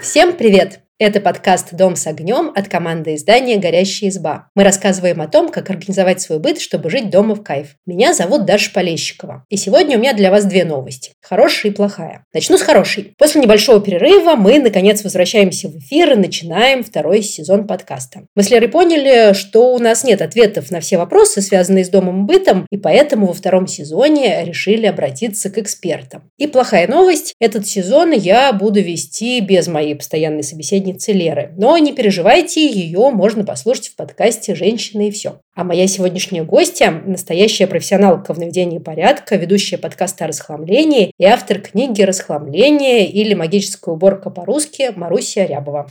Всем 0.00 0.34
привет! 0.36 0.81
Это 1.04 1.20
подкаст 1.20 1.74
«Дом 1.74 1.96
с 1.96 2.06
огнем» 2.06 2.52
от 2.54 2.68
команды 2.68 3.16
издания 3.16 3.56
«Горящая 3.56 4.08
изба». 4.08 4.46
Мы 4.54 4.62
рассказываем 4.62 5.20
о 5.20 5.26
том, 5.26 5.48
как 5.48 5.68
организовать 5.68 6.20
свой 6.20 6.38
быт, 6.38 6.60
чтобы 6.60 6.90
жить 6.90 7.10
дома 7.10 7.34
в 7.34 7.42
кайф. 7.42 7.74
Меня 7.86 8.14
зовут 8.14 8.44
Даша 8.44 8.70
Полещикова. 8.72 9.44
И 9.48 9.56
сегодня 9.56 9.96
у 9.96 10.00
меня 10.00 10.12
для 10.12 10.30
вас 10.30 10.44
две 10.44 10.64
новости. 10.64 11.10
Хорошая 11.20 11.72
и 11.72 11.74
плохая. 11.74 12.24
Начну 12.32 12.56
с 12.56 12.62
хорошей. 12.62 13.14
После 13.18 13.40
небольшого 13.40 13.80
перерыва 13.80 14.36
мы, 14.36 14.60
наконец, 14.60 15.02
возвращаемся 15.02 15.66
в 15.66 15.76
эфир 15.76 16.12
и 16.12 16.14
начинаем 16.14 16.84
второй 16.84 17.22
сезон 17.22 17.66
подкаста. 17.66 18.20
Мы 18.36 18.44
с 18.44 18.50
Лерой 18.50 18.68
поняли, 18.68 19.32
что 19.32 19.74
у 19.74 19.80
нас 19.80 20.04
нет 20.04 20.22
ответов 20.22 20.70
на 20.70 20.78
все 20.78 20.98
вопросы, 20.98 21.42
связанные 21.42 21.84
с 21.84 21.88
домом 21.88 22.22
и 22.22 22.26
бытом, 22.28 22.64
и 22.70 22.76
поэтому 22.76 23.26
во 23.26 23.32
втором 23.32 23.66
сезоне 23.66 24.44
решили 24.44 24.86
обратиться 24.86 25.50
к 25.50 25.58
экспертам. 25.58 26.30
И 26.38 26.46
плохая 26.46 26.86
новость. 26.86 27.34
Этот 27.40 27.66
сезон 27.66 28.12
я 28.12 28.52
буду 28.52 28.80
вести 28.80 29.40
без 29.40 29.66
моей 29.66 29.96
постоянной 29.96 30.44
собеседницы 30.44 30.91
собеседницы 30.92 31.12
Леры. 31.12 31.52
Но 31.56 31.76
не 31.78 31.92
переживайте, 31.92 32.66
ее 32.66 33.10
можно 33.10 33.44
послушать 33.44 33.88
в 33.88 33.96
подкасте 33.96 34.54
«Женщины 34.54 35.08
и 35.08 35.10
все». 35.10 35.40
А 35.54 35.64
моя 35.64 35.86
сегодняшняя 35.86 36.44
гостья– 36.44 36.90
настоящая 37.06 37.66
профессионалка 37.66 38.34
в 38.34 38.38
наведении 38.38 38.78
порядка, 38.78 39.36
ведущая 39.36 39.78
подкаста 39.78 40.24
о 40.24 40.28
расхламлении 40.28 41.12
и 41.18 41.24
автор 41.24 41.60
книги 41.60 42.02
«Расхламление» 42.02 43.10
или 43.10 43.34
«Магическая 43.34 43.94
уборка 43.94 44.30
по-русски» 44.30 44.92
Маруся 44.96 45.44
Рябова. 45.44 45.88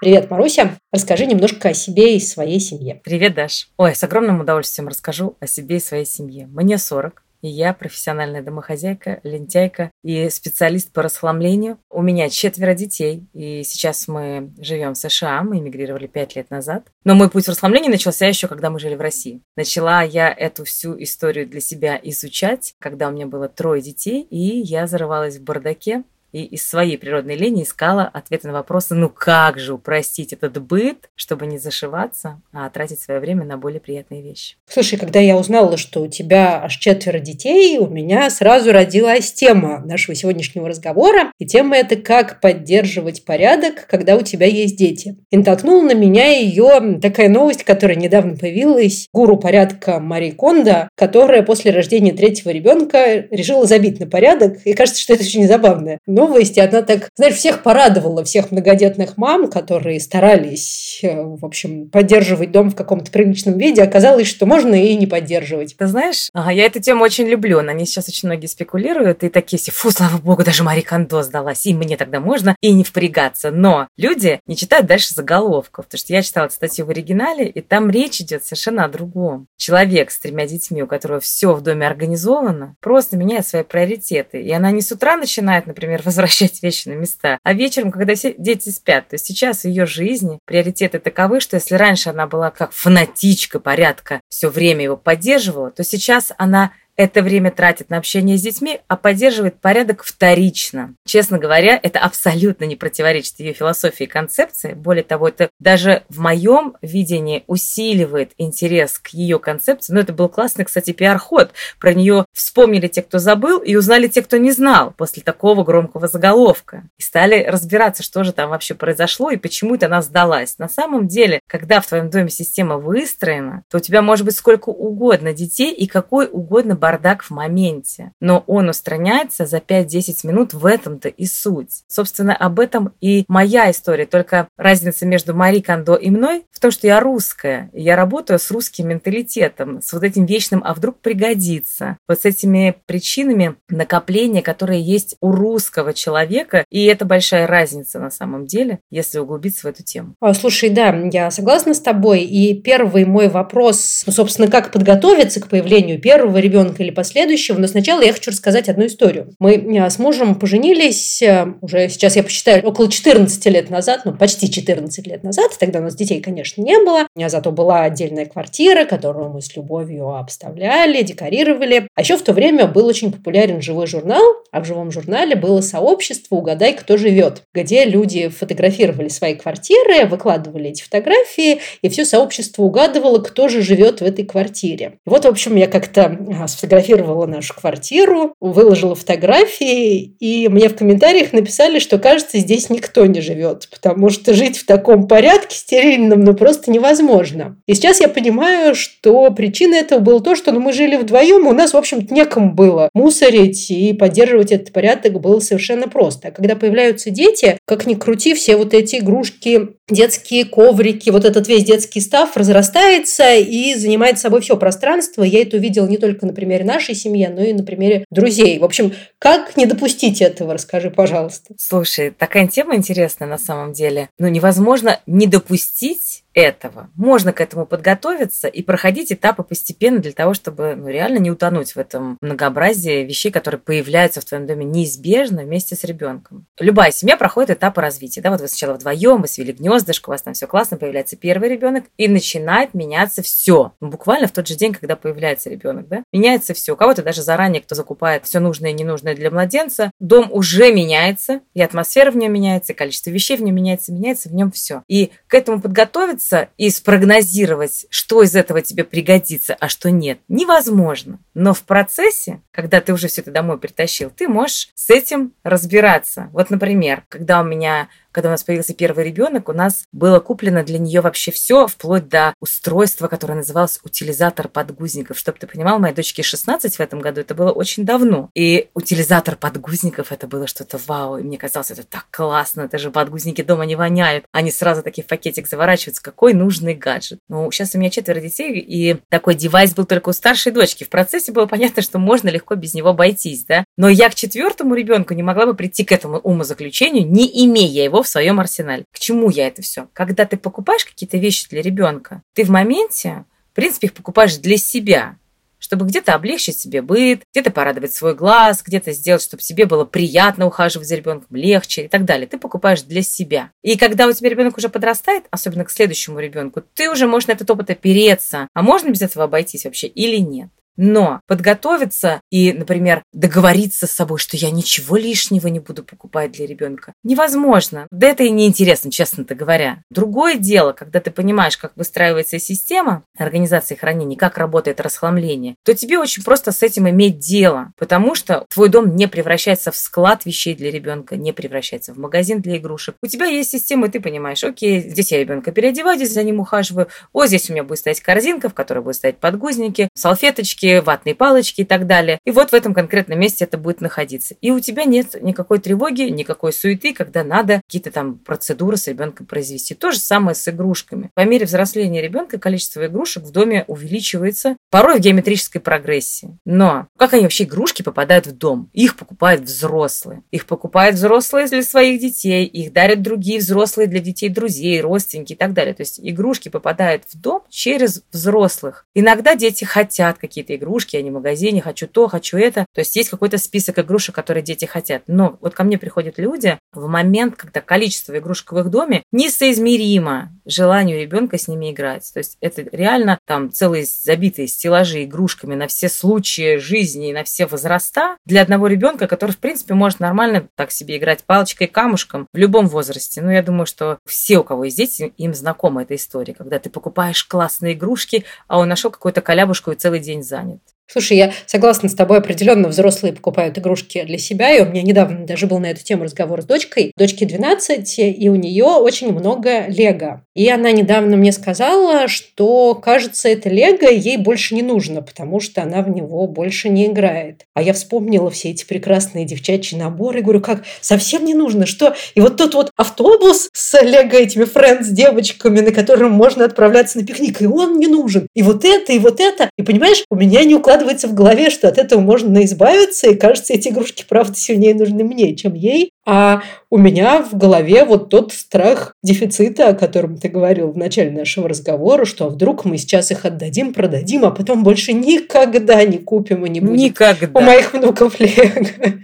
Привет, 0.00 0.30
Маруся. 0.30 0.76
Расскажи 0.92 1.26
немножко 1.26 1.70
о 1.70 1.74
себе 1.74 2.16
и 2.16 2.20
своей 2.20 2.60
семье. 2.60 3.00
Привет, 3.02 3.34
Даш. 3.34 3.70
Ой, 3.76 3.94
с 3.94 4.04
огромным 4.04 4.40
удовольствием 4.40 4.88
расскажу 4.88 5.36
о 5.40 5.46
себе 5.46 5.76
и 5.76 5.80
своей 5.80 6.04
семье. 6.04 6.46
Мне 6.46 6.78
40. 6.78 7.25
Я 7.48 7.72
профессиональная 7.72 8.42
домохозяйка, 8.42 9.20
лентяйка 9.22 9.90
и 10.02 10.28
специалист 10.30 10.92
по 10.92 11.02
расхламлению. 11.02 11.78
У 11.90 12.02
меня 12.02 12.28
четверо 12.28 12.74
детей, 12.74 13.26
и 13.32 13.62
сейчас 13.62 14.08
мы 14.08 14.52
живем 14.58 14.94
в 14.94 14.98
США, 14.98 15.42
мы 15.42 15.58
эмигрировали 15.58 16.06
пять 16.06 16.36
лет 16.36 16.50
назад. 16.50 16.86
Но 17.04 17.14
мой 17.14 17.30
путь 17.30 17.44
в 17.44 17.48
расхламлении 17.48 17.88
начался 17.88 18.26
еще, 18.26 18.48
когда 18.48 18.70
мы 18.70 18.80
жили 18.80 18.94
в 18.94 19.00
России. 19.00 19.42
Начала 19.56 20.02
я 20.02 20.32
эту 20.32 20.64
всю 20.64 21.00
историю 21.02 21.46
для 21.48 21.60
себя 21.60 21.98
изучать, 22.02 22.74
когда 22.78 23.08
у 23.08 23.12
меня 23.12 23.26
было 23.26 23.48
трое 23.48 23.82
детей, 23.82 24.22
и 24.22 24.60
я 24.60 24.86
зарывалась 24.86 25.36
в 25.36 25.44
бардаке, 25.44 26.04
и 26.32 26.44
из 26.44 26.68
своей 26.68 26.98
природной 26.98 27.36
лени 27.36 27.62
искала 27.62 28.10
ответы 28.12 28.48
на 28.48 28.52
вопросы, 28.52 28.94
ну 28.94 29.08
как 29.08 29.58
же 29.58 29.74
упростить 29.74 30.32
этот 30.32 30.60
быт, 30.62 31.08
чтобы 31.14 31.46
не 31.46 31.58
зашиваться, 31.58 32.40
а 32.52 32.68
тратить 32.70 33.00
свое 33.00 33.20
время 33.20 33.44
на 33.44 33.56
более 33.56 33.80
приятные 33.80 34.22
вещи. 34.22 34.56
Слушай, 34.68 34.98
когда 34.98 35.20
я 35.20 35.36
узнала, 35.36 35.76
что 35.76 36.02
у 36.02 36.08
тебя 36.08 36.62
аж 36.62 36.76
четверо 36.76 37.18
детей, 37.20 37.78
у 37.78 37.86
меня 37.86 38.28
сразу 38.30 38.72
родилась 38.72 39.32
тема 39.32 39.82
нашего 39.84 40.14
сегодняшнего 40.14 40.68
разговора. 40.68 41.32
И 41.38 41.46
тема 41.46 41.76
это 41.76 41.96
как 41.96 42.40
поддерживать 42.40 43.24
порядок, 43.24 43.86
когда 43.88 44.16
у 44.16 44.22
тебя 44.22 44.46
есть 44.46 44.76
дети. 44.76 45.16
И 45.30 45.36
натолкнула 45.36 45.82
на 45.82 45.94
меня 45.94 46.28
ее 46.28 46.98
такая 47.00 47.28
новость, 47.28 47.64
которая 47.64 47.96
недавно 47.96 48.36
появилась. 48.36 49.08
Гуру 49.12 49.36
порядка 49.36 50.00
Мари 50.00 50.30
Кондо, 50.30 50.88
которая 50.96 51.42
после 51.42 51.70
рождения 51.70 52.12
третьего 52.12 52.50
ребенка 52.50 53.26
решила 53.30 53.66
забить 53.66 54.00
на 54.00 54.06
порядок. 54.06 54.58
И 54.64 54.72
кажется, 54.74 55.00
что 55.00 55.14
это 55.14 55.22
очень 55.22 55.46
забавно 55.46 55.98
новость, 56.16 56.56
и 56.56 56.60
она 56.60 56.82
так, 56.82 57.10
знаешь, 57.14 57.34
всех 57.34 57.62
порадовала, 57.62 58.24
всех 58.24 58.50
многодетных 58.50 59.16
мам, 59.16 59.48
которые 59.48 60.00
старались, 60.00 61.00
э, 61.02 61.22
в 61.22 61.44
общем, 61.44 61.88
поддерживать 61.88 62.50
дом 62.50 62.70
в 62.70 62.74
каком-то 62.74 63.10
приличном 63.10 63.58
виде. 63.58 63.82
Оказалось, 63.82 64.26
что 64.26 64.46
можно 64.46 64.74
и 64.74 64.96
не 64.96 65.06
поддерживать. 65.06 65.76
Ты 65.76 65.86
знаешь, 65.86 66.30
ага, 66.32 66.50
я 66.50 66.64
эту 66.64 66.80
тему 66.80 67.04
очень 67.04 67.26
люблю. 67.26 67.60
На 67.60 67.72
ней 67.72 67.86
сейчас 67.86 68.08
очень 68.08 68.28
многие 68.28 68.46
спекулируют, 68.46 69.22
и 69.22 69.28
такие 69.28 69.58
все, 69.58 69.70
фу, 69.70 69.90
слава 69.90 70.16
богу, 70.16 70.42
даже 70.42 70.64
Мари 70.64 70.80
Кондо 70.80 71.22
сдалась, 71.22 71.66
и 71.66 71.74
мне 71.74 71.96
тогда 71.96 72.18
можно, 72.18 72.56
и 72.60 72.72
не 72.72 72.82
впрягаться. 72.82 73.50
Но 73.50 73.88
люди 73.96 74.40
не 74.46 74.56
читают 74.56 74.86
дальше 74.86 75.14
заголовков, 75.14 75.84
потому 75.84 75.98
что 75.98 76.12
я 76.12 76.22
читала 76.22 76.48
статью 76.48 76.86
в 76.86 76.90
оригинале, 76.90 77.46
и 77.46 77.60
там 77.60 77.90
речь 77.90 78.20
идет 78.20 78.44
совершенно 78.44 78.84
о 78.84 78.88
другом. 78.88 79.46
Человек 79.58 80.10
с 80.10 80.18
тремя 80.18 80.46
детьми, 80.46 80.82
у 80.82 80.86
которого 80.86 81.20
все 81.20 81.52
в 81.52 81.62
доме 81.62 81.86
организовано, 81.86 82.76
просто 82.80 83.16
меняет 83.16 83.46
свои 83.46 83.62
приоритеты. 83.62 84.40
И 84.40 84.50
она 84.50 84.70
не 84.70 84.80
с 84.80 84.90
утра 84.90 85.16
начинает, 85.16 85.66
например, 85.66 86.05
возвращать 86.06 86.62
вещи 86.62 86.88
на 86.88 86.94
места, 86.94 87.38
а 87.42 87.52
вечером, 87.52 87.90
когда 87.90 88.14
все 88.14 88.34
дети 88.38 88.70
спят. 88.70 89.08
То 89.08 89.14
есть 89.14 89.26
сейчас 89.26 89.64
ее 89.64 89.84
жизни 89.84 90.38
приоритеты 90.46 90.98
таковы, 90.98 91.40
что 91.40 91.56
если 91.56 91.74
раньше 91.74 92.08
она 92.10 92.26
была 92.26 92.50
как 92.50 92.72
фанатичка 92.72 93.60
порядка, 93.60 94.20
все 94.28 94.48
время 94.48 94.84
его 94.84 94.96
поддерживала, 94.96 95.70
то 95.70 95.84
сейчас 95.84 96.32
она 96.38 96.72
это 96.96 97.22
время 97.22 97.50
тратит 97.50 97.90
на 97.90 97.98
общение 97.98 98.36
с 98.36 98.42
детьми, 98.42 98.80
а 98.88 98.96
поддерживает 98.96 99.60
порядок 99.60 100.02
вторично. 100.02 100.94
Честно 101.04 101.38
говоря, 101.38 101.78
это 101.82 102.00
абсолютно 102.00 102.64
не 102.64 102.76
противоречит 102.76 103.38
ее 103.38 103.52
философии 103.52 104.04
и 104.04 104.08
концепции. 104.08 104.72
Более 104.72 105.04
того, 105.04 105.28
это 105.28 105.50
даже 105.58 106.04
в 106.08 106.18
моем 106.18 106.76
видении 106.82 107.44
усиливает 107.46 108.32
интерес 108.38 108.98
к 108.98 109.08
ее 109.08 109.38
концепции. 109.38 109.92
Но 109.92 110.00
это 110.00 110.12
был 110.12 110.28
классный, 110.28 110.64
кстати, 110.64 110.92
пиар-ход. 110.92 111.52
Про 111.78 111.94
нее 111.94 112.24
вспомнили 112.32 112.88
те, 112.88 113.02
кто 113.02 113.18
забыл, 113.18 113.58
и 113.58 113.76
узнали 113.76 114.08
те, 114.08 114.22
кто 114.22 114.36
не 114.38 114.52
знал 114.52 114.92
после 114.92 115.22
такого 115.22 115.64
громкого 115.64 116.08
заголовка. 116.08 116.84
И 116.98 117.02
стали 117.02 117.44
разбираться, 117.44 118.02
что 118.02 118.24
же 118.24 118.32
там 118.32 118.50
вообще 118.50 118.74
произошло 118.74 119.30
и 119.30 119.36
почему 119.36 119.74
это 119.74 119.86
она 119.86 120.02
сдалась. 120.02 120.58
На 120.58 120.68
самом 120.68 121.08
деле, 121.08 121.40
когда 121.46 121.80
в 121.80 121.86
твоем 121.86 122.10
доме 122.10 122.30
система 122.30 122.78
выстроена, 122.78 123.62
то 123.70 123.78
у 123.78 123.80
тебя 123.80 124.02
может 124.02 124.24
быть 124.24 124.36
сколько 124.36 124.70
угодно 124.70 125.32
детей 125.32 125.72
и 125.72 125.86
какой 125.86 126.28
угодно 126.30 126.76
бардак 126.86 127.24
в 127.24 127.32
моменте. 127.32 128.12
Но 128.20 128.44
он 128.46 128.68
устраняется 128.68 129.44
за 129.44 129.56
5-10 129.56 130.24
минут, 130.24 130.54
в 130.54 130.64
этом-то 130.64 131.08
и 131.08 131.26
суть. 131.26 131.82
Собственно, 131.88 132.36
об 132.36 132.60
этом 132.60 132.92
и 133.00 133.24
моя 133.26 133.72
история. 133.72 134.06
Только 134.06 134.46
разница 134.56 135.04
между 135.04 135.34
Мари 135.34 135.58
Кондо 135.58 135.96
и 135.96 136.10
мной 136.10 136.44
в 136.52 136.60
том, 136.60 136.70
что 136.70 136.86
я 136.86 137.00
русская. 137.00 137.70
И 137.72 137.82
я 137.82 137.96
работаю 137.96 138.38
с 138.38 138.52
русским 138.52 138.86
менталитетом, 138.86 139.82
с 139.82 139.92
вот 139.92 140.04
этим 140.04 140.26
вечным 140.26 140.62
«а 140.64 140.74
вдруг 140.74 141.00
пригодится». 141.00 141.96
Вот 142.06 142.20
с 142.20 142.24
этими 142.24 142.76
причинами 142.86 143.56
накопления, 143.68 144.42
которые 144.42 144.80
есть 144.80 145.16
у 145.20 145.32
русского 145.32 145.92
человека. 145.92 146.64
И 146.70 146.84
это 146.84 147.04
большая 147.04 147.48
разница 147.48 147.98
на 147.98 148.12
самом 148.12 148.46
деле, 148.46 148.78
если 148.92 149.18
углубиться 149.18 149.66
в 149.66 149.70
эту 149.70 149.82
тему. 149.82 150.14
А, 150.20 150.34
слушай, 150.34 150.70
да, 150.70 150.94
я 151.12 151.32
согласна 151.32 151.74
с 151.74 151.80
тобой. 151.80 152.22
И 152.22 152.54
первый 152.54 153.04
мой 153.06 153.28
вопрос, 153.28 154.04
ну, 154.06 154.12
собственно, 154.12 154.48
как 154.48 154.70
подготовиться 154.70 155.40
к 155.40 155.48
появлению 155.48 156.00
первого 156.00 156.38
ребенка 156.38 156.75
ребенка 156.76 156.82
или 156.82 156.90
последующего, 156.90 157.58
но 157.58 157.66
сначала 157.66 158.02
я 158.02 158.12
хочу 158.12 158.30
рассказать 158.30 158.68
одну 158.68 158.86
историю. 158.86 159.34
Мы 159.38 159.54
э, 159.54 159.90
с 159.90 159.98
мужем 159.98 160.34
поженились 160.34 161.22
э, 161.22 161.46
уже 161.60 161.88
сейчас 161.88 162.16
я 162.16 162.22
посчитаю 162.22 162.64
около 162.64 162.90
14 162.90 163.46
лет 163.46 163.70
назад, 163.70 164.02
ну 164.04 164.12
почти 164.12 164.50
14 164.50 165.06
лет 165.06 165.24
назад, 165.24 165.56
тогда 165.58 165.80
у 165.80 165.82
нас 165.82 165.94
детей, 165.94 166.20
конечно, 166.20 166.62
не 166.62 166.78
было, 166.78 167.06
а 167.16 167.28
зато 167.28 167.50
была 167.50 167.82
отдельная 167.82 168.26
квартира, 168.26 168.84
которую 168.84 169.30
мы 169.30 169.40
с 169.40 169.56
любовью 169.56 170.14
обставляли, 170.14 171.02
декорировали. 171.02 171.88
А 171.94 172.00
еще 172.00 172.16
в 172.16 172.22
то 172.22 172.32
время 172.32 172.66
был 172.66 172.86
очень 172.86 173.12
популярен 173.12 173.62
живой 173.62 173.86
журнал, 173.86 174.22
а 174.52 174.60
в 174.60 174.64
живом 174.64 174.90
журнале 174.90 175.36
было 175.36 175.60
сообщество 175.60 176.36
«Угадай, 176.36 176.74
кто 176.74 176.96
живет», 176.96 177.42
где 177.54 177.84
люди 177.84 178.28
фотографировали 178.28 179.08
свои 179.08 179.34
квартиры, 179.34 180.06
выкладывали 180.06 180.70
эти 180.70 180.82
фотографии, 180.82 181.60
и 181.82 181.88
все 181.88 182.04
сообщество 182.04 182.62
угадывало, 182.62 183.18
кто 183.18 183.48
же 183.48 183.62
живет 183.62 184.00
в 184.00 184.04
этой 184.04 184.24
квартире. 184.24 184.92
И 185.06 185.10
вот, 185.10 185.24
в 185.24 185.28
общем, 185.28 185.56
я 185.56 185.66
как-то 185.66 186.16
э, 186.18 186.46
сфотографировала 186.66 187.26
нашу 187.26 187.54
квартиру, 187.54 188.34
выложила 188.40 188.94
фотографии, 188.94 190.16
и 190.18 190.48
мне 190.48 190.68
в 190.68 190.76
комментариях 190.76 191.32
написали, 191.32 191.78
что, 191.78 191.98
кажется, 191.98 192.38
здесь 192.38 192.70
никто 192.70 193.06
не 193.06 193.20
живет, 193.20 193.68
потому 193.70 194.10
что 194.10 194.34
жить 194.34 194.58
в 194.58 194.66
таком 194.66 195.06
порядке 195.06 195.56
стерильном, 195.56 196.20
ну, 196.20 196.34
просто 196.34 196.70
невозможно. 196.70 197.56
И 197.66 197.74
сейчас 197.74 198.00
я 198.00 198.08
понимаю, 198.08 198.74
что 198.74 199.30
причина 199.30 199.76
этого 199.76 200.00
было 200.00 200.20
то, 200.20 200.34
что 200.34 200.52
ну, 200.52 200.60
мы 200.60 200.72
жили 200.72 200.96
вдвоем, 200.96 201.46
и 201.46 201.50
у 201.50 201.54
нас, 201.54 201.72
в 201.72 201.76
общем-то, 201.76 202.12
некому 202.12 202.52
было 202.52 202.88
мусорить 202.94 203.70
и 203.70 203.92
поддерживать 203.92 204.52
этот 204.52 204.72
порядок 204.72 205.20
было 205.20 205.38
совершенно 205.40 205.88
просто. 205.88 206.28
А 206.28 206.30
когда 206.30 206.56
появляются 206.56 207.10
дети, 207.10 207.58
как 207.64 207.86
ни 207.86 207.94
крути, 207.94 208.34
все 208.34 208.56
вот 208.56 208.74
эти 208.74 208.96
игрушки, 208.96 209.76
детские 209.88 210.44
коврики, 210.44 211.10
вот 211.10 211.24
этот 211.24 211.46
весь 211.46 211.64
детский 211.64 212.00
став 212.00 212.36
разрастается 212.36 213.36
и 213.36 213.74
занимает 213.74 214.18
собой 214.18 214.40
все 214.40 214.56
пространство. 214.56 215.22
Я 215.22 215.42
это 215.42 215.56
увидела 215.56 215.86
не 215.86 215.96
только, 215.96 216.26
например, 216.26 216.55
примере 216.56 216.64
нашей 216.64 216.94
семьи, 216.94 217.26
но 217.26 217.42
и 217.42 217.52
на 217.52 217.62
примере 217.62 218.04
друзей. 218.10 218.58
В 218.58 218.64
общем, 218.64 218.92
как 219.18 219.56
не 219.56 219.66
допустить 219.66 220.22
этого, 220.22 220.54
расскажи, 220.54 220.90
пожалуйста. 220.90 221.54
Слушай, 221.58 222.10
такая 222.10 222.48
тема 222.48 222.76
интересная 222.76 223.28
на 223.28 223.38
самом 223.38 223.72
деле. 223.72 224.08
Ну, 224.18 224.28
невозможно 224.28 225.00
не 225.06 225.26
допустить 225.26 226.24
этого. 226.36 226.90
Можно 226.94 227.32
к 227.32 227.40
этому 227.40 227.64
подготовиться 227.64 228.46
и 228.46 228.62
проходить 228.62 229.10
этапы 229.10 229.42
постепенно 229.42 230.00
для 230.00 230.12
того, 230.12 230.34
чтобы 230.34 230.74
ну, 230.76 230.86
реально 230.86 231.16
не 231.16 231.30
утонуть 231.30 231.72
в 231.72 231.78
этом 231.78 232.18
многообразии 232.20 233.04
вещей, 233.04 233.32
которые 233.32 233.58
появляются 233.58 234.20
в 234.20 234.26
твоем 234.26 234.46
доме 234.46 234.66
неизбежно 234.66 235.44
вместе 235.44 235.74
с 235.74 235.82
ребенком. 235.84 236.46
Любая 236.60 236.90
семья 236.90 237.16
проходит 237.16 237.52
этапы 237.52 237.80
развития. 237.80 238.20
Да? 238.20 238.30
Вот 238.30 238.42
вы 238.42 238.48
сначала 238.48 238.74
вдвоем, 238.74 239.22
вы 239.22 239.28
свели 239.28 239.54
гнездышко, 239.54 240.10
у 240.10 240.12
вас 240.12 240.20
там 240.20 240.34
все 240.34 240.46
классно, 240.46 240.76
появляется 240.76 241.16
первый 241.16 241.48
ребенок, 241.48 241.84
и 241.96 242.06
начинает 242.06 242.74
меняться 242.74 243.22
все. 243.22 243.72
Буквально 243.80 244.28
в 244.28 244.32
тот 244.32 244.46
же 244.46 244.56
день, 244.56 244.74
когда 244.74 244.94
появляется 244.94 245.48
ребенок, 245.48 245.88
да? 245.88 246.02
меняется 246.12 246.52
все. 246.52 246.74
У 246.74 246.76
кого-то 246.76 247.02
даже 247.02 247.22
заранее, 247.22 247.62
кто 247.62 247.74
закупает 247.74 248.26
все 248.26 248.40
нужное 248.40 248.72
и 248.72 248.74
ненужное 248.74 249.16
для 249.16 249.30
младенца, 249.30 249.90
дом 250.00 250.28
уже 250.30 250.70
меняется, 250.70 251.40
и 251.54 251.62
атмосфера 251.62 252.10
в 252.10 252.16
нем 252.18 252.30
меняется, 252.30 252.74
и 252.74 252.76
количество 252.76 253.08
вещей 253.08 253.38
в 253.38 253.42
нем 253.42 253.54
меняется, 253.54 253.90
меняется 253.90 254.28
в 254.28 254.34
нем 254.34 254.52
все. 254.52 254.82
И 254.86 255.12
к 255.28 255.32
этому 255.32 255.62
подготовиться 255.62 256.25
и 256.56 256.70
спрогнозировать, 256.70 257.86
что 257.90 258.22
из 258.22 258.34
этого 258.34 258.62
тебе 258.62 258.84
пригодится, 258.84 259.56
а 259.58 259.68
что 259.68 259.90
нет, 259.90 260.18
невозможно. 260.28 261.18
Но 261.34 261.54
в 261.54 261.62
процессе, 261.62 262.42
когда 262.50 262.80
ты 262.80 262.92
уже 262.92 263.08
все 263.08 263.20
это 263.22 263.30
домой 263.30 263.58
притащил, 263.58 264.10
ты 264.10 264.28
можешь 264.28 264.70
с 264.74 264.90
этим 264.90 265.32
разбираться. 265.42 266.30
Вот, 266.32 266.50
например, 266.50 267.04
когда 267.08 267.40
у 267.40 267.44
меня 267.44 267.88
когда 268.16 268.30
у 268.30 268.32
нас 268.32 268.44
появился 268.44 268.72
первый 268.72 269.04
ребенок, 269.04 269.50
у 269.50 269.52
нас 269.52 269.84
было 269.92 270.20
куплено 270.20 270.64
для 270.64 270.78
нее 270.78 271.02
вообще 271.02 271.30
все, 271.30 271.66
вплоть 271.66 272.08
до 272.08 272.32
устройства, 272.40 273.08
которое 273.08 273.34
называлось 273.34 273.78
утилизатор 273.84 274.48
подгузников. 274.48 275.18
Чтобы 275.18 275.36
ты 275.38 275.46
понимал, 275.46 275.78
моей 275.78 275.94
дочке 275.94 276.22
16 276.22 276.76
в 276.76 276.80
этом 276.80 277.00
году, 277.00 277.20
это 277.20 277.34
было 277.34 277.52
очень 277.52 277.84
давно. 277.84 278.30
И 278.34 278.70
утилизатор 278.72 279.36
подгузников 279.36 280.12
это 280.12 280.26
было 280.26 280.46
что-то 280.46 280.80
вау. 280.86 281.18
И 281.18 281.22
мне 281.24 281.36
казалось, 281.36 281.70
это 281.72 281.82
так 281.82 282.06
классно, 282.10 282.62
это 282.62 282.78
же 282.78 282.90
подгузники 282.90 283.42
дома 283.42 283.66
не 283.66 283.76
воняют. 283.76 284.24
Они 284.32 284.50
сразу 284.50 284.82
такие 284.82 285.04
в 285.04 285.08
пакетик 285.08 285.46
заворачиваются. 285.46 286.02
Какой 286.02 286.32
нужный 286.32 286.72
гаджет. 286.72 287.18
Ну, 287.28 287.50
сейчас 287.50 287.74
у 287.74 287.78
меня 287.78 287.90
четверо 287.90 288.22
детей, 288.22 288.58
и 288.58 288.96
такой 289.10 289.34
девайс 289.34 289.74
был 289.74 289.84
только 289.84 290.08
у 290.08 290.12
старшей 290.14 290.52
дочки. 290.52 290.84
В 290.84 290.88
процессе 290.88 291.32
было 291.32 291.44
понятно, 291.44 291.82
что 291.82 291.98
можно 291.98 292.30
легко 292.30 292.54
без 292.54 292.72
него 292.72 292.88
обойтись, 292.88 293.44
да. 293.44 293.66
Но 293.76 293.90
я 293.90 294.08
к 294.08 294.14
четвертому 294.14 294.74
ребенку 294.74 295.12
не 295.12 295.22
могла 295.22 295.44
бы 295.44 295.52
прийти 295.52 295.84
к 295.84 295.92
этому 295.92 296.16
умозаключению, 296.16 297.06
не 297.06 297.26
имея 297.44 297.84
его 297.84 298.05
в 298.06 298.08
своем 298.08 298.40
арсенале. 298.40 298.84
К 298.92 298.98
чему 298.98 299.30
я 299.30 299.48
это 299.48 299.62
все? 299.62 299.88
Когда 299.92 300.24
ты 300.24 300.36
покупаешь 300.36 300.84
какие-то 300.84 301.18
вещи 301.18 301.48
для 301.48 301.62
ребенка, 301.62 302.22
ты 302.34 302.44
в 302.44 302.48
моменте, 302.48 303.24
в 303.52 303.56
принципе, 303.56 303.88
их 303.88 303.94
покупаешь 303.94 304.36
для 304.36 304.56
себя, 304.56 305.18
чтобы 305.58 305.86
где-то 305.86 306.14
облегчить 306.14 306.58
себе 306.58 306.82
быт, 306.82 307.22
где-то 307.32 307.50
порадовать 307.50 307.92
свой 307.92 308.14
глаз, 308.14 308.62
где-то 308.64 308.92
сделать, 308.92 309.22
чтобы 309.22 309.42
тебе 309.42 309.66
было 309.66 309.84
приятно 309.84 310.46
ухаживать 310.46 310.88
за 310.88 310.96
ребенком, 310.96 311.34
легче 311.34 311.86
и 311.86 311.88
так 311.88 312.04
далее. 312.04 312.26
Ты 312.26 312.38
покупаешь 312.38 312.82
для 312.82 313.02
себя. 313.02 313.50
И 313.62 313.76
когда 313.76 314.06
у 314.06 314.12
тебя 314.12 314.30
ребенок 314.30 314.56
уже 314.56 314.68
подрастает, 314.68 315.24
особенно 315.30 315.64
к 315.64 315.70
следующему 315.70 316.18
ребенку, 316.20 316.62
ты 316.74 316.90
уже 316.90 317.06
можешь 317.06 317.26
на 317.26 317.32
этот 317.32 317.50
опыт 317.50 317.70
опереться. 317.70 318.48
А 318.52 318.62
можно 318.62 318.90
без 318.90 319.02
этого 319.02 319.24
обойтись 319.24 319.64
вообще 319.64 319.86
или 319.88 320.16
нет? 320.16 320.50
Но 320.76 321.20
подготовиться 321.26 322.20
и, 322.30 322.52
например, 322.52 323.02
договориться 323.12 323.86
с 323.86 323.92
собой, 323.92 324.18
что 324.18 324.36
я 324.36 324.50
ничего 324.50 324.96
лишнего 324.96 325.48
не 325.48 325.60
буду 325.60 325.84
покупать 325.84 326.32
для 326.32 326.46
ребенка, 326.46 326.92
невозможно. 327.02 327.86
Да 327.90 328.08
это 328.08 328.24
и 328.24 328.30
неинтересно, 328.30 328.90
честно-то 328.90 329.34
говоря. 329.34 329.82
Другое 329.90 330.36
дело, 330.36 330.72
когда 330.72 331.00
ты 331.00 331.10
понимаешь, 331.10 331.56
как 331.56 331.72
выстраивается 331.76 332.38
система 332.38 333.04
организации 333.16 333.74
хранения, 333.74 334.16
как 334.16 334.38
работает 334.38 334.80
расхламление, 334.80 335.56
то 335.64 335.74
тебе 335.74 335.98
очень 335.98 336.22
просто 336.22 336.52
с 336.52 336.62
этим 336.62 336.88
иметь 336.88 337.18
дело, 337.18 337.72
потому 337.78 338.14
что 338.14 338.44
твой 338.52 338.68
дом 338.68 338.96
не 338.96 339.08
превращается 339.08 339.70
в 339.70 339.76
склад 339.76 340.26
вещей 340.26 340.54
для 340.54 340.70
ребенка, 340.70 341.16
не 341.16 341.32
превращается 341.32 341.94
в 341.94 341.98
магазин 341.98 342.40
для 342.40 342.58
игрушек. 342.58 342.96
У 343.02 343.06
тебя 343.06 343.26
есть 343.26 343.50
система, 343.50 343.86
и 343.86 343.90
ты 343.90 344.00
понимаешь, 344.00 344.44
окей, 344.44 344.80
здесь 344.80 345.12
я 345.12 345.18
ребенка 345.18 345.52
переодеваю, 345.52 345.96
здесь 345.96 346.12
за 346.12 346.22
ним 346.22 346.40
ухаживаю, 346.40 346.88
о, 347.12 347.26
здесь 347.26 347.48
у 347.48 347.52
меня 347.52 347.64
будет 347.64 347.78
стоять 347.78 348.00
корзинка, 348.00 348.48
в 348.48 348.54
которой 348.54 348.80
будут 348.80 348.96
стоять 348.96 349.18
подгузники, 349.18 349.88
салфеточки, 349.94 350.65
палочки, 350.66 350.84
ватные 350.84 351.14
палочки 351.14 351.60
и 351.62 351.64
так 351.64 351.86
далее. 351.86 352.18
И 352.24 352.30
вот 352.30 352.50
в 352.50 352.54
этом 352.54 352.74
конкретном 352.74 353.18
месте 353.18 353.44
это 353.44 353.58
будет 353.58 353.80
находиться. 353.80 354.34
И 354.40 354.50
у 354.50 354.60
тебя 354.60 354.84
нет 354.84 355.16
никакой 355.22 355.58
тревоги, 355.58 356.02
никакой 356.02 356.52
суеты, 356.52 356.92
когда 356.92 357.24
надо 357.24 357.60
какие-то 357.66 357.90
там 357.90 358.18
процедуры 358.18 358.76
с 358.76 358.88
ребенком 358.88 359.26
произвести. 359.26 359.74
То 359.74 359.92
же 359.92 359.98
самое 359.98 360.34
с 360.34 360.48
игрушками. 360.48 361.10
По 361.14 361.24
мере 361.24 361.46
взросления 361.46 362.02
ребенка 362.02 362.38
количество 362.38 362.86
игрушек 362.86 363.24
в 363.24 363.32
доме 363.32 363.64
увеличивается, 363.66 364.56
порой 364.70 364.98
в 364.98 365.00
геометрической 365.00 365.60
прогрессии. 365.60 366.38
Но 366.44 366.88
как 366.96 367.14
они 367.14 367.22
вообще 367.22 367.44
игрушки 367.44 367.82
попадают 367.82 368.26
в 368.26 368.36
дом? 368.36 368.70
Их 368.72 368.96
покупают 368.96 369.42
взрослые. 369.42 370.22
Их 370.30 370.46
покупают 370.46 370.96
взрослые 370.96 371.46
для 371.46 371.62
своих 371.62 372.00
детей, 372.00 372.46
их 372.46 372.72
дарят 372.72 373.02
другие 373.02 373.38
взрослые 373.38 373.86
для 373.86 374.00
детей 374.00 374.28
друзей, 374.28 374.80
родственники 374.80 375.32
и 375.32 375.36
так 375.36 375.52
далее. 375.52 375.74
То 375.74 375.82
есть 375.82 376.00
игрушки 376.02 376.48
попадают 376.48 377.04
в 377.08 377.20
дом 377.20 377.42
через 377.48 378.02
взрослых. 378.12 378.86
Иногда 378.94 379.34
дети 379.34 379.64
хотят 379.64 380.18
какие-то 380.18 380.55
игрушки, 380.56 380.96
я 380.96 381.02
не 381.02 381.10
в 381.10 381.14
магазине, 381.14 381.62
хочу 381.62 381.86
то, 381.86 382.08
хочу 382.08 382.36
это. 382.36 382.66
То 382.74 382.80
есть 382.80 382.96
есть 382.96 383.08
какой-то 383.08 383.38
список 383.38 383.78
игрушек, 383.78 384.14
которые 384.14 384.42
дети 384.42 384.64
хотят. 384.64 385.02
Но 385.06 385.38
вот 385.40 385.54
ко 385.54 385.64
мне 385.64 385.78
приходят 385.78 386.18
люди 386.18 386.58
в 386.72 386.86
момент, 386.88 387.36
когда 387.36 387.60
количество 387.60 388.16
игрушек 388.18 388.52
в 388.52 388.58
их 388.58 388.70
доме 388.70 389.02
несоизмеримо 389.12 390.35
желанию 390.46 391.00
ребенка 391.00 391.38
с 391.38 391.48
ними 391.48 391.72
играть. 391.72 392.10
То 392.12 392.18
есть 392.18 392.38
это 392.40 392.62
реально 392.72 393.18
там 393.26 393.50
целые 393.52 393.84
забитые 393.84 394.48
стеллажи 394.48 395.04
игрушками 395.04 395.54
на 395.54 395.66
все 395.66 395.88
случаи 395.88 396.56
жизни 396.56 397.10
и 397.10 397.12
на 397.12 397.24
все 397.24 397.46
возраста 397.46 398.16
для 398.24 398.42
одного 398.42 398.66
ребенка, 398.66 399.06
который, 399.06 399.32
в 399.32 399.38
принципе, 399.38 399.74
может 399.74 400.00
нормально 400.00 400.48
так 400.54 400.70
себе 400.70 400.96
играть 400.96 401.24
палочкой, 401.24 401.66
камушком 401.66 402.26
в 402.32 402.36
любом 402.36 402.66
возрасте. 402.68 403.20
Но 403.22 403.32
я 403.32 403.42
думаю, 403.42 403.66
что 403.66 403.98
все, 404.06 404.38
у 404.38 404.44
кого 404.44 404.64
есть 404.64 404.76
дети, 404.76 405.12
им 405.16 405.34
знакома 405.34 405.82
эта 405.82 405.94
история, 405.94 406.34
когда 406.34 406.58
ты 406.58 406.70
покупаешь 406.70 407.24
классные 407.24 407.74
игрушки, 407.74 408.24
а 408.48 408.58
он 408.58 408.68
нашел 408.68 408.90
какую-то 408.90 409.20
колябушку 409.20 409.72
и 409.72 409.76
целый 409.76 410.00
день 410.00 410.22
занят. 410.22 410.60
Слушай, 410.88 411.16
я 411.16 411.32
согласна 411.46 411.88
с 411.88 411.94
тобой, 411.94 412.18
определенно 412.18 412.68
взрослые 412.68 413.12
покупают 413.12 413.58
игрушки 413.58 414.04
для 414.04 414.18
себя, 414.18 414.54
и 414.54 414.60
у 414.60 414.66
меня 414.66 414.82
недавно 414.82 415.26
даже 415.26 415.48
был 415.48 415.58
на 415.58 415.66
эту 415.66 415.82
тему 415.82 416.04
разговор 416.04 416.42
с 416.42 416.44
дочкой. 416.44 416.92
Дочке 416.96 417.26
12, 417.26 417.98
и 417.98 418.28
у 418.28 418.36
нее 418.36 418.64
очень 418.64 419.12
много 419.12 419.66
лего. 419.66 420.22
И 420.34 420.48
она 420.48 420.70
недавно 420.70 421.16
мне 421.16 421.32
сказала, 421.32 422.06
что, 422.06 422.74
кажется, 422.76 423.28
это 423.28 423.48
лего 423.48 423.90
ей 423.90 424.16
больше 424.16 424.54
не 424.54 424.62
нужно, 424.62 425.02
потому 425.02 425.40
что 425.40 425.62
она 425.62 425.82
в 425.82 425.88
него 425.88 426.26
больше 426.28 426.68
не 426.68 426.86
играет. 426.86 427.46
А 427.54 427.62
я 427.62 427.72
вспомнила 427.72 428.30
все 428.30 428.50
эти 428.50 428.64
прекрасные 428.64 429.24
девчачьи 429.24 429.76
наборы, 429.76 430.20
и 430.20 430.22
говорю, 430.22 430.40
как, 430.40 430.62
совсем 430.80 431.24
не 431.24 431.34
нужно, 431.34 431.66
что? 431.66 431.96
И 432.14 432.20
вот 432.20 432.36
тот 432.36 432.54
вот 432.54 432.70
автобус 432.76 433.48
с 433.52 433.82
лего 433.82 434.14
этими 434.14 434.44
френдс 434.44 434.88
девочками, 434.88 435.60
на 435.60 435.72
котором 435.72 436.12
можно 436.12 436.44
отправляться 436.44 436.98
на 436.98 437.04
пикник, 437.04 437.42
и 437.42 437.46
он 437.46 437.80
не 437.80 437.88
нужен. 437.88 438.28
И 438.34 438.42
вот 438.42 438.64
это, 438.64 438.92
и 438.92 439.00
вот 439.00 439.18
это. 439.18 439.50
И 439.58 439.62
понимаешь, 439.62 440.04
у 440.10 440.14
меня 440.14 440.44
не 440.44 440.54
укладывается 440.54 440.75
укладывается 440.76 441.08
в 441.08 441.14
голове, 441.14 441.50
что 441.50 441.68
от 441.68 441.78
этого 441.78 442.00
можно 442.00 442.44
избавиться, 442.44 443.08
и 443.08 443.14
кажется, 443.14 443.54
эти 443.54 443.68
игрушки, 443.68 444.04
правда, 444.08 444.34
сильнее 444.34 444.74
нужны 444.74 445.04
мне, 445.04 445.34
чем 445.34 445.54
ей. 445.54 445.90
А 446.06 446.42
у 446.70 446.78
меня 446.78 447.22
в 447.22 447.36
голове 447.36 447.84
вот 447.84 448.10
тот 448.10 448.32
страх 448.32 448.94
дефицита, 449.02 449.68
о 449.68 449.74
котором 449.74 450.18
ты 450.18 450.28
говорил 450.28 450.70
в 450.70 450.76
начале 450.76 451.10
нашего 451.10 451.48
разговора, 451.48 452.04
что 452.04 452.28
вдруг 452.28 452.64
мы 452.64 452.78
сейчас 452.78 453.10
их 453.10 453.24
отдадим, 453.24 453.74
продадим, 453.74 454.24
а 454.24 454.30
потом 454.30 454.62
больше 454.62 454.92
никогда 454.92 455.84
не 455.84 455.98
купим 455.98 456.46
и 456.46 456.48
не 456.48 456.60
будем. 456.60 456.76
Никогда. 456.76 457.38
У 457.38 457.42
моих 457.42 457.72
внуков 457.72 458.20
лего. 458.20 458.52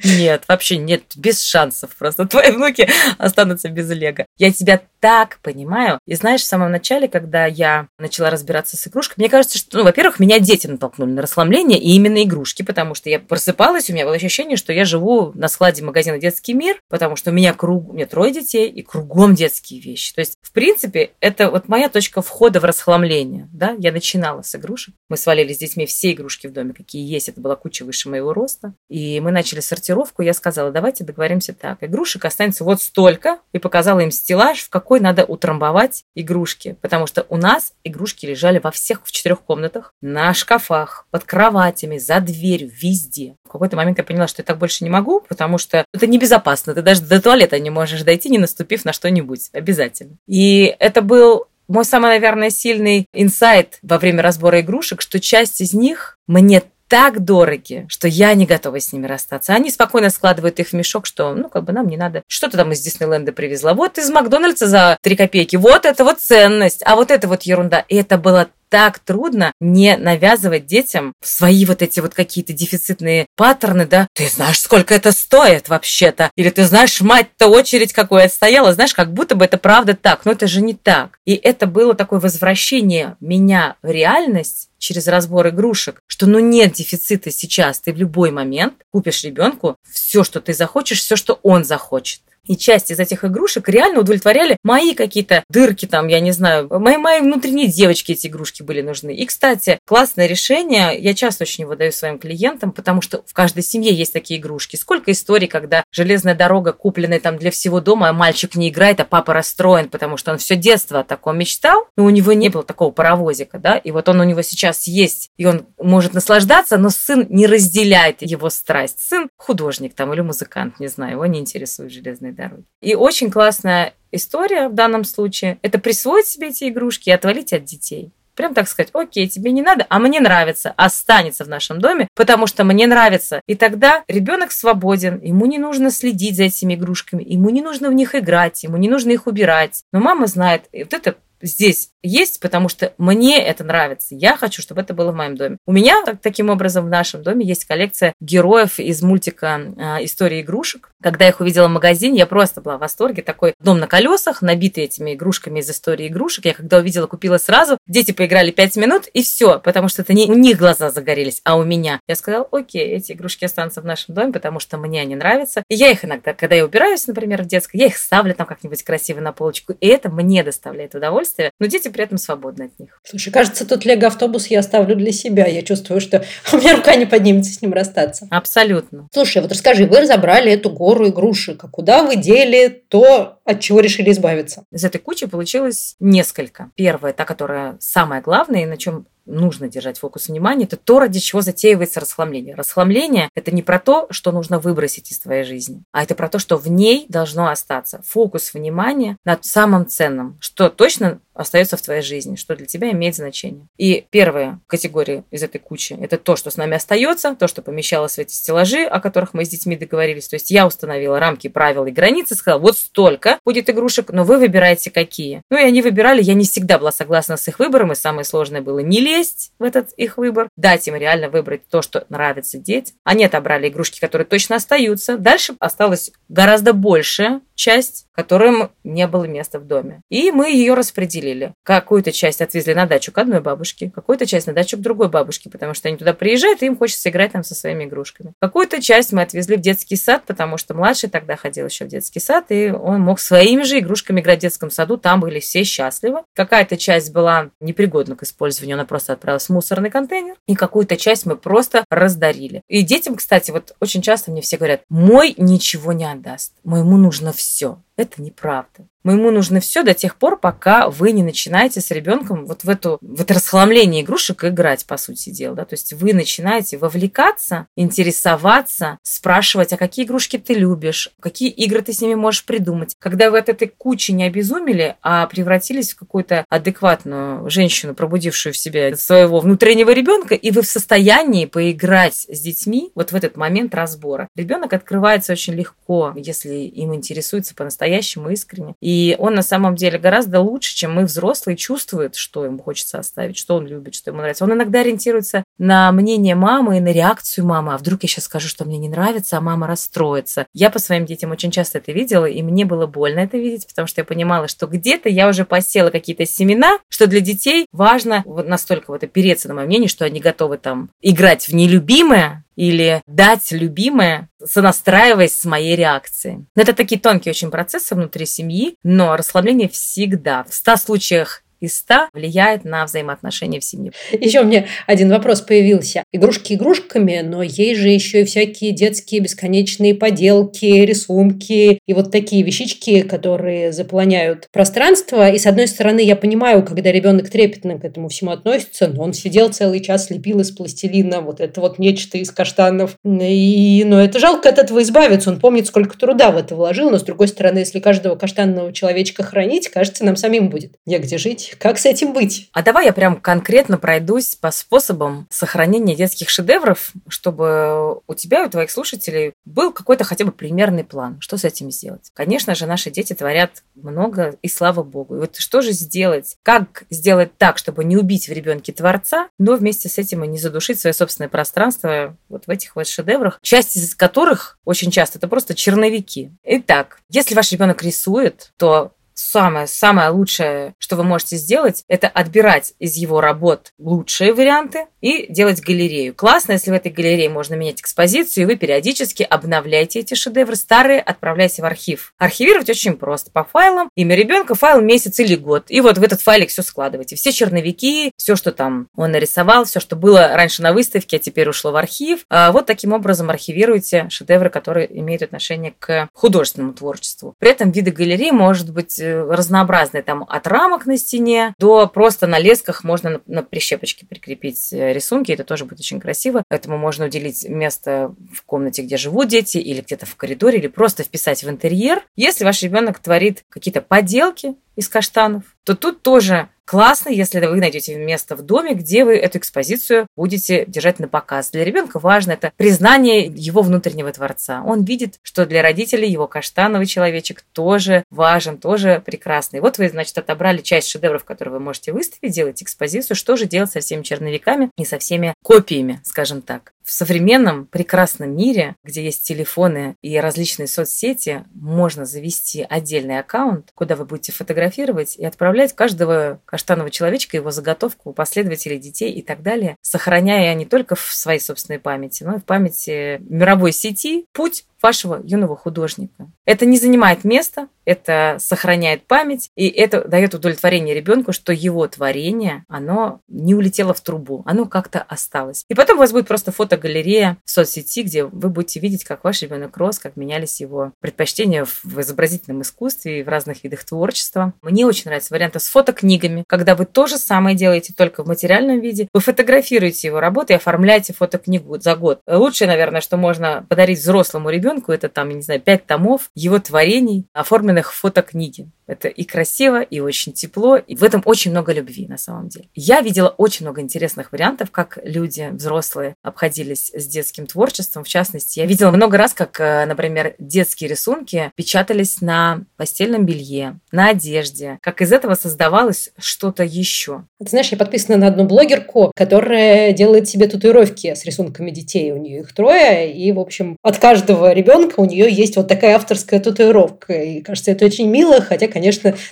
Нет, 0.05 0.45
вообще 0.47 0.77
нет, 0.77 1.03
без 1.17 1.43
шансов 1.43 1.91
просто. 1.97 2.27
Твои 2.27 2.53
внуки 2.53 2.89
останутся 3.19 3.69
без 3.69 3.91
лего. 3.91 4.25
Я 4.39 4.53
тебя 4.53 4.81
так 5.01 5.39
понимаю. 5.43 5.99
И 6.07 6.15
знаешь, 6.15 6.43
в 6.43 6.47
самом 6.47 6.71
начале, 6.71 7.09
когда 7.09 7.47
я 7.47 7.89
начала 7.99 8.31
разбираться 8.31 8.77
с 8.77 8.87
игрушками, 8.87 9.25
мне 9.25 9.29
кажется, 9.29 9.59
что, 9.59 9.79
ну, 9.79 9.85
во-первых, 9.85 10.21
меня 10.21 10.39
дети 10.39 10.69
натолкнули 10.69 11.11
на 11.11 11.23
расслабление, 11.23 11.79
и 11.81 11.97
именно 11.97 12.23
игрушки, 12.23 12.63
потому 12.63 12.95
что 12.95 13.11
я 13.11 13.19
просыпалась, 13.19 13.91
у 13.91 13.93
меня 13.93 14.05
было 14.05 14.15
ощущение, 14.15 14.57
что 14.57 14.73
я 14.73 14.85
живу 14.85 15.33
на 15.35 15.49
складе 15.49 15.83
магазина 15.83 16.19
«Детский 16.19 16.55
мир», 16.55 16.77
потому 16.93 17.17
что 17.17 17.31
у 17.31 17.33
меня 17.33 17.55
круг, 17.55 17.89
у 17.89 17.95
меня 17.95 18.05
трое 18.05 18.35
детей, 18.35 18.69
и 18.69 18.83
кругом 18.83 19.35
детские 19.35 19.81
вещи. 19.81 20.13
То 20.13 20.21
есть, 20.21 20.37
в 20.43 20.53
принципе, 20.53 21.13
это 21.21 21.51
вот 21.51 21.67
моя 21.67 21.89
точка 21.89 22.21
входа 22.21 22.61
в 22.61 22.65
расхламление. 22.65 23.49
Да? 23.51 23.75
Я 23.79 23.93
начинала 23.93 24.43
с 24.43 24.55
игрушек. 24.55 24.95
Мы 25.09 25.17
свалили 25.17 25.55
с 25.55 25.59
детьми 25.59 25.87
все 25.87 26.13
игрушки 26.13 26.49
в 26.49 26.53
доме, 26.53 26.75
какие 26.75 27.03
есть. 27.11 27.31
Это 27.31 27.41
была 27.41 27.57
куча 27.57 27.87
выше 27.87 28.11
моего 28.11 28.35
роста. 28.35 28.75
И 28.91 29.21
мы 29.21 29.31
начали 29.31 29.61
сортировку. 29.61 30.21
Я 30.21 30.35
сказала, 30.35 30.71
давайте 30.71 31.03
договоримся 31.03 31.55
так. 31.55 31.79
Игрушек 31.81 32.27
останется 32.27 32.63
вот 32.63 32.83
столько. 32.83 33.39
И 33.53 33.59
показала 33.59 34.01
им 34.01 34.11
стеллаж, 34.11 34.61
в 34.61 34.69
какой 34.69 35.01
надо 35.01 35.25
утрамбовать 35.25 36.05
игрушки. 36.15 36.77
Потому 36.83 37.07
что 37.07 37.25
у 37.31 37.39
нас 37.39 37.73
игрушки 37.85 38.27
лежали 38.27 38.59
во 38.59 38.71
всех 38.71 39.01
в 39.07 39.11
четырех 39.13 39.41
комнатах, 39.41 39.95
на 40.03 40.35
шкафах, 40.35 41.07
под 41.11 41.25
кроватями, 41.25 41.97
за 41.97 42.21
дверью, 42.21 42.71
везде. 42.71 43.37
В 43.45 43.49
какой-то 43.49 43.79
момент 43.79 43.97
я 43.97 44.05
поняла, 44.05 44.29
что 44.29 44.43
я 44.43 44.45
так 44.45 44.59
больше 44.59 44.85
не 44.85 44.91
могу, 44.91 45.23
потому 45.27 45.57
что 45.57 45.87
это 45.95 46.07
небезопасно 46.07 46.75
ты 46.83 46.87
даже 46.87 47.03
до 47.03 47.21
туалета 47.21 47.59
не 47.59 47.71
можешь 47.71 48.03
дойти, 48.03 48.29
не 48.29 48.39
наступив 48.39 48.85
на 48.85 48.93
что-нибудь. 48.93 49.49
Обязательно. 49.53 50.17
И 50.27 50.75
это 50.79 51.01
был 51.01 51.47
мой 51.69 51.85
самый, 51.85 52.11
наверное, 52.11 52.51
сильный 52.51 53.07
инсайт 53.15 53.79
во 53.83 53.99
время 53.99 54.23
разбора 54.23 54.61
игрушек, 54.61 55.01
что 55.01 55.21
часть 55.21 55.61
из 55.61 55.73
них 55.73 56.19
мне 56.27 56.63
так 56.89 57.25
дороги, 57.25 57.87
что 57.89 58.07
я 58.07 58.35
не 58.35 58.45
готова 58.45 58.79
с 58.79 58.93
ними 58.93 59.07
расстаться. 59.07 59.55
Они 59.55 59.71
спокойно 59.71 60.11
складывают 60.11 60.61
их 60.61 60.69
в 60.69 60.73
мешок, 60.75 61.07
что, 61.07 61.35
ну, 61.35 61.49
как 61.49 61.65
бы 61.65 61.73
нам 61.73 61.87
не 61.87 61.97
надо. 61.97 62.23
Что 62.27 62.51
ты 62.51 62.59
там 62.59 62.71
из 62.73 62.81
Диснейленда 62.81 63.33
привезла? 63.33 63.73
Вот 63.73 63.97
из 63.97 64.11
Макдональдса 64.11 64.67
за 64.67 64.99
3 65.01 65.17
копейки. 65.17 65.57
Вот 65.57 65.87
это 65.87 66.05
вот 66.05 66.21
ценность. 66.21 66.83
А 66.85 66.97
вот 66.97 67.11
это 67.11 67.29
вот 67.29 67.45
ерунда. 67.45 67.83
И 67.89 67.97
это 67.97 68.19
было 68.19 68.49
так 68.73 69.01
трудно 69.01 69.53
не 69.61 69.99
навязывать 69.99 70.65
детям 70.65 71.13
свои 71.23 71.67
вот 71.67 71.83
эти 71.83 72.01
вот 72.01 72.15
какие-то 72.15 72.55
дефицитные 72.55 73.27
паттерны, 73.37 73.85
да, 73.85 74.09
ты 74.15 74.27
знаешь, 74.27 74.59
сколько 74.59 74.95
это 74.95 75.13
стоит 75.13 75.69
вообще-то, 75.69 76.31
или 76.37 76.49
ты 76.49 76.65
знаешь, 76.65 77.03
мать-то 77.03 77.49
очередь 77.49 77.93
какой 77.93 78.25
отстояла, 78.25 78.73
знаешь, 78.73 78.95
как 78.95 79.13
будто 79.13 79.35
бы 79.35 79.45
это 79.45 79.59
правда 79.59 79.95
так, 79.95 80.25
но 80.25 80.33
это 80.33 80.47
же 80.47 80.63
не 80.63 80.73
так. 80.73 81.19
И 81.27 81.35
это 81.35 81.67
было 81.67 81.95
такое 81.95 82.19
возвращение 82.19 83.17
меня 83.21 83.77
в 83.83 83.91
реальность, 83.91 84.71
через 84.79 85.07
разбор 85.07 85.49
игрушек, 85.49 86.01
что 86.07 86.27
ну 86.27 86.39
нет 86.39 86.73
дефицита 86.73 87.31
сейчас, 87.31 87.79
ты 87.79 87.93
в 87.93 87.99
любой 87.99 88.31
момент 88.31 88.75
купишь 88.91 89.23
ребенку 89.23 89.77
все, 89.89 90.25
что 90.25 90.41
ты 90.41 90.55
захочешь, 90.55 91.01
все, 91.01 91.15
что 91.15 91.39
он 91.43 91.65
захочет. 91.65 92.23
И 92.47 92.57
часть 92.57 92.91
из 92.91 92.99
этих 92.99 93.25
игрушек 93.25 93.69
реально 93.69 94.01
удовлетворяли 94.01 94.57
мои 94.65 94.95
какие-то 94.95 95.45
дырки 95.49 95.87
там, 95.87 96.09
я 96.09 96.19
не 96.19 96.33
знаю, 96.33 96.69
мои, 96.71 96.97
мои 96.97 97.21
внутренние 97.21 97.69
девочки 97.69 98.13
эти 98.13 98.27
игрушки 98.27 98.63
были 98.63 98.83
нужны. 98.83 99.15
И, 99.15 99.27
кстати, 99.27 99.79
классное 99.87 100.27
решение, 100.27 100.99
я 100.99 101.15
часто 101.15 101.45
очень 101.45 101.63
его 101.63 101.77
даю 101.77 101.93
своим 101.93 102.19
клиентам, 102.19 102.73
потому 102.73 103.01
что 103.01 103.23
в 103.27 103.33
каждой 103.33 103.63
семье 103.63 103.93
есть 103.93 104.13
такие 104.13 104.41
игрушки. 104.41 104.75
Сколько 104.75 105.13
историй, 105.13 105.47
когда 105.47 105.85
железная 105.93 106.35
дорога, 106.35 106.73
купленная 106.73 107.21
там 107.21 107.39
для 107.39 107.53
всего 107.53 107.81
дома, 107.81 108.09
а 108.09 108.13
мальчик 108.13 108.57
не 108.57 108.71
играет, 108.71 108.99
а 108.99 109.05
папа 109.05 109.33
расстроен, 109.33 109.89
потому 109.89 110.17
что 110.17 110.33
он 110.33 110.39
все 110.39 110.57
детство 110.57 111.01
о 111.01 111.05
таком 111.05 111.39
мечтал, 111.39 111.87
но 111.97 112.05
у 112.05 112.11
него 112.11 112.33
не 112.33 112.49
было 112.49 112.65
такого 112.65 112.91
паровозика, 112.91 113.59
да, 113.59 113.77
и 113.77 113.93
вот 113.93 114.09
он 114.09 114.21
у 114.21 114.25
него 114.25 114.43
сейчас 114.43 114.89
есть, 114.89 115.31
и 115.37 115.47
он 115.47 115.67
может 115.79 116.13
наслаждаться, 116.13 116.77
но 116.77 116.91
сын 116.91 117.27
не 117.29 117.47
разделяет 117.47 118.23
его 118.23 118.51
страсть. 118.51 118.99
Сын 118.99 119.29
художник 119.37 119.95
там 119.95 120.13
или 120.13 120.23
музыкант, 120.23 120.81
не 120.81 120.89
знаю, 120.89 121.13
его 121.13 121.27
не 121.27 121.39
интересует 121.39 121.93
железная 121.93 122.32
железной 122.33 122.49
дороги. 122.49 122.65
И 122.81 122.95
очень 122.95 123.31
классная 123.31 123.95
история 124.11 124.69
в 124.69 124.75
данном 124.75 125.05
случае– 125.05 125.59
это 125.63 125.79
присвоить 125.79 126.27
себе 126.27 126.49
эти 126.49 126.69
игрушки 126.69 127.09
и 127.09 127.13
отвалить 127.13 127.53
от 127.53 127.65
детей. 127.65 128.13
Прям 128.35 128.55
так 128.55 128.67
сказать, 128.67 128.91
окей, 128.95 129.29
тебе 129.29 129.53
не 129.53 129.61
надо, 129.61 129.87
а 129.91 129.99
мне 129.99 130.19
нравится, 130.19 130.73
останется 130.77 131.45
в 131.45 131.49
нашем 131.49 131.83
доме, 131.83 132.09
потому 132.15 132.47
что 132.47 132.65
мне 132.65 132.87
нравится. 132.87 133.43
И 133.47 133.55
тогда 133.55 134.05
ребенок 134.09 134.53
свободен, 134.53 135.21
ему 135.23 135.45
не 135.45 135.59
нужно 135.59 135.91
следить 135.91 136.37
за 136.37 136.45
этими 136.45 136.75
игрушками, 136.75 137.23
ему 137.23 137.51
не 137.51 137.61
нужно 137.61 137.91
в 137.91 137.93
них 137.93 138.15
играть, 138.15 138.63
ему 138.63 138.79
не 138.79 138.89
нужно 138.89 139.11
их 139.11 139.27
убирать. 139.27 139.83
Но 139.93 140.01
мама 140.01 140.27
знает, 140.29 140.63
и 140.73 140.83
вот 140.83 140.95
это 140.95 141.17
здесь 141.43 141.91
есть, 142.03 142.41
потому 142.41 142.69
что 142.69 142.93
мне 142.99 143.45
это 143.45 143.65
нравится. 143.65 144.15
Я 144.15 144.37
хочу, 144.37 144.63
чтобы 144.63 144.81
это 144.81 144.95
было 144.95 145.13
в 145.13 145.15
моем 145.15 145.37
доме. 145.37 145.59
У 145.67 145.73
меня 145.73 146.03
так, 146.05 146.21
таким 146.21 146.51
образом 146.51 146.87
в 146.87 146.89
нашем 146.89 147.23
доме 147.23 147.47
есть 147.47 147.65
коллекция 147.65 148.15
героев 148.21 148.79
из 148.79 149.03
мультика 149.03 149.61
э, 149.77 150.05
«История 150.05 150.41
игрушек». 150.41 150.91
Когда 151.03 151.27
я 151.27 151.31
их 151.31 151.41
увидела 151.41 151.69
в 151.69 151.73
магазине, 151.73 152.19
я 152.19 152.27
просто 152.27 152.61
была 152.61 152.77
в 152.77 152.81
восторге. 152.81 153.23
Такой 153.23 153.55
дом 153.61 153.79
на 153.79 153.87
колесах, 153.87 154.43
набитый 154.43 154.85
этими 154.85 155.15
игрушками 155.15 155.61
из 155.61 155.71
истории 155.71 156.09
игрушек. 156.09 156.45
Я 156.45 156.55
когда 156.55 156.79
увидела, 156.79 157.07
купила 157.07 157.39
сразу. 157.39 157.79
Дети 157.87 158.13
поиграли 158.13 158.51
пять 158.51 158.77
минут, 158.77 159.07
и 159.09 159.23
все, 159.23 159.59
потому 159.61 159.89
что 159.89 160.03
это 160.03 160.13
не 160.13 160.27
у 160.27 160.35
них 160.35 160.59
глаза 160.59 160.91
загорелись, 160.91 161.41
а 161.45 161.57
у 161.57 161.65
меня. 161.65 162.01
Я 162.09 162.17
сказала, 162.17 162.49
окей, 162.51 162.87
эти 162.89 163.13
игрушки 163.13 163.45
останутся 163.45 163.81
в 163.81 163.85
нашем 163.85 164.15
доме, 164.15 164.33
потому 164.33 164.61
что 164.61 164.79
мне 164.79 165.01
они 165.01 165.17
нравятся. 165.17 165.63
И 165.69 165.75
я 165.75 165.91
их 165.91 166.05
иногда, 166.05 166.35
когда 166.35 166.57
я 166.57 166.65
убираюсь, 166.65 167.07
например, 167.07 167.43
в 167.43 167.47
детской, 167.47 167.79
я 167.79 167.87
их 167.87 167.97
ставлю 167.97 168.35
там 168.35 168.47
как-нибудь 168.47 168.83
красиво 168.83 169.21
на 169.21 169.33
полочку, 169.33 169.73
и 169.73 169.87
это 169.87 170.09
мне 170.09 170.43
доставляет 170.43 170.95
удовольствие. 170.95 171.32
Но 171.59 171.67
дети 171.67 171.89
при 171.89 172.05
этом 172.05 172.19
свободны 172.19 172.65
от 172.65 172.79
них. 172.79 173.01
Слушай, 173.05 173.31
кажется, 173.31 173.67
тут 173.67 173.85
лего-автобус 173.85 174.47
я 174.49 174.61
оставлю 174.61 174.97
для 174.97 175.13
себя. 175.13 175.47
Я 175.47 175.63
чувствую, 175.63 176.01
что 176.01 176.25
у 176.53 176.57
меня 176.57 176.77
рука 176.77 176.95
не 176.95 177.07
поднимется 177.07 177.53
с 177.53 177.63
ним 177.63 177.73
расстаться. 177.73 178.27
Абсолютно. 178.31 179.09
Слушай, 179.13 179.43
вот 179.43 179.53
расскажи, 179.53 179.87
вы 179.87 180.01
разобрали 180.01 180.53
эту 180.53 180.71
гору 180.71 181.09
игрушек. 181.09 181.63
А 181.65 181.69
куда 181.69 182.03
вы 182.03 182.17
дели 182.17 182.83
то, 182.89 183.41
от 183.45 183.61
чего 183.61 183.81
решили 183.81 184.11
избавиться? 184.11 184.65
Из 184.71 184.85
этой 184.85 184.99
кучи 184.99 185.27
получилось 185.27 185.97
несколько. 186.01 186.71
Первая, 186.75 187.13
та, 187.13 187.25
которая 187.25 187.77
самая 187.81 188.21
главная, 188.21 188.63
и 188.63 188.67
на 188.67 188.77
чем 188.77 189.07
нужно 189.27 189.69
держать 189.69 189.99
фокус 189.99 190.29
внимания, 190.29 190.65
это 190.65 190.77
то, 190.77 190.99
ради 190.99 191.21
чего 191.21 191.41
затеивается 191.43 192.01
расхламление. 192.01 192.55
Расхламление– 192.55 193.29
это 193.35 193.53
не 193.53 193.63
про 193.63 193.79
то, 193.79 194.07
что 194.11 194.33
нужно 194.33 194.59
выбросить 194.59 195.11
из 195.11 195.19
твоей 195.21 195.45
жизни, 195.45 195.83
а 195.93 196.03
это 196.03 196.15
про 196.15 196.29
то, 196.29 196.39
что 196.39 196.57
в 196.57 196.69
ней 196.69 197.07
должно 197.09 197.49
остаться 197.49 198.03
фокус 198.05 198.53
внимания 198.55 199.17
над 199.25 199.45
самым 199.45 199.87
ценным, 199.87 200.39
что 200.41 200.69
точно 200.69 201.21
остается 201.35 201.77
в 201.77 201.83
твоей 201.83 202.03
жизни, 202.03 202.37
что 202.37 202.55
для 202.57 202.67
тебя 202.67 202.91
имеет 202.93 203.15
значение. 203.15 203.67
И 203.79 204.07
первая 204.11 204.61
категория 204.67 205.25
из 205.31 205.43
этой 205.43 205.59
кучи– 205.59 205.97
это 206.01 206.19
то, 206.19 206.37
что 206.37 206.51
с 206.51 206.57
нами 206.57 206.77
остается, 206.77 207.35
то, 207.35 207.49
что 207.49 207.63
помещалось 207.63 208.17
в 208.17 208.19
эти 208.19 208.35
стеллажи, 208.35 208.85
о 208.85 209.01
которых 209.01 209.33
мы 209.33 209.45
с 209.45 209.49
детьми 209.49 209.77
договорились. 209.77 210.29
То 210.29 210.37
есть 210.37 210.51
я 210.51 210.67
установила 210.67 211.19
рамки, 211.19 211.49
правила 211.49 211.87
и 211.87 211.91
границы, 211.91 212.35
сказала, 212.35 212.61
вот 212.61 212.77
столько 212.77 213.32
будет 213.45 213.71
игрушек, 213.71 214.11
но 214.11 214.25
вы 214.25 214.39
выбираете 214.39 214.91
какие. 214.91 215.43
Ну 215.51 215.59
и 215.59 215.63
они 215.63 215.83
выбирали, 215.83 216.23
я 216.23 216.35
не 216.35 216.45
всегда 216.45 216.79
была 216.79 216.93
согласна 216.93 217.37
с 217.37 217.49
их 217.49 217.59
выбором, 217.59 217.93
и 217.93 217.95
самое 217.95 218.25
сложное 218.25 218.61
было 218.61 218.81
не 218.81 219.01
лезть 219.01 219.53
в 219.59 219.63
этот 219.63 219.93
их 219.93 220.19
выбор, 220.19 220.49
дать 220.57 220.87
им 220.89 220.97
реально 220.97 221.29
выбрать 221.29 221.69
то, 221.69 221.83
что 221.83 222.07
нравится 222.09 222.59
детям. 222.59 222.97
Они 223.05 223.25
отобрали 223.25 223.69
игрушки, 223.69 224.01
которые 224.01 224.27
точно 224.27 224.57
остаются. 224.57 225.17
Дальше 225.17 225.55
осталось 225.59 226.13
гораздо 226.29 226.73
больше 226.73 227.41
часть, 227.63 228.07
которым 228.11 228.73
не 228.83 229.07
было 229.07 229.25
места 229.25 229.61
в 229.61 229.67
доме. 229.69 230.03
И 230.11 230.33
мы 230.33 230.51
ее 230.51 230.75
распределили. 230.75 231.55
Какую-то 231.63 232.11
часть 232.11 232.41
отвезли 232.41 232.75
на 232.75 232.87
дачу 232.87 233.13
к 233.13 233.19
одной 233.19 233.41
бабушке, 233.41 233.93
какую-то 233.95 234.27
часть 234.27 234.49
на 234.49 234.53
дачу 234.53 234.77
к 234.77 234.81
другой 234.81 235.09
бабушке, 235.09 235.49
потому 235.49 235.73
что 235.73 235.87
они 235.87 235.97
туда 235.97 236.13
приезжают, 236.13 236.63
и 236.63 236.67
им 236.67 236.77
хочется 236.77 237.09
играть 237.09 237.31
там 237.33 237.45
со 237.45 237.55
своими 237.55 237.85
игрушками. 237.85 238.33
Какую-то 238.41 238.83
часть 238.83 239.13
мы 239.13 239.23
отвезли 239.23 239.57
в 239.57 239.61
детский 239.61 239.95
сад, 239.95 240.25
потому 240.27 240.59
что 240.59 240.75
младший 240.75 241.09
тогда 241.09 241.37
ходил 241.37 241.67
еще 241.67 241.85
в 241.85 241.89
детский 241.89 242.19
сад, 242.19 242.47
и 242.49 242.73
он 242.73 243.01
мог 243.01 243.21
своими 243.21 243.63
же 243.63 243.79
игрушками 243.79 244.21
играть 244.21 244.41
в 244.41 244.43
детском 244.43 244.73
саду, 244.73 244.97
там 244.97 245.21
были 245.21 245.39
все 245.39 245.63
счастливы. 245.63 246.23
Какая-то 246.35 246.77
часть 246.77 247.13
была 247.13 247.51
непригодна 247.61 248.17
к 248.17 248.25
использованию, 248.25 248.75
она 248.75 248.87
просто 248.87 249.13
отправилась 249.13 249.47
в 249.47 249.51
мусорный 249.51 249.91
контейнер, 249.91 250.35
и 250.49 250.57
какую-то 250.57 250.97
часть 250.97 251.27
мы 251.27 251.37
просто 251.37 251.85
раздарили. 251.91 252.63
И 252.67 252.83
детям, 252.83 253.15
кстати, 253.15 253.53
вот 253.53 253.77
очень 253.79 254.03
часто 254.03 254.33
мне 254.33 254.43
все 254.43 254.57
говорят, 254.57 254.81
мой 254.89 255.37
ничего 255.39 255.93
не 255.93 256.11
отдаст, 256.11 256.55
моему 256.65 256.97
нужно 256.97 257.33
все. 257.33 257.52
Это 257.97 258.23
неправда. 258.23 258.89
Моему 259.05 259.31
нужно 259.31 259.61
все 259.61 259.83
до 259.83 259.95
тех 259.95 260.17
пор, 260.17 260.39
пока 260.39 260.89
вы 260.89 261.13
не 261.13 261.23
начинаете 261.23 261.81
с 261.81 261.91
ребенком 261.91 262.47
вот 262.47 262.65
в, 262.65 262.69
эту, 262.69 262.99
в 263.01 263.21
это 263.21 263.35
расхламление 263.35 264.03
игрушек 264.03 264.45
играть, 264.45 264.87
по 264.87 264.97
сути 264.97 265.31
дела. 265.31 265.57
Да? 265.57 265.65
То 265.65 265.75
есть 265.75 265.93
вы 265.93 266.13
начинаете 266.13 266.79
вовлекаться, 266.79 267.67
интересоваться, 267.77 268.99
спрашивать, 269.03 269.73
а 269.73 269.77
какие 269.77 270.05
игрушки 270.05 270.39
ты 270.39 270.55
любишь, 270.55 271.11
какие 271.21 271.51
игры 271.51 271.83
ты 271.83 271.93
с 271.93 272.01
ними 272.01 272.15
можешь 272.15 272.45
придумать. 272.45 272.95
Когда 272.99 273.31
вы 273.31 273.39
от 273.39 273.49
этой 273.49 273.69
кучи 273.69 274.13
не 274.13 274.25
обезумели, 274.25 274.97
а 275.03 275.27
превратились 275.27 275.93
в 275.93 275.97
какую-то 275.97 276.45
адекватную 276.49 277.49
женщину, 277.51 277.95
пробудившую 277.95 278.53
в 278.53 278.57
себе 278.57 278.97
своего 278.97 279.41
внутреннего 279.41 279.91
ребенка, 279.91 280.35
и 280.35 280.51
вы 280.51 280.63
в 280.63 280.67
состоянии 280.67 281.47
поиграть 281.47 282.27
с 282.29 282.41
детьми 282.41 282.93
вот 282.95 283.13
в 283.13 283.17
этот 283.17 283.37
момент 283.37 283.75
разбора. 283.75 284.29
Ребенок 284.37 284.73
открывается 284.73 285.33
очень 285.33 285.55
легко, 285.55 286.13
если 286.17 286.55
им 286.55 286.95
интересуется 286.95 287.55
по-настоящему 287.55 288.31
искренне. 288.31 288.75
И 288.81 288.92
и 288.93 289.17
он 289.19 289.35
на 289.35 289.43
самом 289.43 289.75
деле 289.75 289.99
гораздо 289.99 290.41
лучше, 290.41 290.77
чем 290.77 290.93
мы 290.95 291.07
взрослые, 291.07 291.57
чувствует, 291.57 292.15
что 292.15 292.45
ему 292.45 292.59
хочется 292.59 292.99
оставить, 292.99 293.39
что 293.39 293.57
он 293.57 293.67
любит, 293.67 293.95
что 293.95 294.11
ему 294.11 294.19
нравится. 294.19 294.45
Он 294.45 294.53
иногда 294.53 294.81
ориентируется 294.81 295.45
на 295.57 295.91
мнение 295.93 296.35
мамы 296.35 296.77
и 296.77 296.81
на 296.81 296.93
реакцию 296.93 297.47
мамы. 297.47 297.73
А 297.73 297.79
вдруг 297.79 298.03
я 298.03 298.09
сейчас 298.11 298.25
скажу, 298.25 298.49
что 298.49 298.67
мне 298.67 298.77
не 298.77 298.91
нравится, 298.91 299.39
а 299.39 299.41
мама 299.41 299.67
расстроится. 299.67 300.47
Я 300.53 300.69
по 300.69 300.79
своим 300.79 301.07
детям 301.07 301.31
очень 301.31 301.51
часто 301.51 301.79
это 301.79 301.91
видела, 301.91 302.27
и 302.27 302.43
мне 302.43 302.67
было 302.67 302.87
больно 302.87 303.21
это 303.21 303.39
видеть, 303.39 303.67
потому 303.67 303.89
что 303.89 304.03
я 304.03 304.05
понимала, 304.05 304.47
что 304.47 304.67
где-то 304.67 305.09
я 305.09 305.27
уже 305.27 305.47
посела 305.47 305.89
какие-то 305.89 306.27
семена, 306.27 306.79
что 306.91 307.07
для 307.07 307.21
детей 307.21 307.67
важно 307.73 308.23
вот 308.27 308.47
настолько 308.47 308.91
вот 308.91 309.03
опереться 309.03 309.49
на 309.49 309.55
мое 309.55 309.67
мнение, 309.67 309.89
что 309.89 310.05
они 310.05 310.21
готовы 310.21 310.59
там 310.59 310.91
играть 311.01 311.49
в 311.49 311.55
нелюбимое, 311.55 312.45
или 312.57 313.03
дать 313.07 313.53
любимое, 313.53 314.29
сонастраиваясь 314.45 315.39
с 315.39 315.45
моей 315.45 315.77
реакцией. 315.77 316.47
Это 316.55 316.73
такие 316.73 317.01
тонкие 317.01 317.31
очень 317.31 317.51
процессы 317.51 317.95
внутри 317.95 318.27
семьи, 318.27 318.77
но 318.83 319.17
расслабление 319.17 319.69
всегда. 319.69 320.45
В 320.45 320.55
100 320.55 320.77
случаях 320.77 321.42
из 321.63 321.79
100 321.79 322.09
влияет 322.13 322.65
на 322.65 322.85
взаимоотношения 322.85 323.61
в 323.61 323.65
семье. 323.65 323.93
Еще 324.13 324.43
меня 324.43 324.67
один 324.87 325.09
вопрос 325.11 325.41
появился. 325.41 326.03
Игрушки 326.13 326.55
игрушками, 326.55 327.21
но 327.25 327.43
есть 327.43 327.81
же 327.81 327.89
еще 327.89 328.23
и 328.23 328.25
всякие 328.25 328.73
детские 328.73 329.21
бесконечные 329.21 329.95
поделки, 329.95 330.65
рисунки 330.65 331.79
и 331.87 331.95
вот 331.95 332.11
такие 332.11 332.43
вещички, 332.43 333.03
которые 333.03 333.73
заполняют 333.73 334.49
пространство. 334.53 335.31
И 335.31 335.39
с 335.39 335.47
одной 335.47 335.69
стороны, 335.69 336.01
я 336.01 336.17
понимаю, 336.17 336.65
когда 336.65 336.91
ребенок 336.91 337.31
трепетно 337.31 337.79
к 337.79 337.85
этому 337.85 338.09
всему 338.09 338.33
относится, 338.33 338.89
но 338.89 339.05
он 339.05 339.13
сидел 339.13 339.51
целый 339.51 339.81
час, 339.81 340.11
лепил 340.11 340.41
из 340.41 340.51
пластилина 340.51 341.21
вот 341.21 341.41
это 341.41 341.61
вот 341.61 341.79
нечто 341.79 342.19
из 342.19 342.31
каштанов. 342.31 342.97
И, 343.05 343.85
но 343.87 344.03
это 344.03 344.19
жалко 344.19 344.49
от 344.49 344.59
этого 344.59 344.83
избавиться. 344.83 345.31
Он 345.31 345.39
помнит, 345.39 345.67
сколько 345.67 345.97
труда 345.97 346.33
в 346.33 346.37
это 346.37 346.57
вложил, 346.57 346.91
но 346.91 346.99
с 346.99 347.03
другой 347.03 347.29
стороны, 347.29 347.59
если 347.59 347.79
каждого 347.79 348.17
каштанного 348.17 348.73
человечка 348.73 349.23
хранить, 349.23 349.69
кажется, 349.69 350.05
нам 350.05 350.17
самим 350.17 350.49
будет 350.49 350.73
негде 350.87 351.19
жить 351.19 351.52
Как 351.59 351.79
с 351.79 351.87
этим 351.87 352.13
быть? 352.13 352.49
А 352.53 352.63
давай 352.63 352.87
я 352.87 352.93
прям 352.93 353.21
конкретно 353.21 353.79
пройдусь 353.79 354.35
по 354.37 354.51
способам 354.51 355.27
сохранения 355.31 355.95
детских 355.95 356.29
шедевров, 356.29 356.93
чтобы 357.09 358.01
у 358.07 358.15
тебя, 358.15 358.45
у 358.45 358.51
твоих 358.51 358.71
слушателей 358.71 359.33
был 359.45 359.73
какой-то 359.73 360.05
хотя 360.05 360.25
бы 360.25 360.33
примерный 360.33 360.85
план, 360.85 361.19
что 361.21 361.37
с 361.37 361.45
этим 361.45 361.71
сделать. 361.71 362.11
Конечно 362.15 362.55
же, 362.55 362.67
наши 362.67 362.91
дети 362.91 363.13
творят 363.13 363.63
много, 363.75 364.37
и 364.43 364.49
слава 364.49 364.83
богу. 364.83 365.17
И 365.17 365.19
вот 365.21 365.37
что 365.37 365.63
же 365.63 365.73
сделать? 365.73 366.37
Как 366.43 366.85
сделать 366.91 367.37
так, 367.39 367.59
чтобы 367.59 367.85
не 367.85 367.97
убить 367.97 368.29
в 368.29 368.33
ребенке 368.33 368.73
творца, 368.73 369.29
но 369.39 369.55
вместе 369.57 369.89
с 369.89 369.99
этим 369.99 370.25
и 370.25 370.29
не 370.29 370.39
задушить 370.39 370.81
свое 370.81 370.95
собственное 370.95 371.29
пространство 371.29 372.17
вот 372.29 372.47
в 372.47 372.51
этих 372.51 372.77
вот 372.77 372.87
шедеврах, 372.87 373.39
часть 373.43 373.77
из 373.77 373.95
которых 373.95 374.59
очень 374.65 374.91
часто 374.91 375.19
это 375.19 375.29
просто 375.29 375.55
черновики. 375.55 376.33
Итак, 376.45 377.01
если 377.09 377.35
ваш 377.35 377.53
ребенок 377.53 377.83
рисует, 377.83 378.53
то 378.57 378.93
самое, 379.15 379.67
самое 379.67 380.11
лучшее, 380.11 380.75
что 380.79 380.97
вы 380.97 381.05
можете 381.05 381.37
сделать, 381.37 381.85
это 381.89 382.09
отбирать 382.09 382.75
из 382.79 382.97
его 382.97 383.21
работ 383.21 383.73
лучшие 383.79 384.33
варианты 384.33 384.87
и 385.01 385.27
делать 385.31 385.61
галерею. 385.61 386.15
Классно, 386.15 386.53
если 386.53 386.71
в 386.71 386.75
этой 386.75 386.93
галерее 386.93 387.29
можно 387.29 387.55
менять 387.55 387.81
экспозицию, 387.81 388.45
и 388.45 388.47
вы 388.47 388.57
периодически 388.57 389.23
обновляете 389.23 390.01
эти 390.01 390.15
шедевры. 390.15 390.57
Старые 390.57 391.01
отправляйте 391.01 391.63
в 391.63 391.65
архив. 391.65 392.15
Архивировать 392.19 392.71
очень 392.71 392.97
просто. 392.97 393.31
По 393.31 393.45
файлам, 393.45 393.89
имя 393.97 394.15
ребенка, 394.15 394.55
файл 394.55 394.81
месяц 394.81 395.19
или 395.21 395.35
год. 395.37 395.65
И 395.69 395.81
вот 395.81 395.99
в 395.99 396.03
этот 396.03 396.21
файлик 396.21 396.51
все 396.51 396.63
складываете. 396.63 397.17
Все 397.17 397.33
черновики, 397.33 398.13
все, 398.17 398.37
что 398.37 398.53
там 398.53 398.89
он 398.97 399.13
нарисовал, 399.13 399.65
все, 399.65 399.81
что 399.81 399.97
было 399.97 400.29
раньше 400.35 400.63
на 400.63 400.73
выставке, 400.73 401.17
а 401.17 401.21
теперь 401.21 401.49
ушло 401.49 401.73
в 401.73 401.77
архив. 401.77 402.21
А 402.29 402.53
вот 402.53 402.67
таким 402.67 402.93
образом 402.93 403.31
архивируйте 403.31 404.07
шедевры, 404.09 404.51
которые 404.51 404.99
имеют 405.01 405.23
отношение 405.23 405.75
к 405.79 406.09
художественному 406.13 406.75
творчеству. 406.75 407.35
При 407.39 407.51
этом 407.51 407.71
виды 407.71 407.91
галереи 407.91 408.31
может 408.31 408.73
быть 408.73 409.02
разнообразные, 409.03 410.03
там 410.03 410.25
от 410.29 410.47
рамок 410.47 410.87
на 410.87 410.97
стене 410.97 411.55
до 411.59 411.87
просто 411.87 412.27
на 412.27 412.39
лесках 412.39 412.85
можно 412.85 413.11
на, 413.11 413.21
на 413.27 413.43
прищепочке 413.43 414.07
прикрепить 414.07 414.73
э, 414.73 414.93
рисунки, 414.93 415.33
это 415.33 415.45
тоже 415.45 415.65
будет 415.65 415.81
очень 415.81 416.01
красиво. 416.01 416.43
Поэтому 416.49 416.79
можно 416.79 417.07
уделить 417.07 417.49
место 417.49 418.15
в 418.33 418.43
комнате, 418.45 418.83
где 418.83 418.97
живут 418.97 419.29
дети, 419.29 419.59
или 419.59 419.81
где-то 419.81 420.07
в 420.07 420.17
коридоре, 420.17 420.59
или 420.59 420.69
просто 420.69 421.03
вписать 421.03 421.43
в 421.45 421.51
интерьер. 421.51 422.03
Если 422.17 422.45
ваш 422.45 422.63
ребенок 422.63 422.99
творит 422.99 423.45
какие-то 423.49 423.81
поделки 423.81 424.55
из 424.77 424.89
каштанов, 424.89 425.45
то 425.65 425.75
тут 425.75 426.03
тоже 426.03 426.49
классно, 426.65 427.11
если 427.11 427.45
вы 427.45 427.57
найдете 427.57 427.97
место 427.97 428.37
в 428.37 428.43
доме, 428.43 428.75
где 428.75 429.05
вы 429.05 429.17
эту 429.17 429.39
экспозицию 429.39 430.07
будете 430.17 430.65
держать 430.67 430.99
на 430.99 431.09
показ. 431.09 431.51
Для 431.51 431.65
ребенка 431.65 431.99
важно 431.99 432.33
это 432.33 432.53
признание 432.57 433.27
его 433.27 433.63
внутреннего 433.63 434.11
творца. 434.13 434.63
Он 434.65 434.85
видит, 434.85 435.19
что 435.23 435.45
для 435.45 435.63
родителей 435.63 436.11
его 436.11 436.27
каштановый 436.27 436.87
человечек 436.87 437.43
тоже 437.53 438.05
важен, 438.11 438.59
тоже 438.59 439.03
прекрасный. 439.05 439.61
Вот 439.61 439.79
вы, 439.79 439.89
значит, 439.89 440.17
отобрали 440.17 440.59
часть 440.59 440.89
шедевров, 440.89 441.25
которые 441.25 441.53
вы 441.53 441.61
можете 441.61 441.93
выставить, 441.93 442.33
делать 442.33 442.63
экспозицию. 442.63 443.17
Что 443.17 443.37
же 443.37 443.47
делать 443.47 443.71
со 443.71 443.81
всеми 443.81 444.03
черновиками 444.03 444.71
и 444.79 444.85
со 444.85 444.99
всеми 444.99 445.35
копиями, 445.43 446.01
скажем 446.05 446.43
так? 446.43 446.73
В 446.85 446.93
современном 446.93 447.67
прекрасном 447.67 448.35
мире, 448.35 448.77
где 448.83 449.05
есть 449.05 449.27
телефоны 449.27 449.97
и 450.03 450.19
различные 450.19 450.67
соцсети, 450.67 451.45
можно 451.55 452.05
завести 452.05 452.67
отдельный 452.69 453.19
аккаунт, 453.19 453.71
куда 453.75 453.97
вы 453.97 454.05
будете 454.05 454.33
фотографировать 454.33 455.17
и 455.17 455.25
отправлять 455.25 455.75
каждого 455.75 456.41
каштанового 456.45 456.91
человечка, 456.91 457.37
его 457.37 457.51
заготовку, 457.51 458.13
последователей 458.13 458.79
детей 458.79 459.13
и 459.13 459.23
так 459.23 459.43
далее, 459.43 459.77
сохраняя 459.81 460.55
не 460.55 460.67
только 460.67 460.95
в 460.95 461.01
своей 461.01 461.41
собственной 461.41 461.79
памяти, 461.79 462.25
но 462.25 462.37
и 462.37 462.41
в 462.41 462.45
памяти 462.45 463.21
мировой 463.29 463.73
сети 463.73 464.27
путь 464.33 464.65
вашего 464.83 465.21
юного 465.25 465.57
художника. 465.57 466.29
Это 466.45 466.67
не 466.67 466.77
занимает 466.77 467.25
места, 467.25 467.69
это 467.85 468.37
сохраняет 468.39 469.07
память, 469.07 469.51
и 469.57 469.69
это 469.69 470.07
дает 470.07 470.35
удовлетворение 470.35 470.95
ребенку, 470.95 471.33
что 471.33 471.53
его 471.53 471.87
творение, 471.87 472.65
оно 472.69 473.21
не 473.29 473.55
улетело 473.55 473.95
в 473.95 474.01
трубу, 474.01 474.43
оно 474.47 474.67
как-то 474.67 475.01
осталось. 475.01 475.65
И 475.69 475.75
потом 475.75 475.97
у 475.97 476.01
вас 476.01 476.13
будет 476.13 476.29
просто 476.29 476.53
фотогалерея 476.53 477.39
в 477.45 477.51
соцсети, 477.51 478.03
где 478.03 478.25
вы 478.25 478.49
будете 478.51 478.81
видеть, 478.81 479.05
как 479.05 479.25
ваш 479.25 479.43
ребенок 479.43 479.77
рос, 479.77 479.99
как 479.99 480.17
менялись 480.17 480.61
его 480.61 480.93
предпочтения 481.01 481.65
в 481.65 482.01
изобразительном 482.01 482.63
искусстве 482.63 483.21
и 483.21 483.23
в 483.23 483.29
разных 483.29 483.65
видах 483.65 483.85
творчества. 483.85 484.55
Мне 484.63 484.87
очень 484.87 485.05
нравится 485.07 485.35
вариант 485.35 485.57
с 485.57 485.69
фотокнигами, 485.69 486.45
когда 486.47 486.75
вы 486.75 486.87
то 486.87 487.07
же 487.07 487.19
самое 487.19 487.57
делаете 487.57 487.93
только 487.97 488.23
в 488.23 488.27
материальном 488.27 488.81
виде. 488.81 489.09
Вы 489.13 489.21
фотографируете 489.21 490.09
его 490.09 490.21
работы 490.21 490.53
и 490.53 490.57
оформляете 490.57 491.13
фотокнигу 491.13 491.79
за 491.79 491.97
год. 491.97 492.21
Лучшее, 492.27 492.69
наверное, 492.69 493.01
что 493.01 493.17
можно 493.17 493.67
подарить 493.69 493.99
взрослому 493.99 494.51
ребенку, 494.73 494.93
это 494.93 495.09
там, 495.09 495.29
я 495.29 495.35
не 495.37 495.43
знаю, 495.43 495.61
пять 495.61 495.87
томов 495.87 496.31
его 496.35 496.59
творений, 496.59 497.27
оформленных 497.33 497.93
в 497.93 497.97
фотокниге. 497.97 498.69
Это 498.93 499.09
и 499.09 499.25
красиво, 499.25 499.81
и 499.81 500.01
очень 500.01 500.35
тепло, 500.35 500.77
и 500.77 500.95
в 500.95 501.03
этом 501.03 501.23
очень 501.25 501.51
много 501.51 501.73
любви 501.73 502.07
на 502.07 502.19
самом 502.19 502.49
деле. 502.49 502.69
Я 502.75 503.01
видела 503.01 503.29
очень 503.39 503.65
много 503.65 503.81
интересных 503.81 504.33
вариантов, 504.33 504.71
как 504.71 504.99
люди, 505.03 505.49
взрослые, 505.51 506.15
обходились 506.23 506.93
с 506.95 507.07
детским 507.07 507.47
творчеством. 507.47 508.05
В 508.05 508.09
частности, 508.09 508.59
я 508.59 508.67
видела 508.67 508.91
много 508.91 509.17
раз, 509.17 509.33
как, 509.33 509.59
э, 509.61 509.87
например, 509.87 510.35
детские 510.39 510.91
рисунки 510.91 511.51
печатались 511.57 512.21
на 512.21 512.65
постельном 512.77 513.25
белье, 513.25 513.81
на 513.93 514.11
одежде, 514.11 514.79
как 514.83 515.01
из 515.01 515.11
этого 515.11 515.37
создавалось 515.37 516.11
что-то 516.19 516.63
еще. 516.63 517.25
Ты 517.39 517.49
знаешь, 517.49 517.73
я 517.73 517.79
подписана 517.79 518.19
на 518.19 518.27
одну 518.27 518.45
блогерку, 518.45 519.11
которая 519.17 519.93
делает 519.93 520.29
себе 520.29 520.49
татуировки 520.49 521.15
с 521.15 521.25
рисунками 521.25 521.71
детей. 521.71 522.13
У 522.13 522.19
нее 522.19 522.41
их 522.41 522.53
трое, 522.53 523.11
и, 523.11 523.33
в 523.33 523.41
общем, 523.41 523.79
от 523.83 523.97
каждого 523.97 524.53
ребенка 524.53 525.01
у 525.01 525.07
нее 525.07 525.33
есть 525.33 525.57
вот 525.57 525.67
такая 525.67 525.97
авторская 525.97 526.41
татуировка. 526.41 527.15
И 527.15 527.41
кажется, 527.41 527.71
это 527.71 527.87
очень 527.87 528.09
мило, 528.09 528.43
хотя, 528.43 528.69
конечно, 528.69 528.82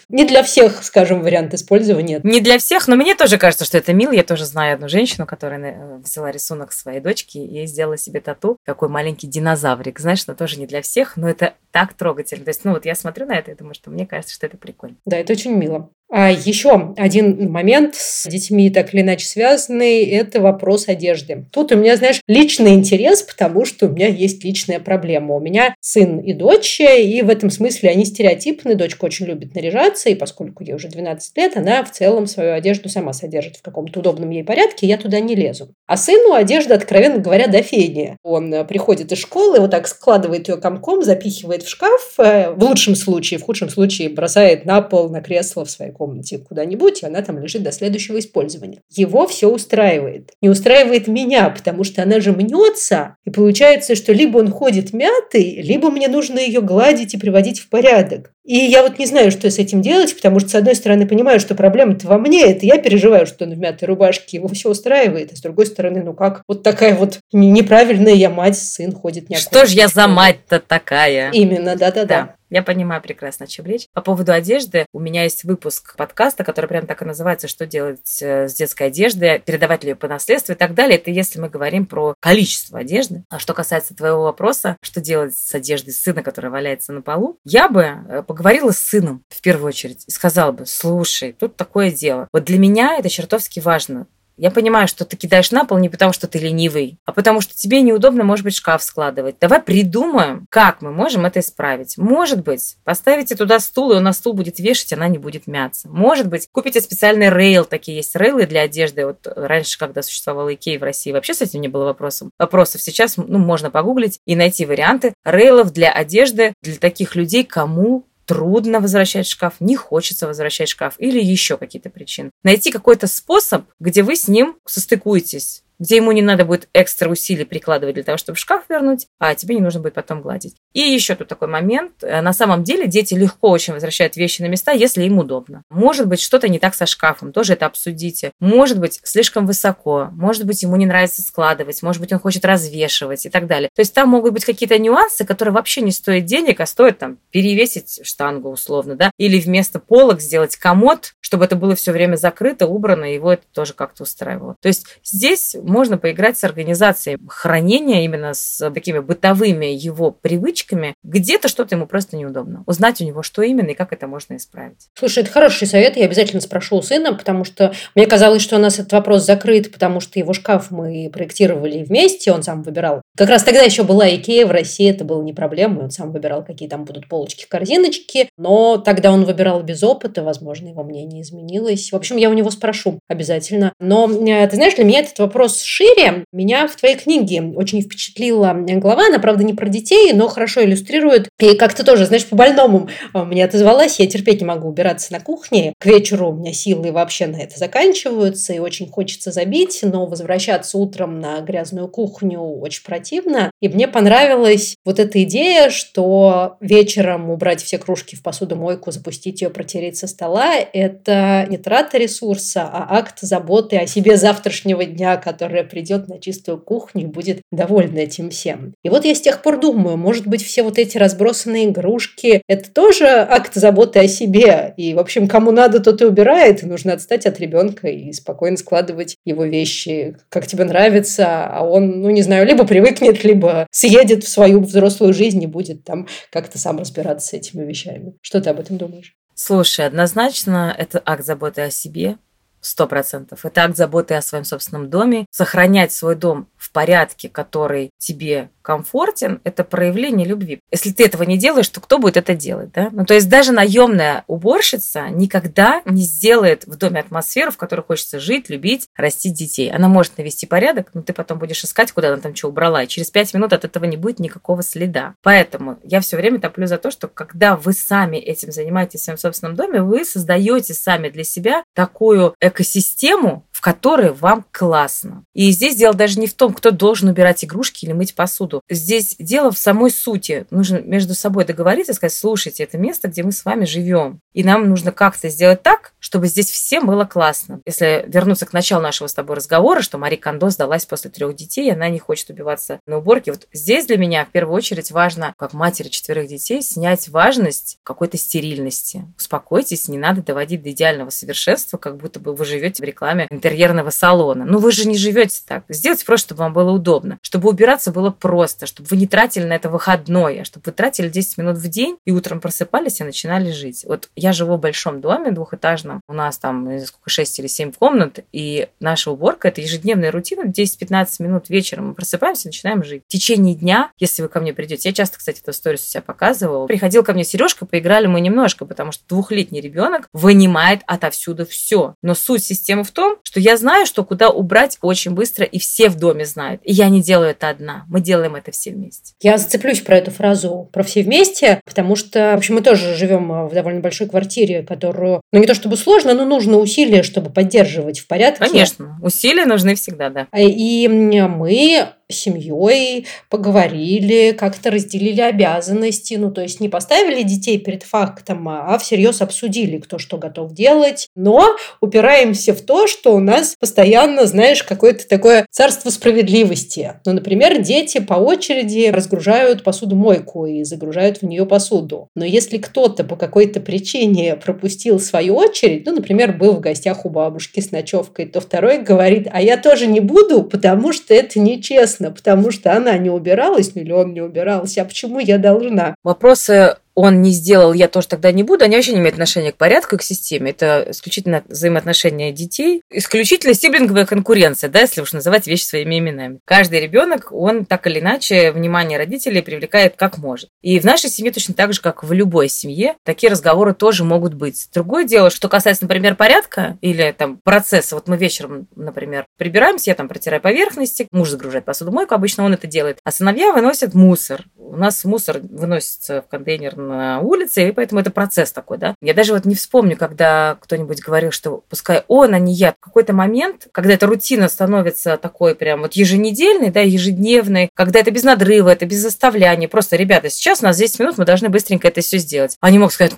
не 0.08 0.24
для 0.24 0.42
всех, 0.42 0.82
скажем, 0.84 1.22
вариант 1.22 1.54
использования. 1.54 2.20
Не 2.22 2.40
для 2.40 2.58
всех, 2.58 2.88
но 2.88 2.96
мне 2.96 3.14
тоже 3.14 3.38
кажется, 3.38 3.64
что 3.64 3.78
это 3.78 3.92
мило. 3.92 4.12
Я 4.12 4.22
тоже 4.22 4.44
знаю 4.44 4.74
одну 4.74 4.88
женщину, 4.88 5.26
которая 5.26 5.60
э, 5.60 5.96
взяла 5.98 6.30
рисунок 6.30 6.72
своей 6.72 7.00
дочки 7.00 7.38
и 7.38 7.66
сделала 7.66 7.96
себе 7.96 8.20
тату. 8.20 8.56
Такой 8.64 8.88
маленький 8.88 9.26
динозаврик. 9.26 9.98
Знаешь, 9.98 10.26
но 10.26 10.34
тоже 10.34 10.58
не 10.58 10.66
для 10.66 10.82
всех, 10.82 11.16
но 11.16 11.28
это 11.28 11.54
так 11.72 11.94
трогательно. 11.94 12.44
То 12.44 12.50
есть, 12.50 12.64
ну 12.64 12.72
вот 12.72 12.85
я 12.87 12.94
смотрю 12.94 13.26
на 13.26 13.37
это 13.37 13.50
и 13.50 13.54
думаю, 13.54 13.74
что 13.74 13.90
мне 13.90 14.06
кажется, 14.06 14.35
что 14.35 14.46
это 14.46 14.56
прикольно. 14.56 14.96
Да, 15.04 15.16
это 15.16 15.33
очень 15.33 15.52
мило. 15.52 15.90
А 16.12 16.30
еще 16.33 16.92
один 16.96 17.52
момент 17.52 17.94
с 17.94 18.28
детьми 18.28 18.68
так 18.68 18.92
или 18.92 19.02
иначе 19.02 19.26
связанный– 19.26 20.04
это 20.11 20.40
вопрос 20.40 20.88
одежды. 20.88 21.46
Тут 21.52 21.70
у 21.70 21.76
меня, 21.76 21.96
знаешь, 21.96 22.20
личный 22.26 22.74
интерес, 22.74 23.22
потому 23.22 23.64
что 23.64 23.87
у 23.87 23.90
меня 23.90 24.09
есть 24.09 24.42
личная 24.42 24.80
проблема. 24.80 25.37
У 25.37 25.40
меня 25.40 25.72
сын 25.80 26.18
и 26.18 26.33
дочь, 26.33 26.80
и 26.80 27.22
в 27.22 27.30
этом 27.30 27.48
смысле 27.48 27.90
они 27.90 28.04
стереотипны. 28.04 28.74
Дочка 28.74 29.04
очень 29.04 29.26
любит 29.26 29.54
наряжаться, 29.54 30.11
и 30.11 30.16
поскольку 30.16 30.64
ей 30.64 30.74
уже 30.74 30.88
12 30.88 31.37
лет, 31.37 31.56
она 31.56 31.85
в 31.85 31.92
целом 31.92 32.26
свою 32.26 32.54
одежду 32.54 32.88
сама 32.88 33.12
содержит 33.12 33.56
в 33.56 33.62
каком-то 33.62 34.00
удобном 34.00 34.30
ей 34.30 34.42
порядке, 34.42 34.88
я 34.88 34.98
туда 34.98 35.20
не 35.20 35.37
лезу. 35.37 35.74
А 35.87 35.96
сыну 35.96 36.33
одежда, 36.33 36.74
откровенно 36.74 37.18
говоря, 37.18 37.46
до 37.46 37.62
фени. 37.62 38.16
Он 38.24 38.52
э, 38.52 38.64
приходит 38.64 39.12
из 39.12 39.18
школы, 39.18 39.61
вот 39.61 39.70
так 39.70 39.87
складывает 39.87 40.48
ее 40.48 40.56
комком, 40.56 41.02
запихивает 41.02 41.60
в 41.64 41.68
шкаф, 41.68 42.14
э, 42.18 42.51
в 42.51 42.62
лучшем 42.62 42.94
случае, 42.94 43.38
в 43.38 43.42
худшем 43.42 43.68
случае 43.68 44.09
бросает 44.09 44.64
на 44.64 44.81
пол, 44.83 45.09
на 45.09 45.20
кресло 45.20 45.64
в 45.64 45.70
своей 45.70 45.92
комнате 45.92 46.38
куда-нибудь, 46.38 47.03
и 47.03 47.07
она 47.07 47.23
там 47.23 47.38
лежит 47.38 47.62
до 47.62 47.73
следующего 47.73 48.18
использования. 48.18 48.83
Его 48.90 49.27
все 49.27 49.49
устраивает. 49.51 50.33
Не 50.40 50.49
устраивает 50.49 51.09
меня, 51.09 51.51
потому 51.51 51.85
что 51.85 52.03
она 52.03 52.20
же 52.20 52.33
мнется, 52.33 53.16
и 53.25 53.31
получается, 53.31 53.94
что 53.94 54.12
либо 54.12 54.38
он 54.38 54.51
ходит 54.51 54.92
мятый, 54.92 55.61
либо 55.62 55.90
мне 55.90 56.09
нужно 56.09 56.38
ее 56.38 56.61
гладить 56.61 57.14
и 57.14 57.18
приводить 57.18 57.61
в 57.61 57.68
порядок. 57.68 58.33
И 58.50 58.56
я 58.66 58.82
вот 58.82 58.98
не 58.98 59.06
знаю, 59.06 59.30
что 59.30 59.48
с 59.48 59.60
этим 59.60 59.80
делать, 59.80 60.16
потому 60.16 60.40
что, 60.40 60.48
с 60.48 60.54
одной 60.56 60.74
стороны, 60.74 61.06
понимаю, 61.06 61.38
что 61.38 61.54
проблема-то 61.54 62.08
во 62.08 62.18
мне, 62.18 62.50
это 62.50 62.66
я 62.66 62.78
переживаю, 62.78 63.24
что 63.24 63.44
он 63.44 63.54
в 63.54 63.58
мятой 63.58 63.86
рубашке, 63.86 64.38
его 64.38 64.48
все 64.48 64.70
устраивает, 64.70 65.32
а 65.32 65.36
с 65.36 65.40
другой 65.40 65.66
стороны, 65.66 66.02
ну 66.02 66.14
как, 66.14 66.42
вот 66.48 66.64
такая 66.64 66.96
вот 66.96 67.20
неправильная 67.30 68.14
я 68.14 68.28
мать, 68.28 68.58
сын 68.58 68.90
ходит 68.90 69.30
не 69.30 69.36
Что 69.36 69.66
ж 69.66 69.70
я 69.70 69.86
за 69.86 70.08
мать-то 70.08 70.58
такая? 70.58 71.30
Именно, 71.30 71.76
да-да-да. 71.76 72.34
Я 72.50 72.62
понимаю 72.62 73.00
прекрасно, 73.00 73.44
о 73.44 73.48
чем 73.48 73.66
речь. 73.66 73.86
По 73.92 74.02
поводу 74.02 74.32
одежды, 74.32 74.86
у 74.92 74.98
меня 74.98 75.22
есть 75.22 75.44
выпуск 75.44 75.96
подкаста, 75.96 76.44
который 76.44 76.66
прям 76.66 76.86
так 76.86 77.00
и 77.00 77.04
называется 77.04 77.48
«Что 77.48 77.64
делать 77.64 78.20
э, 78.20 78.48
с 78.48 78.54
детской 78.54 78.88
одеждой, 78.88 79.38
передавать 79.38 79.84
ли 79.84 79.90
ее 79.90 79.96
по 79.96 80.08
наследству 80.08 80.52
и 80.52 80.56
так 80.56 80.74
далее». 80.74 80.98
Это 80.98 81.10
если 81.10 81.40
мы 81.40 81.48
говорим 81.48 81.86
про 81.86 82.14
количество 82.20 82.80
одежды. 82.80 83.24
А 83.30 83.38
что 83.38 83.54
касается 83.54 83.94
твоего 83.94 84.24
вопроса, 84.24 84.76
что 84.82 85.00
делать 85.00 85.36
с 85.36 85.54
одеждой 85.54 85.92
сына, 85.92 86.22
которая 86.22 86.50
валяется 86.50 86.92
на 86.92 87.02
полу, 87.02 87.38
я 87.44 87.68
бы 87.68 87.82
э, 87.82 88.22
поговорила 88.22 88.72
с 88.72 88.78
сыном 88.78 89.22
в 89.28 89.40
первую 89.40 89.68
очередь 89.68 90.04
и 90.06 90.10
сказала 90.10 90.50
бы, 90.52 90.66
слушай, 90.66 91.32
тут 91.32 91.56
такое 91.56 91.92
дело. 91.92 92.28
Вот 92.32 92.44
для 92.44 92.58
меня 92.58 92.98
это 92.98 93.08
чертовски 93.08 93.60
важно. 93.60 94.06
Я 94.40 94.50
понимаю, 94.50 94.88
что 94.88 95.05
ты 95.05 95.18
кидаешь 95.18 95.50
на 95.50 95.66
пол 95.66 95.76
не 95.76 95.90
потому, 95.90 96.14
что 96.14 96.26
ты 96.26 96.38
ленивый, 96.38 96.98
а 97.05 97.12
потому 97.12 97.42
что 97.42 97.55
тебе 97.55 97.83
неудобно, 97.83 98.24
может 98.24 98.42
быть, 98.42 98.57
шкаф 98.57 98.83
складывать. 98.83 99.37
Давай 99.38 99.61
придумаем, 99.61 100.46
как 100.48 100.81
мы 100.81 100.92
можем 100.92 101.26
это 101.26 101.40
исправить. 101.40 101.98
Может 101.98 102.42
быть, 102.42 102.76
поставите 102.83 103.37
туда 103.37 103.61
стул, 103.61 103.92
и 103.92 103.96
он 103.96 104.05
на 104.05 104.14
стул 104.14 104.33
будет 104.33 104.59
вешать, 104.59 104.94
она 104.94 105.09
не 105.09 105.18
будет 105.18 105.46
мяться. 105.46 105.90
Может 105.90 106.29
быть, 106.29 106.48
купите 106.50 106.81
специальный 106.81 107.29
рейл, 107.29 107.66
такие 107.66 107.98
есть 107.98 108.16
рейлы 108.16 108.46
для 108.46 108.62
одежды. 108.62 109.05
Вот 109.05 109.26
раньше, 109.26 109.79
когда 109.79 110.00
существовал 110.00 110.48
Икей 110.48 110.79
в 110.79 110.83
России, 110.85 111.12
вообще 111.12 111.35
с 111.35 111.42
этим 111.42 111.61
не 111.61 111.68
было 111.68 111.85
вопросов. 111.85 112.31
Вопросов 112.38 112.81
сейчас, 112.81 113.18
ну, 113.18 113.37
можно 113.37 113.70
погуглить 113.70 114.20
и 114.24 114.37
найти 114.37 114.64
варианты 114.64 115.12
рейлов 115.22 115.70
для 115.74 115.92
одежды 115.92 116.55
для 116.62 116.76
таких 116.76 117.14
людей, 117.14 117.44
кому 117.44 118.07
трудно 118.30 118.78
возвращать 118.78 119.26
шкаф, 119.26 119.54
не 119.58 119.74
хочется 119.74 120.28
возвращать 120.28 120.68
шкаф 120.68 120.94
или 120.98 121.20
еще 121.20 121.56
какие-то 121.56 121.90
причины. 121.90 122.30
Найти 122.44 122.70
какой-то 122.70 123.08
способ, 123.08 123.64
где 123.80 124.04
вы 124.04 124.14
с 124.14 124.28
ним 124.28 124.56
состыкуетесь 124.64 125.64
где 125.80 125.96
ему 125.96 126.12
не 126.12 126.22
надо 126.22 126.44
будет 126.44 126.68
экстра 126.74 127.08
усилий 127.10 127.44
прикладывать 127.44 127.94
для 127.94 128.04
того, 128.04 128.18
чтобы 128.18 128.38
шкаф 128.38 128.64
вернуть, 128.68 129.08
а 129.18 129.34
тебе 129.34 129.56
не 129.56 129.60
нужно 129.60 129.80
будет 129.80 129.94
потом 129.94 130.22
гладить. 130.22 130.54
И 130.74 130.80
еще 130.80 131.16
тут 131.16 131.26
такой 131.26 131.48
момент. 131.48 132.02
Э, 132.02 132.20
на 132.20 132.32
самом 132.32 132.62
деле 132.62 132.86
дети 132.86 133.14
легко 133.14 133.50
очень 133.50 133.72
возвращают 133.72 134.14
вещи 134.16 134.42
на 134.42 134.46
места, 134.46 134.72
если 134.72 135.02
им 135.02 135.18
удобно. 135.18 135.62
Может 135.70 136.06
быть, 136.06 136.20
что-то 136.20 136.48
не 136.48 136.58
так 136.58 136.74
со 136.74 136.86
шкафом, 136.86 137.32
тоже 137.32 137.54
это 137.54 137.66
обсудите. 137.66 138.30
Может 138.38 138.78
быть, 138.78 139.00
слишком 139.02 139.46
высоко, 139.46 140.10
может 140.12 140.44
быть, 140.44 140.62
ему 140.62 140.76
не 140.76 140.86
нравится 140.86 141.22
складывать, 141.22 141.82
может 141.82 142.00
быть, 142.00 142.12
он 142.12 142.20
хочет 142.20 142.44
развешивать 142.44 143.24
и 143.26 143.30
так 143.30 143.46
далее. 143.46 143.70
То 143.74 143.80
есть 143.80 143.94
там 143.94 144.10
могут 144.10 144.34
быть 144.34 144.44
какие-то 144.44 144.78
нюансы, 144.78 145.24
которые 145.24 145.54
вообще 145.54 145.80
не 145.80 145.92
стоят 145.92 146.26
денег, 146.26 146.60
а 146.60 146.66
стоят 146.66 146.98
там 146.98 147.18
перевесить 147.30 148.00
штангу 148.02 148.50
условно, 148.50 148.96
да, 148.96 149.10
или 149.16 149.40
вместо 149.40 149.78
полок 149.78 150.20
сделать 150.20 150.56
комод, 150.56 151.14
чтобы 151.20 151.46
это 151.46 151.56
было 151.56 151.74
все 151.74 151.92
время 151.92 152.16
закрыто, 152.16 152.66
убрано, 152.66 153.10
и 153.10 153.14
его 153.14 153.32
это 153.32 153.44
тоже 153.54 153.72
как-то 153.72 154.02
устраивало. 154.02 154.56
То 154.60 154.68
есть 154.68 154.84
здесь 155.02 155.56
можно 155.70 155.98
поиграть 155.98 156.37
с 156.37 156.44
организацией 156.44 157.18
хранения, 157.28 158.04
именно 158.04 158.35
с 158.35 158.70
такими 158.70 158.98
бытовыми 158.98 159.66
его 159.66 160.11
привычками. 160.11 160.94
Где-то 161.02 161.48
что-то 161.48 161.76
ему 161.76 161.87
просто 161.87 162.16
неудобно. 162.16 162.64
Узнать 162.66 163.00
у 163.00 163.04
него, 163.04 163.22
что 163.22 163.42
именно 163.42 163.70
и 163.70 163.74
как 163.74 163.92
это 163.92 164.06
можно 164.06 164.37
исправить. 164.37 164.88
Слушай, 164.98 165.22
это 165.22 165.33
хороший 165.33 165.66
совет, 165.66 165.96
я 165.96 166.04
обязательно 166.04 166.40
спрошу 166.40 166.76
у 166.76 166.83
сына, 166.83 167.14
потому 167.14 167.44
что 167.44 167.72
мне 167.94 168.06
казалось, 168.06 168.42
что 168.42 168.56
у 168.56 168.59
нас 168.59 168.78
этот 168.78 168.92
вопрос 168.92 169.24
закрыт, 169.24 169.72
потому 169.72 170.00
что 170.00 170.18
его 170.18 170.33
шкаф 170.33 170.70
мы 170.70 171.11
проектировали 171.12 171.85
вместе, 171.85 172.33
он 172.33 172.42
сам 172.42 172.62
выбирал. 172.62 173.02
Как 173.16 173.28
раз 173.28 173.44
тогда 173.44 173.62
еще 173.62 173.83
была 173.83 174.09
Икея 174.09 174.46
в 174.46 174.50
России, 174.50 174.90
это 174.90 175.04
было 175.04 175.22
не 175.22 175.33
проблема, 175.33 175.80
он 175.80 175.90
сам 175.90 176.12
выбирал, 176.12 176.44
какие 176.44 176.68
там 176.68 176.85
будут 176.85 177.09
полочки, 177.09 177.46
корзиночки, 177.48 178.28
но 178.37 178.78
тогда 178.78 179.12
он 179.12 179.24
выбирал 179.24 179.62
без 179.62 179.83
опыта, 179.83 180.22
возможно, 180.22 180.68
его 180.68 180.83
мнение 180.83 181.22
изменилось. 181.22 181.92
В 181.92 181.96
общем, 181.96 182.16
я 182.16 182.30
у 182.30 182.35
него 182.35 182.50
спрошу 182.50 182.98
обязательно. 183.09 183.72
Но, 183.78 184.11
э, 184.11 184.46
ты 184.48 184.56
знаешь, 184.56 184.74
для 184.74 184.85
меня 184.85 185.00
этот 185.00 185.18
вопрос 185.18 185.60
шире. 185.64 186.25
Меня 186.33 186.66
в 186.66 186.77
твоей 186.77 186.96
книге 186.96 187.42
очень 187.42 187.83
впечатлила 187.83 188.55
глава, 188.81 189.07
она, 189.07 189.18
правда, 189.18 189.44
не 189.44 189.55
про 189.55 189.68
детей, 189.68 190.12
но 190.12 190.29
хорошо 190.29 190.62
иллюстрирует. 190.64 191.29
И 191.38 191.55
как-то 191.55 191.85
тоже, 191.85 192.07
знаешь, 192.07 192.27
по-больному 192.27 192.88
а, 193.12 193.25
мне 193.25 193.44
отозвалась, 193.44 193.99
я 193.99 194.07
терпеть 194.07 194.40
не 194.40 194.46
могу 194.46 194.68
убираться 194.68 195.12
на 195.12 195.20
кухне. 195.20 195.75
К 195.79 195.87
вечеру 195.87 196.31
у 196.31 196.35
меня 196.35 196.53
силы 196.53 196.92
вообще 196.92 197.27
на 197.27 197.37
это 197.37 197.59
заканчиваются, 197.59 198.53
и 198.53 198.59
очень 198.59 198.88
хочется 198.88 199.33
забить, 199.33 199.81
но 199.83 200.07
возвращаться 200.07 200.79
утром 200.79 201.20
на 201.20 201.40
грязную 201.40 201.88
кухню 201.88 202.40
очень 202.40 202.85
противно. 202.85 203.51
И 203.61 203.68
мне 203.68 203.88
понравилась 203.88 204.77
вот 204.85 204.99
эта 204.99 205.23
идея, 205.25 205.70
что 205.70 206.57
вечером 206.61 207.31
убрать 207.31 207.62
все 207.62 207.79
кружки 207.79 208.16
в 208.16 208.23
посудомойку, 208.23 208.90
запустить 208.90 209.42
ее, 209.42 209.51
протереть 209.51 209.96
со 209.96 210.07
стола– 210.07 210.55
это 210.73 211.46
не 211.49 211.59
трата 211.59 211.99
ресурса, 211.99 212.62
а 212.62 212.99
акт 212.99 213.20
заботы 213.20 213.77
о 213.77 213.87
себе 213.87 214.16
завтрашнего 214.16 214.85
дня, 214.85 215.16
который 215.16 215.49
которая 215.50 215.68
придет 215.68 216.06
на 216.06 216.20
чистую 216.20 216.58
кухню 216.58 217.02
и 217.02 217.06
будет 217.06 217.40
довольна 217.50 217.98
этим 217.98 218.30
всем. 218.30 218.74
И 218.84 218.88
вот 218.88 219.04
я 219.04 219.16
с 219.16 219.20
тех 219.20 219.42
пор 219.42 219.58
думаю, 219.58 219.96
может 219.96 220.28
быть, 220.28 220.44
все 220.44 220.62
вот 220.62 220.78
эти 220.78 220.96
разбросанные 220.96 221.68
игрушки– 221.68 222.40
это 222.46 222.70
тоже 222.70 223.06
акт 223.06 223.54
заботы 223.54 223.98
о 223.98 224.06
себе. 224.06 224.72
И, 224.76 224.94
в 224.94 225.00
общем, 225.00 225.26
кому 225.26 225.50
надо, 225.50 225.80
тот 225.80 226.02
и 226.02 226.04
убирает. 226.04 226.62
И 226.62 226.66
нужно 226.66 226.92
отстать 226.92 227.26
от 227.26 227.40
ребенка 227.40 227.88
и 227.88 228.12
спокойно 228.12 228.56
складывать 228.56 229.16
его 229.24 229.44
вещи, 229.44 230.16
как 230.28 230.46
тебе 230.46 230.62
нравится. 230.62 231.46
А 231.46 231.64
он, 231.64 232.00
ну, 232.00 232.10
не 232.10 232.22
знаю, 232.22 232.46
либо 232.46 232.64
привыкнет, 232.64 233.24
либо 233.24 233.66
съедет 233.72 234.22
в 234.22 234.28
свою 234.28 234.60
взрослую 234.60 235.12
жизнь 235.12 235.42
и 235.42 235.48
будет 235.48 235.82
там 235.82 236.06
как-то 236.30 236.58
сам 236.58 236.78
разбираться 236.78 237.28
с 237.28 237.32
этими 237.32 237.64
вещами. 237.64 238.14
Что 238.22 238.40
ты 238.40 238.50
об 238.50 238.60
этом 238.60 238.78
думаешь? 238.78 239.16
Слушай, 239.34 239.86
однозначно 239.86 240.72
это 240.78 241.02
акт 241.04 241.24
заботы 241.24 241.62
о 241.62 241.70
себе, 241.70 242.18
Сто 242.61 242.87
процентов. 242.87 243.44
Это 243.44 243.64
акт 243.64 243.77
заботы 243.77 244.14
о 244.14 244.23
своем 244.23 244.44
собственном 244.44 244.90
доме. 244.90 245.27
Сохранять 245.31 245.92
свой 245.92 246.14
дом 246.14 246.49
в 246.57 246.70
порядке, 246.73 247.29
который 247.29 247.90
тебе 247.99 248.51
комфортен, 248.70 249.40
это 249.42 249.64
проявление 249.64 250.24
любви. 250.24 250.61
Если 250.70 250.92
ты 250.92 251.04
этого 251.04 251.24
не 251.24 251.37
делаешь, 251.37 251.68
то 251.68 251.80
кто 251.80 251.98
будет 251.98 252.16
это 252.16 252.35
делать, 252.35 252.70
да? 252.72 252.88
Ну, 252.92 253.04
то 253.04 253.14
есть 253.14 253.28
даже 253.28 253.50
наемная 253.50 254.22
уборщица 254.28 255.09
никогда 255.09 255.83
не 255.87 256.02
сделает 256.02 256.68
в 256.68 256.76
доме 256.76 257.00
атмосферу, 257.00 257.50
в 257.50 257.56
которой 257.56 257.80
хочется 257.80 258.20
жить, 258.20 258.48
любить, 258.48 258.87
растить 258.96 259.35
детей. 259.35 259.72
Она 259.72 259.88
может 259.88 260.18
навести 260.18 260.46
порядок, 260.46 260.90
но 260.94 261.02
ты 261.02 261.12
потом 261.12 261.40
будешь 261.40 261.64
искать, 261.64 261.90
куда 261.90 262.12
она 262.12 262.18
там 262.18 262.33
что 262.37 262.46
убрала, 262.46 262.85
и 262.85 262.87
через 262.87 263.11
пять 263.11 263.35
минут 263.35 263.52
от 263.52 263.64
этого 263.64 263.87
не 263.87 263.96
будет 263.96 264.20
никакого 264.20 264.62
следа. 264.62 265.16
Поэтому 265.20 265.80
я 265.83 266.00
все 266.00 266.16
время 266.16 266.38
топлю 266.38 266.68
за 266.68 266.78
то, 266.78 266.92
что 266.92 267.09
когда 267.09 267.56
вы 267.56 267.72
сами 267.72 268.18
этим 268.18 268.52
занимаетесь 268.52 269.00
в 269.00 269.04
своем 269.04 269.18
собственном 269.18 269.56
доме, 269.56 269.83
вы 269.83 270.04
создаете 270.04 270.74
сами 270.74 271.09
для 271.09 271.24
себя 271.24 271.64
такую 271.74 272.37
экосистему, 272.40 273.44
в 273.50 273.62
которой 273.62 274.12
вам 274.12 274.44
классно. 274.50 275.24
И 275.35 275.50
здесь 275.50 275.76
дело 275.76 275.92
даже 275.92 276.18
не 276.18 276.26
в 276.26 276.35
том, 276.35 276.54
кто 276.54 276.70
должен 276.70 277.09
убирать 277.11 277.44
игрушки 277.44 277.85
или 277.85 277.92
мыть 277.92 278.14
посуду. 278.14 278.60
Здесь 278.68 279.16
дело 279.18 279.51
в 279.51 279.59
самой 279.59 279.90
сути. 279.90 280.46
Нужно 280.51 280.79
между 280.79 281.14
собой 281.14 281.44
договориться, 281.44 281.94
сказать, 281.94 282.14
слушайте, 282.14 282.62
это 282.64 282.79
место, 282.79 283.09
где 283.09 283.23
мы 283.23 283.33
с 283.33 283.44
вами 283.44 283.64
живем. 283.64 284.20
И 284.33 284.44
нам 284.44 284.68
нужно 284.68 284.92
как-то 284.92 285.29
сделать 285.29 285.62
так, 285.62 285.92
чтобы 285.99 286.27
здесь 286.27 286.51
всем 286.51 286.87
было 286.87 287.05
классно. 287.05 287.61
Если 287.66 288.05
вернуться 288.07 288.46
к 288.46 288.53
началу 288.53 288.83
нашего 288.83 289.07
с 289.07 289.14
тобой 289.14 289.37
разговора, 289.37 289.81
что 289.81 289.99
Мари 289.99 290.16
Кондо 290.16 290.51
сдалась 290.51 290.87
после 290.87 291.11
трех 291.11 291.35
детей, 291.37 291.73
она 291.73 291.88
не 291.88 291.99
хочет 291.99 292.31
убиваться 292.31 292.81
на 292.87 292.99
уборке. 292.99 293.33
Вот 293.33 293.46
здесь 293.53 293.87
для 293.87 293.96
меня 293.96 294.25
в 294.25 294.31
первую 294.31 294.57
очередь 294.57 294.90
важно, 294.90 295.35
как 295.37 295.53
матери 295.53 295.88
четверых 295.88 296.29
детей, 296.29 296.62
снять 296.62 297.09
важность 297.09 297.79
какой-то 297.83 298.16
стерильности. 298.16 299.05
Успокойтесь, 299.16 299.88
не 299.88 299.99
надо 299.99 300.23
доводить 300.23 300.62
до 300.62 300.70
идеального 300.70 301.11
совершенства, 301.11 301.77
как 301.77 301.96
будто 301.96 302.20
бы 302.20 302.35
вы 302.35 302.44
живете 302.44 302.83
в 302.83 302.87
рекламе 302.87 303.27
интерьерного 303.31 303.90
салона. 303.90 304.44
Ну 304.44 304.59
вы 304.59 304.73
же 304.73 304.88
не 304.88 304.96
живете 304.96 305.40
так. 305.46 305.64
Сделайте 305.68 306.05
просто, 306.05 306.29
чтобы 306.29 306.40
вам 306.40 306.53
было 306.53 306.70
удобно. 306.70 307.18
Чтобы 307.23 307.49
убираться 307.49 307.92
было 307.92 308.11
просто, 308.11 308.49
чтобы 308.66 308.88
вы 308.90 308.96
не 308.96 309.06
тратили 309.06 309.44
на 309.44 309.54
это 309.54 309.68
выходной, 309.68 310.40
а 310.40 310.44
чтобы 310.44 310.64
вы 310.66 310.72
тратили 310.72 311.08
10 311.08 311.38
минут 311.38 311.58
в 311.58 311.68
день 311.68 311.96
и 312.04 312.10
утром 312.10 312.40
просыпались 312.40 313.00
и 313.00 313.04
начинали 313.04 313.50
жить. 313.50 313.84
Вот 313.86 314.08
я 314.16 314.32
живу 314.32 314.56
в 314.56 314.60
большом 314.60 315.00
доме 315.00 315.30
двухэтажном. 315.30 316.00
У 316.08 316.12
нас 316.12 316.38
там 316.38 316.78
сколько, 316.80 317.10
6 317.10 317.40
или 317.40 317.46
7 317.46 317.72
комнат, 317.72 318.20
и 318.32 318.68
наша 318.80 319.10
уборка– 319.10 319.48
это 319.48 319.60
ежедневная 319.60 320.10
рутина. 320.10 320.42
10-15 320.42 321.06
минут 321.20 321.48
вечером 321.48 321.88
мы 321.88 321.94
просыпаемся 321.94 322.48
и 322.48 322.48
начинаем 322.48 322.84
жить. 322.84 323.02
В 323.06 323.10
течение 323.10 323.54
дня, 323.54 323.90
если 323.98 324.22
вы 324.22 324.28
ко 324.28 324.40
мне 324.40 324.52
придете, 324.52 324.88
я 324.88 324.92
часто, 324.92 325.18
кстати, 325.18 325.40
эту 325.40 325.50
историю 325.52 325.78
себя 325.78 326.02
показывала, 326.02 326.66
приходил 326.66 327.02
ко 327.02 327.12
мне 327.12 327.24
Сережка, 327.24 327.66
поиграли 327.66 328.06
мы 328.06 328.20
немножко, 328.20 328.64
потому 328.64 328.92
что 328.92 329.04
двухлетний 329.08 329.60
ребенок 329.60 330.08
вынимает 330.12 330.82
отовсюду 330.86 331.46
все. 331.46 331.94
Но 332.02 332.14
суть 332.14 332.44
системы 332.44 332.84
в 332.84 332.90
том, 332.90 333.18
что 333.22 333.40
я 333.40 333.56
знаю, 333.56 333.86
что 333.86 334.04
куда 334.04 334.30
убрать 334.30 334.78
очень 334.80 335.12
быстро, 335.12 335.44
и 335.44 335.58
все 335.58 335.88
в 335.88 335.96
доме 335.96 336.24
знают. 336.24 336.60
И 336.64 336.72
я 336.72 336.88
не 336.88 337.02
делаю 337.02 337.30
это 337.30 337.48
одна. 337.48 337.84
Мы 337.88 338.00
делаем 338.00 338.29
это 338.36 338.50
все 338.50 338.70
вместе. 338.70 339.14
Я 339.20 339.38
зацеплюсь 339.38 339.80
про 339.80 339.96
эту 339.96 340.10
фразу 340.10 340.68
про 340.72 340.82
все 340.82 341.02
вместе, 341.02 341.60
потому 341.64 341.96
что, 341.96 342.32
в 342.34 342.38
общем, 342.38 342.56
мы 342.56 342.62
тоже 342.62 342.94
живем 342.94 343.46
в 343.46 343.52
довольно 343.52 343.80
большой 343.80 344.08
квартире, 344.08 344.62
которую, 344.62 345.20
ну, 345.32 345.40
не 345.40 345.46
то 345.46 345.54
чтобы 345.54 345.76
сложно, 345.76 346.14
но 346.14 346.24
нужно 346.24 346.58
усилия, 346.58 347.02
чтобы 347.02 347.30
поддерживать 347.30 348.00
в 348.00 348.06
порядке. 348.06 348.46
Конечно, 348.46 348.98
усилия 349.02 349.44
нужны 349.44 349.74
всегда, 349.74 350.10
да. 350.10 350.26
И 350.36 350.88
мы 350.88 351.88
семьей 352.11 353.07
поговорили, 353.29 354.33
как-то 354.33 354.70
разделили 354.70 355.20
обязанности, 355.20 356.14
ну, 356.14 356.31
то 356.31 356.42
есть 356.42 356.61
не 356.61 356.68
поставили 356.68 357.23
детей 357.23 357.59
перед 357.59 357.83
фактом, 357.83 358.49
а 358.49 358.79
всерьез 358.79 359.20
обсудили, 359.20 359.79
кто 359.79 359.99
что 359.99 360.16
готов 360.16 360.53
делать, 360.53 361.09
но 361.14 361.57
упираемся 361.81 362.55
в 362.55 362.61
то, 362.61 362.87
что 362.87 363.14
у 363.14 363.20
нас 363.20 363.55
постоянно, 363.59 364.27
знаешь, 364.27 364.62
какое-то 364.62 365.07
такое 365.07 365.46
царство 365.51 365.90
справедливости. 365.90 366.94
Ну, 367.05 367.12
например, 367.12 367.61
дети 367.61 367.99
по 367.99 368.14
очереди 368.14 368.90
разгружают 368.90 369.62
посудомойку 369.62 370.46
и 370.46 370.64
загружают 370.64 371.18
в 371.18 371.23
нее 371.23 371.46
посуду. 371.46 372.09
Но 372.14 372.25
если 372.25 372.59
кто-то 372.59 373.05
по 373.05 373.16
какой-то 373.16 373.61
причине 373.61 374.37
пропустил 374.37 374.99
свою 374.99 375.37
очередь, 375.37 375.85
ну, 375.87 375.94
например, 375.94 376.33
был 376.33 376.55
в 376.55 376.61
гостях 376.61 377.05
у 377.05 377.11
бабушки 377.11 377.61
с 377.61 377.70
ночевкой, 377.70 378.27
то 378.27 378.40
второй 378.40 378.79
говорит, 378.79 379.29
а 379.31 379.42
я 379.42 379.57
тоже 379.57 379.87
не 379.87 380.01
буду, 380.01 380.42
потому 380.44 380.92
что 380.92 381.12
это 381.12 381.38
нечестно 381.38 381.99
ужасно, 382.00 382.10
потому 382.10 382.50
что 382.50 382.72
она 382.72 382.96
не 382.98 383.10
убиралась, 383.10 383.72
или 383.74 383.92
он 383.92 384.14
не 384.14 384.20
убирался, 384.20 384.82
а 384.82 384.84
почему 384.84 385.18
я 385.18 385.38
должна? 385.38 385.94
Вопросы 386.02 386.76
он 386.94 387.22
не 387.22 387.30
сделал, 387.30 387.72
я 387.72 387.88
тоже 387.88 388.08
тогда 388.08 388.32
не 388.32 388.42
буду, 388.42 388.64
они 388.64 388.76
вообще 388.76 388.92
не 388.92 388.98
имеют 388.98 389.14
отношения 389.14 389.52
к 389.52 389.56
порядку 389.56 389.96
и 389.96 389.98
к 389.98 390.02
системе. 390.02 390.50
Это 390.50 390.88
исключительно 390.90 391.42
взаимоотношения 391.48 392.32
детей, 392.32 392.82
исключительно 392.90 393.54
сиблинговая 393.54 394.06
конкуренция, 394.06 394.68
да, 394.68 394.80
если 394.80 395.00
уж 395.00 395.12
называть 395.12 395.46
вещи 395.46 395.62
своими 395.62 395.98
именами. 395.98 396.40
Каждый 396.44 396.80
ребенок, 396.80 397.32
он 397.32 397.64
так 397.64 397.86
или 397.86 398.00
иначе 398.00 398.52
внимание 398.52 398.98
родителей 398.98 399.40
привлекает 399.40 399.94
как 399.96 400.18
может. 400.18 400.50
И 400.62 400.78
в 400.78 400.84
нашей 400.84 401.10
семье 401.10 401.32
точно 401.32 401.54
так 401.54 401.72
же, 401.72 401.80
как 401.80 402.02
в 402.02 402.12
любой 402.12 402.48
семье, 402.48 402.96
такие 403.04 403.30
разговоры 403.30 403.72
тоже 403.72 404.04
могут 404.04 404.34
быть. 404.34 404.68
Другое 404.74 405.04
дело, 405.04 405.30
что 405.30 405.48
касается, 405.48 405.84
например, 405.84 406.16
порядка 406.16 406.76
или 406.80 407.14
там 407.16 407.38
процесса. 407.42 407.94
Вот 407.94 408.08
мы 408.08 408.16
вечером, 408.16 408.66
например, 408.74 409.26
прибираемся, 409.40 409.90
я 409.90 409.94
там 409.94 410.07
протираю 410.07 410.42
поверхности, 410.42 411.09
муж 411.12 411.31
загружает 411.31 411.64
посудомойку, 411.64 412.14
обычно 412.14 412.44
он 412.44 412.53
это 412.53 412.66
делает, 412.66 412.98
а 413.05 413.11
сыновья 413.11 413.55
выносят 413.55 413.94
мусор. 413.94 414.44
у 414.59 414.76
нас 414.76 415.03
мусор 415.05 415.38
выносится 415.38 416.20
в 416.20 416.29
контейнер 416.29 416.76
на 416.76 417.20
улице, 417.20 417.66
и 417.66 417.72
поэтому 417.72 418.03
это 418.03 418.11
процесс 418.11 418.53
такой, 418.53 418.76
да. 418.76 418.94
Я 419.00 419.14
даже 419.14 419.33
вот 419.33 419.46
не 419.46 419.55
вспомню, 419.55 419.96
когда 419.96 420.59
кто-нибудь 420.61 421.00
говорил, 421.00 421.31
что 421.31 421.64
пускай 421.70 422.05
он, 422.07 422.35
а 422.35 422.38
не 422.38 422.53
я. 422.53 422.72
В 422.72 422.85
какой-то 422.85 423.14
момент, 423.14 423.66
когда 423.72 423.94
эта 423.94 424.07
рутина 424.07 424.50
становится 424.50 425.16
такой 425.16 425.55
прям 425.55 425.81
вот 425.81 425.94
еженедельной, 425.94 426.70
да, 426.70 426.81
ежедневной, 426.81 427.70
когда 427.72 428.00
это 428.00 428.11
без 428.11 428.24
надрыва, 428.24 428.68
это 428.68 428.85
без 428.85 428.98
заставляния, 428.98 429.68
просто, 429.68 429.96
ребята, 429.96 430.29
сейчас 430.29 430.61
у 430.61 430.66
нас 430.66 430.76
10 430.76 431.00
минут, 431.00 431.16
мы 431.16 431.24
должны 431.24 431.48
быстренько 431.48 431.88
это 431.88 432.03
все 432.03 432.18
сделать. 432.18 432.59
Они 432.61 432.79
могут 432.79 432.92
сказать, 432.92 433.14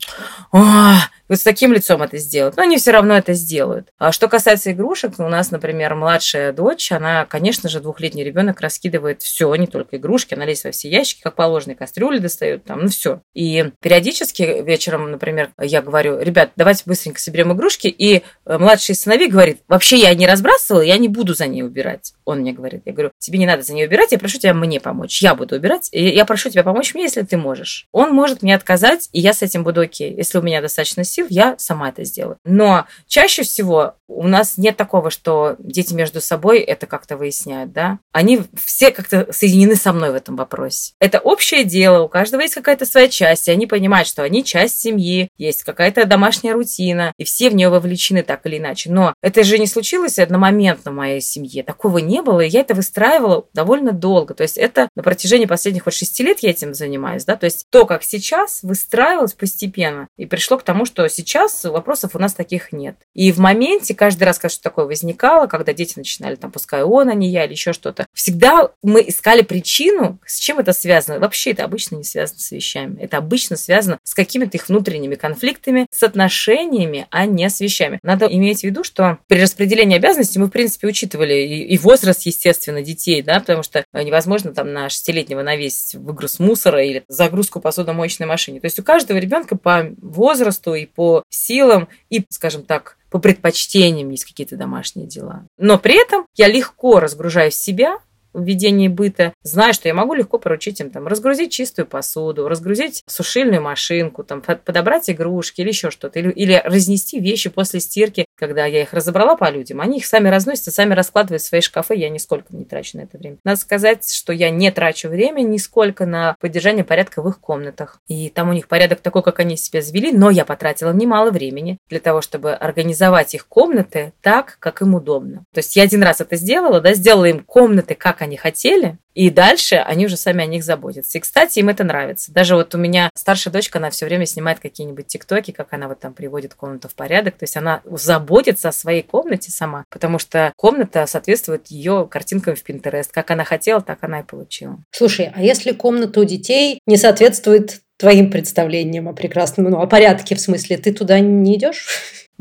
вот 1.33 1.41
с 1.41 1.45
таким 1.45 1.73
лицом 1.73 2.03
это 2.03 2.19
сделать. 2.19 2.57
Но 2.57 2.63
они 2.63 2.77
все 2.77 2.91
равно 2.91 3.17
это 3.17 3.33
сделают. 3.33 3.89
А 3.99 4.13
что 4.13 4.29
касается 4.29 4.71
игрушек, 4.73 5.15
у 5.19 5.29
нас, 5.29 5.51
например, 5.51 5.95
младшая 5.95 6.53
дочь, 6.53 6.93
она, 6.93 7.25
конечно 7.25 7.71
же, 7.71 7.81
двухлетний 7.81 8.23
ребенок 8.23 8.61
раскидывает 8.61 9.23
все, 9.23 9.55
не 9.55 9.67
только 9.67 9.97
игрушки, 9.97 10.35
она 10.35 10.45
лезет 10.45 10.65
во 10.65 10.71
все 10.73 10.91
ящики, 10.91 11.23
как 11.23 11.35
положено, 11.35 11.75
кастрюли 11.75 12.19
достают, 12.19 12.65
там, 12.65 12.83
ну 12.83 12.89
все. 12.89 13.23
И 13.33 13.73
периодически 13.81 14.63
вечером, 14.63 15.11
например, 15.11 15.53
я 15.59 15.81
говорю, 15.81 16.19
ребят, 16.19 16.51
давайте 16.57 16.83
быстренько 16.85 17.19
соберем 17.19 17.53
игрушки, 17.55 17.87
и 17.87 18.23
э, 18.45 18.59
младший 18.59 18.95
сыновей 18.95 19.29
говорит, 19.29 19.63
вообще 19.69 19.97
я 19.97 20.15
не 20.15 20.27
разбрасывала, 20.27 20.83
я 20.83 20.99
не 20.99 21.09
буду 21.09 21.33
за 21.33 21.47
ней 21.47 21.63
убирать. 21.63 22.13
Он 22.25 22.41
мне 22.41 22.53
говорит, 22.53 22.83
я 22.85 22.93
говорю, 22.93 23.11
тебе 23.19 23.39
не 23.39 23.47
надо 23.47 23.63
за 23.63 23.75
ней 23.75 23.87
убирать, 23.87 24.13
я 24.13 24.19
прошу 24.19 24.39
тебя 24.39 24.55
мне 24.55 24.81
помочь, 24.81 25.23
я 25.23 25.35
буду 25.35 25.57
убирать, 25.57 25.89
я 25.93 26.25
прошу 26.25 26.51
тебя 26.51 26.63
помочь 26.63 26.95
мне, 26.95 27.05
если 27.05 27.23
ты 27.23 27.37
можешь. 27.37 27.87
Он 27.93 28.13
может 28.13 28.43
мне 28.43 28.55
отказать, 28.55 29.09
и 29.13 29.21
я 29.21 29.33
с 29.33 29.43
этим 29.43 29.65
буду 29.65 29.81
окей. 29.81 30.15
Если 30.15 30.39
у 30.39 30.43
меня 30.43 30.61
достаточно 30.61 31.05
сил, 31.05 31.27
я 31.29 31.57
сама 31.59 31.89
это 31.91 32.05
сделаю. 32.05 32.39
Но 32.45 32.87
чаще 33.07 33.43
всего 33.43 33.95
у 34.09 34.27
нас 34.27 34.59
нет 34.59 34.77
такого, 34.77 35.11
что 35.11 35.57
дети 35.59 35.95
между 35.95 36.21
собой 36.21 36.61
это 36.61 36.87
как-то 36.87 37.17
выясняют, 37.17 37.73
да. 37.73 37.99
Они 38.13 38.43
все 38.63 38.91
как-то 38.91 39.33
соединены 39.33 39.75
со 39.75 39.93
мной 39.93 40.11
в 40.11 40.15
этом 40.15 40.37
вопросе. 40.37 40.93
Это 41.01 41.19
общее 41.19 41.65
дело, 41.65 42.03
у 42.03 42.09
каждого 42.09 42.43
есть 42.43 42.55
какая-то 42.55 42.85
своя 42.85 43.09
часть, 43.09 43.49
и 43.49 43.51
они 43.51 43.67
понимают, 43.67 44.07
что 44.07 44.23
они 44.23 44.45
часть 44.45 44.79
семьи, 44.79 45.29
есть 45.39 45.65
какая-то 45.65 46.05
домашняя 46.05 46.53
рутина, 46.53 47.13
и 47.17 47.25
все 47.25 47.51
в 47.51 47.55
нее 47.55 47.69
вовлечены 47.69 48.23
так 48.23 48.45
или 48.47 48.59
иначе. 48.59 48.91
Но 48.91 49.15
это 49.23 49.43
же 49.45 49.59
не 49.59 49.67
случилось 49.67 50.19
одномоментно 50.19 50.91
в 50.91 50.95
моей 50.95 51.21
семье. 51.21 51.63
Такого 51.63 51.99
не 51.99 52.12
было, 52.21 52.41
и 52.41 52.49
я 52.49 52.61
это 52.61 52.75
выстраивала 52.75 53.47
довольно 53.55 53.93
долго. 53.93 54.35
То 54.35 54.43
есть 54.43 54.59
это 54.59 54.89
на 54.95 55.03
протяжении 55.03 55.47
последних 55.47 55.87
вот 55.87 55.95
шести 55.95 56.23
лет 56.23 56.41
я 56.41 56.51
этим 56.51 56.75
занимаюсь, 56.75 57.25
да. 57.25 57.37
То 57.37 57.45
есть 57.45 57.67
то, 57.71 57.87
как 57.87 58.03
сейчас, 58.03 58.63
выстраивалось 58.63 59.33
постепенно 59.33 60.09
и 60.17 60.27
пришло 60.27 60.59
к 60.59 60.63
тому, 60.63 60.85
что 60.85 61.09
сейчас 61.09 61.65
вопросов 61.65 62.15
у 62.15 62.19
нас 62.19 62.35
таких 62.35 62.73
нет. 62.73 62.97
И 63.15 63.33
в 63.33 63.39
моменте 63.39 63.95
каждый 63.95 64.25
раз, 64.25 64.39
когда 64.39 64.51
что-то 64.51 64.65
такое 64.65 64.85
возникало, 64.87 65.47
когда 65.47 65.73
дети 65.73 65.95
начинали, 65.97 66.35
там, 66.35 66.51
пускай 66.51 66.83
он, 66.83 67.09
а 67.09 67.15
не 67.15 67.31
я, 67.31 67.45
или 67.45 67.53
еще 67.53 67.73
что-то, 67.73 68.07
всегда 68.13 68.71
мы 68.83 69.05
искали 69.07 69.43
причину, 69.43 70.19
с 70.27 70.39
чем 70.39 70.59
это 70.59 70.73
связано. 70.73 71.19
Вообще 71.19 71.53
это 71.53 71.65
обычно 71.65 71.97
не 71.97 72.05
связано 72.05 72.41
с 72.41 72.51
вещами. 72.51 73.01
Это 73.01 73.19
обычно 73.19 73.57
связано 73.57 73.99
с 74.03 74.15
какими-то 74.15 74.57
их 74.57 74.69
внутренними 74.69 75.15
конфликтами, 75.15 75.87
с 75.91 76.03
отношениями, 76.03 77.07
а 77.11 77.27
не 77.27 77.49
с 77.49 77.61
вещами. 77.61 77.99
Надо 78.03 78.27
иметь 78.27 78.61
в 78.61 78.65
виду, 78.65 78.85
что 78.85 79.19
при 79.29 79.41
распределении 79.41 79.97
обязанностей 79.97 80.39
мы, 80.39 80.47
в 80.47 80.51
принципе, 80.51 80.89
учитывали 80.89 81.35
и 81.35 81.77
возраст, 82.03 82.27
естественно, 82.27 82.83
детей, 82.83 83.23
да, 83.23 83.39
потому 83.41 83.63
что 83.63 83.85
невозможно 83.93 84.53
там 84.53 84.73
на 84.73 84.89
шестилетнего 84.89 85.43
навесить 85.43 85.95
выгруз 85.95 86.39
мусора 86.39 86.83
или 86.83 87.05
загрузку 87.09 87.61
посудомоечной 87.61 88.27
машине. 88.27 88.61
То 88.61 88.67
есть 88.67 88.79
у 88.79 88.83
каждого 88.83 89.19
ребенка 89.19 89.57
по 89.57 89.87
возрасту 89.99 90.75
и 90.75 90.87
по 90.87 91.23
силам 91.29 91.89
и, 92.11 92.25
скажем 92.29 92.65
так, 92.65 92.99
по 93.11 93.19
предпочтениям 93.19 94.11
есть 94.11 94.25
какие-то 94.25 94.57
домашние 94.57 95.07
дела. 95.07 95.47
Но 95.59 95.79
при 95.79 96.01
этом 96.01 96.27
я 96.35 96.49
легко 96.49 96.99
разгружаю 96.99 97.51
себя 97.51 97.99
в 98.33 98.43
ведении 98.43 98.89
быта, 98.89 99.33
знаю, 99.43 99.75
что 99.75 99.89
я 99.89 99.95
могу 99.95 100.15
легко 100.15 100.39
поручить 100.39 100.81
им 100.81 100.91
там 100.91 101.07
разгрузить 101.07 101.53
чистую 101.53 101.87
посуду, 101.87 102.49
разгрузить 102.49 103.03
сушильную 103.07 103.63
машинку, 103.63 104.25
там 104.25 104.41
подобрать 104.41 105.11
игрушки 105.11 105.61
или 105.61 105.69
еще 105.69 105.91
что-то, 105.91 106.19
или, 106.19 106.31
или 106.31 106.63
разнести 106.65 107.21
вещи 107.21 107.51
после 107.51 107.81
стирки, 107.81 108.27
когда 108.37 108.67
я 108.67 108.83
их 108.83 108.93
разобрала 108.93 109.37
по 109.37 109.51
людям, 109.51 109.81
они 109.81 109.99
их 109.99 110.07
сами 110.07 110.29
разносят, 110.29 110.75
сами 110.75 110.95
раскладывают 110.95 111.43
в 111.43 111.47
свои 111.47 111.61
шкафы, 111.61 111.95
я 111.95 112.09
нисколько 112.09 112.55
не 112.55 112.65
трачу 112.65 112.99
на 112.99 113.03
это 113.03 113.19
время. 113.19 113.37
Надо 113.45 113.61
сказать, 113.61 114.11
что 114.11 114.33
я 114.33 114.51
не 114.51 114.71
трачу 114.71 115.09
время 115.09 115.43
нисколько 115.43 116.07
на 116.07 116.37
поддержание 116.41 116.85
порядка 116.85 117.23
в 117.23 117.29
их 117.29 117.41
комнатах. 117.41 118.01
И 118.09 118.31
там 118.31 118.51
у 118.51 118.53
них 118.53 118.69
порядок 118.69 119.01
такой, 119.01 119.23
как 119.23 119.41
они 119.41 119.57
себя 119.57 119.83
завели, 119.83 120.13
но 120.13 120.31
я 120.31 120.45
потратила 120.45 120.93
немало 120.93 121.31
времени 121.31 121.79
для 121.89 122.01
того, 122.01 122.21
чтобы 122.21 122.53
организовать 122.53 123.35
их 123.35 123.47
комнаты 123.47 124.13
так, 124.23 124.57
как 124.59 124.83
им 124.83 124.95
удобно. 124.95 125.45
То 125.53 125.59
есть 125.59 125.77
я 125.77 125.83
один 125.83 126.03
раз 126.03 126.21
это 126.21 126.37
сделала, 126.37 126.81
да, 126.81 126.95
сделала 126.95 127.27
им 127.27 127.41
комнаты, 127.45 127.95
как 127.95 128.22
они 128.23 128.37
хотели, 128.37 128.99
и 129.15 129.31
дальше 129.31 129.77
они 129.77 130.07
уже 130.07 130.17
сами 130.17 130.43
о 130.43 130.47
них 130.47 130.65
заботятся. 130.65 131.19
И, 131.19 131.21
кстати, 131.21 131.59
им 131.59 131.69
это 131.69 131.85
нравится. 131.85 132.33
Даже 132.33 132.55
вот 132.55 132.75
у 132.75 132.79
меня 132.79 133.11
старшая 133.15 133.53
дочка, 133.53 133.79
она 133.79 133.91
все 133.91 134.07
время 134.07 134.27
снимает 134.27 134.59
какие-нибудь 134.61 135.07
тиктоки, 135.07 135.51
как 135.51 135.73
она 135.73 135.89
вот 135.89 136.01
там 136.01 136.15
приводит 136.15 136.55
комнату 136.55 136.89
в 136.89 136.95
порядок. 136.95 137.37
То 137.37 137.45
есть 137.45 137.57
она 137.57 137.83
заботится 137.85 138.71
о 138.71 138.73
своей 138.73 139.03
комнате 139.03 139.51
сама, 139.51 139.85
потому 139.91 140.19
что 140.19 140.53
комната 140.57 141.07
соответствует 141.07 141.67
ее 141.69 142.09
картинкам 142.11 142.57
в 142.57 142.65
Pinterest. 142.65 143.09
Как 143.13 143.31
она 143.31 143.45
хотела, 143.45 143.81
так 143.81 143.99
она 144.03 144.21
и 144.21 144.25
получила. 144.25 144.79
Слушай, 144.91 145.31
а 145.35 145.43
если 145.43 145.73
комната 145.73 146.21
у 146.21 146.25
детей 146.25 146.81
не 146.87 146.97
соответствует 146.97 147.81
твоим 147.99 148.31
представлениям 148.31 149.09
о 149.09 149.13
прекрасном, 149.13 149.71
ну, 149.71 149.81
о 149.81 149.87
порядке 149.87 150.35
в 150.35 150.41
смысле, 150.41 150.77
ты 150.77 150.93
туда 150.93 151.21
не 151.21 151.57
идешь? 151.57 151.87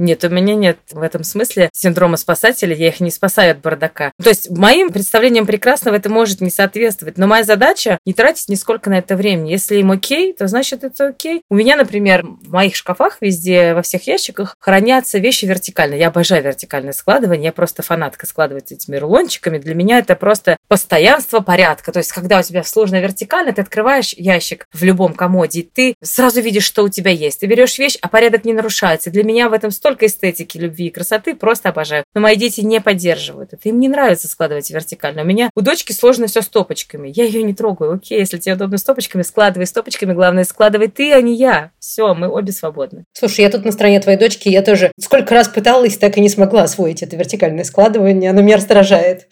Нет, 0.01 0.23
у 0.23 0.29
меня 0.29 0.55
нет 0.55 0.79
в 0.91 1.01
этом 1.03 1.23
смысле 1.23 1.69
синдрома 1.73 2.17
спасателя, 2.17 2.75
я 2.75 2.87
их 2.87 3.01
не 3.01 3.11
спасаю 3.11 3.51
от 3.51 3.61
бардака. 3.61 4.11
То 4.21 4.29
есть 4.29 4.49
моим 4.49 4.89
представлениям 4.89 5.45
прекрасного 5.45 5.93
это 5.93 6.09
может 6.09 6.41
не 6.41 6.49
соответствовать, 6.49 7.19
но 7.19 7.27
моя 7.27 7.43
задача 7.43 7.99
не 8.03 8.13
тратить 8.13 8.49
нисколько 8.49 8.89
на 8.89 8.97
это 8.97 9.15
времени. 9.15 9.51
Если 9.51 9.75
им 9.75 9.91
окей, 9.91 10.33
то 10.33 10.47
значит 10.47 10.83
это 10.83 11.09
окей. 11.09 11.43
У 11.51 11.55
меня, 11.55 11.75
например, 11.75 12.25
в 12.25 12.49
моих 12.49 12.75
шкафах 12.75 13.17
везде, 13.21 13.75
во 13.75 13.83
всех 13.83 14.07
ящиках 14.07 14.55
хранятся 14.59 15.19
вещи 15.19 15.45
вертикально. 15.45 15.93
Я 15.93 16.07
обожаю 16.07 16.43
вертикальное 16.43 16.93
складывание, 16.93 17.45
я 17.45 17.51
просто 17.51 17.83
фанатка 17.83 18.25
складывать 18.25 18.71
этими 18.71 18.95
рулончиками. 18.95 19.59
Для 19.59 19.75
меня 19.75 19.99
это 19.99 20.15
просто 20.15 20.57
постоянство 20.67 21.41
порядка. 21.41 21.91
То 21.91 21.99
есть, 21.99 22.11
когда 22.11 22.39
у 22.39 22.41
тебя 22.41 22.63
сложно 22.63 22.99
вертикально, 22.99 23.53
ты 23.53 23.61
открываешь 23.61 24.13
ящик 24.13 24.65
в 24.73 24.83
любом 24.83 25.13
комоде, 25.13 25.61
ты 25.61 25.93
сразу 26.01 26.41
видишь, 26.41 26.63
что 26.63 26.81
у 26.81 26.89
тебя 26.89 27.11
есть. 27.11 27.41
Ты 27.41 27.45
берешь 27.45 27.77
вещь, 27.77 27.99
а 28.01 28.07
порядок 28.07 28.45
не 28.45 28.53
нарушается. 28.53 29.11
Для 29.11 29.23
меня 29.23 29.47
в 29.47 29.53
этом 29.53 29.69
столько 29.69 29.90
столько 29.91 30.05
эстетики, 30.05 30.57
любви 30.57 30.87
и 30.87 30.89
красоты, 30.89 31.35
просто 31.35 31.67
обожаю. 31.69 32.05
Но 32.13 32.21
мои 32.21 32.37
дети 32.37 32.61
не 32.61 32.79
поддерживают 32.79 33.51
это. 33.51 33.67
Им 33.67 33.79
не 33.81 33.89
нравится 33.89 34.29
складывать 34.29 34.69
вертикально. 34.71 35.23
У 35.23 35.25
меня 35.25 35.49
у 35.53 35.59
дочки 35.59 35.91
сложно 35.91 36.27
все 36.27 36.41
стопочками. 36.41 37.11
Я 37.13 37.25
ее 37.25 37.43
не 37.43 37.53
трогаю. 37.53 37.93
Окей, 37.95 38.19
если 38.19 38.37
тебе 38.37 38.53
удобно 38.53 38.77
стопочками, 38.77 39.21
складывай 39.21 39.67
стопочками. 39.67 40.13
Главное, 40.13 40.45
складывай 40.45 40.87
ты, 40.87 41.11
а 41.11 41.19
не 41.19 41.35
я. 41.35 41.71
Все, 41.79 42.13
мы 42.13 42.29
обе 42.29 42.53
свободны. 42.53 43.03
Слушай, 43.11 43.41
я 43.41 43.49
тут 43.49 43.65
на 43.65 43.73
стороне 43.73 43.99
твоей 43.99 44.17
дочки, 44.17 44.47
я 44.47 44.61
тоже 44.61 44.93
сколько 44.97 45.33
раз 45.33 45.49
пыталась, 45.49 45.97
так 45.97 46.17
и 46.17 46.21
не 46.21 46.29
смогла 46.29 46.63
освоить 46.63 47.03
это 47.03 47.17
вертикальное 47.17 47.65
складывание. 47.65 48.29
Оно 48.29 48.41
меня 48.41 48.55
раздражает. 48.55 49.27